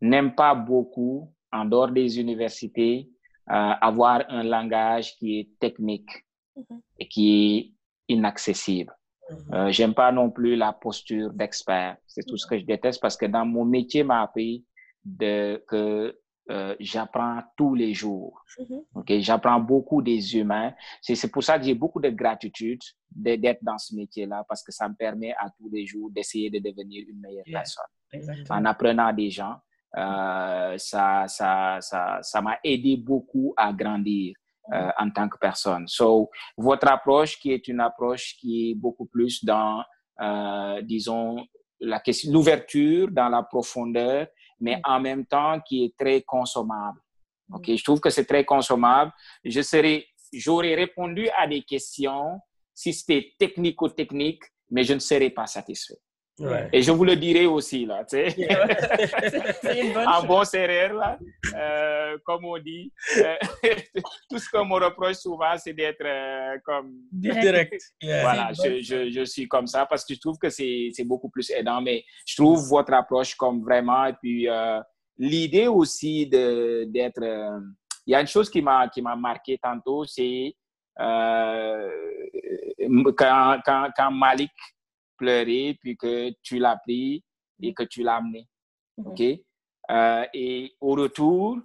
[0.02, 3.19] n'aime pas beaucoup, en dehors des universités, euh,
[3.50, 6.10] avoir un langage qui est technique
[6.56, 6.82] Mhm.
[7.00, 7.28] et qui
[8.08, 8.94] est inaccessible.
[9.30, 9.54] Mhm.
[9.54, 11.98] Euh, j'aime pas non plus la posture d'expert.
[12.08, 14.66] C'est tout ce que je déteste parce que dans mon métier m'a appris
[15.06, 16.18] de, que
[16.52, 18.44] euh, j'apprends tous les jours.
[18.58, 18.82] Mhm.
[18.96, 20.74] Ok, j'apprends beaucoup des humains.
[21.02, 22.82] C'est pour ça que j'ai beaucoup de gratitude
[23.16, 26.50] de- d'être dans ce métier-là parce que ça me permet à tous les jours d'essayer
[26.50, 27.60] de devenir une meilleure Yeah.
[27.60, 27.86] personne.
[28.12, 28.58] Exactement.
[28.60, 29.56] En apprenant des gens,
[29.98, 34.36] euh, ça, ça, ça, ça m'a aidé beaucoup à grandir
[34.72, 35.88] euh, en tant que personne.
[35.88, 39.84] So, votre approche qui est une approche qui est beaucoup plus dans,
[40.22, 41.46] euh, disons,
[41.80, 44.28] la question, l'ouverture dans la profondeur,
[44.60, 44.82] mais Mm.
[44.84, 47.00] en même temps qui est très consommable.
[47.52, 49.12] Ok, je trouve que c'est très consommable.
[49.44, 52.40] Je serais, j'aurais répondu à des questions
[52.74, 55.98] si c'était technico-technique, mais je ne serais pas satisfait.
[56.40, 56.70] Ouais.
[56.72, 58.48] Et je vous le dirai aussi, là, tu sais.
[60.08, 61.18] En bon serrère, là,
[61.56, 62.92] euh, comme on dit.
[63.18, 63.36] Euh,
[64.30, 66.94] tout ce qu'on me reproche souvent, c'est d'être euh, comme...
[67.12, 67.82] Direct.
[68.02, 68.22] Yeah.
[68.22, 71.30] Voilà, je, je, je suis comme ça parce que je trouve que c'est c'est beaucoup
[71.30, 74.80] plus aidant, mais je trouve votre approche comme vraiment, et puis euh,
[75.18, 77.22] l'idée aussi de d'être...
[77.22, 77.60] euh,
[78.08, 80.56] il y a une chose qui m'a qui m'a marqué tantôt, c'est
[81.00, 81.90] euh,
[83.18, 84.52] quand, quand, quand Malik
[85.20, 87.24] pleurait, puis que tu l'as pris
[87.62, 88.48] et que tu l'as amené.
[88.98, 89.08] Mhm.
[89.08, 89.22] OK?
[89.92, 91.58] Euh, et au retour,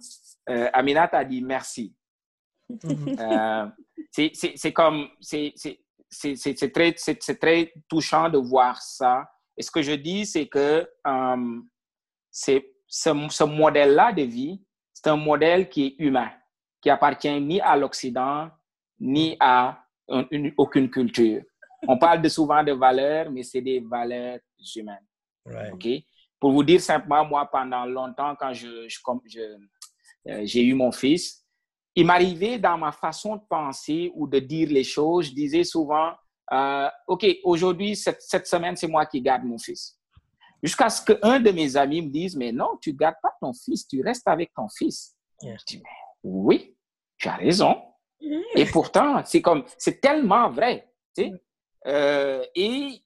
[0.49, 1.95] euh, Aminat a dit merci.
[2.69, 3.15] Mhm.
[3.19, 3.67] Euh,
[4.11, 5.53] c'est- comme, c'est
[6.73, 6.93] très,
[7.39, 9.29] très touchant de voir ça.
[9.57, 11.61] Et ce que je dis, c'est que euh,
[12.31, 14.61] ce, ce modèle-là de vie,
[14.93, 16.31] c'est un modèle qui est humain,
[16.81, 18.49] qui appartient ni à l'Occident,
[18.99, 21.43] ni à un- une- aucune culture.
[21.87, 24.39] On parle de souvent de valeurs, mais c'est des valeurs
[24.75, 25.05] humaines.
[25.45, 25.73] Right.
[25.73, 25.87] OK?
[26.39, 29.39] Pour vous dire simplement, moi, pendant longtemps, quand je, je- comme je,
[30.27, 31.43] euh, j'ai eu mon fils,
[31.95, 36.11] il m'arrivait dans ma façon de penser ou de dire les choses, je disais souvent,
[36.51, 39.97] euh, OK, aujourd'hui, cette, cette semaine, c'est moi qui garde mon fils.
[40.61, 43.53] Jusqu'à ce qu'un de mes amis me dise, mais non, tu ne gardes pas ton
[43.53, 45.15] fils, tu restes avec ton fils.
[45.41, 45.57] Yeah.
[45.59, 45.89] Je dis, mais
[46.23, 46.75] oui,
[47.17, 47.81] tu as raison.
[48.21, 48.41] Mhm.
[48.55, 50.91] Et pourtant, c'est comme, c'est tellement vrai.
[51.15, 51.31] Tu sais?
[51.85, 53.01] Euh, et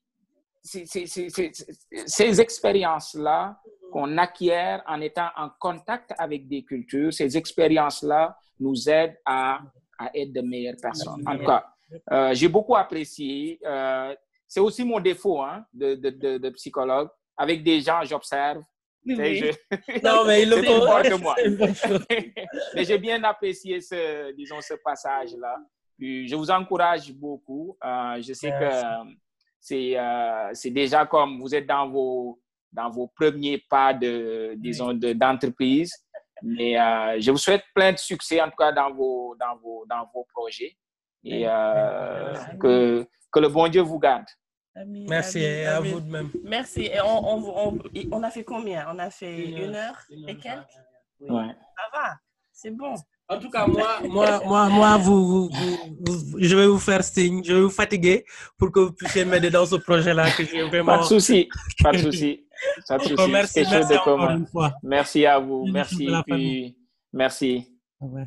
[2.06, 3.60] ces expériences-là
[3.92, 9.60] qu'on acquiert en étant en contact avec des cultures, ces expériences-là nous aident à,
[9.98, 11.24] à être de meilleures personnes.
[11.28, 11.66] En tout cas,
[12.12, 13.60] euh, j'ai beaucoup apprécié.
[13.66, 14.16] euh,
[14.48, 17.10] c'est aussi mon défaut hein, de, de, de, de psychologue.
[17.38, 18.62] Avec des gens, j'observe.
[19.06, 19.36] Oui.
[19.38, 20.58] je- Non, mais il le
[21.10, 21.36] de moi.
[22.76, 25.56] Mais j'ai bien apprécié ce, disons, ce passage-là.
[26.00, 27.78] Puis je vous encourage beaucoup.
[27.84, 28.82] Euh, je sais Merci.
[28.84, 29.12] que
[29.60, 32.40] c'est euh, c'est déjà comme vous êtes dans vos,
[32.72, 35.94] dans vos premiers pas de, disons, de- d'entreprise.
[36.42, 39.86] Mais euh, je vous souhaite plein de succès, en tout cas, dans vos, dans vos,
[39.90, 40.78] dans vos projets.
[41.26, 44.24] Et euh, que, que le bon Dieu vous garde.
[44.74, 45.92] Amis, Merci amis, et à amis.
[45.92, 46.30] vous de même.
[46.46, 46.86] Merci.
[46.86, 47.80] Et on, on, on,
[48.14, 48.88] on a fait combien?
[48.90, 50.00] On a fait Une une heure.
[50.10, 50.66] et quelques?
[51.20, 51.30] Oui.
[51.30, 51.48] Ouais.
[51.76, 52.14] Ça va,
[52.54, 52.94] c'est bon.
[53.32, 57.04] En tout cas, moi, moi, moi, moi vous, vous- vous- vous- je vais vous faire
[57.04, 58.26] signe, je vais vous fatiguer
[58.58, 60.94] pour que vous puissiez m'aider dans ce projet-là que j'ai vraiment.
[60.98, 61.48] Pas de souci.
[61.84, 62.46] Pas de souci.
[62.88, 63.32] Pas de souci.
[63.32, 64.38] Merci, Quelque chose merci de encore commun.
[64.38, 64.74] une fois.
[64.84, 65.66] Merci à vous.
[65.72, 66.08] Merci.
[66.26, 66.78] Puis,
[67.14, 67.68] merci.
[68.02, 68.26] Ouais.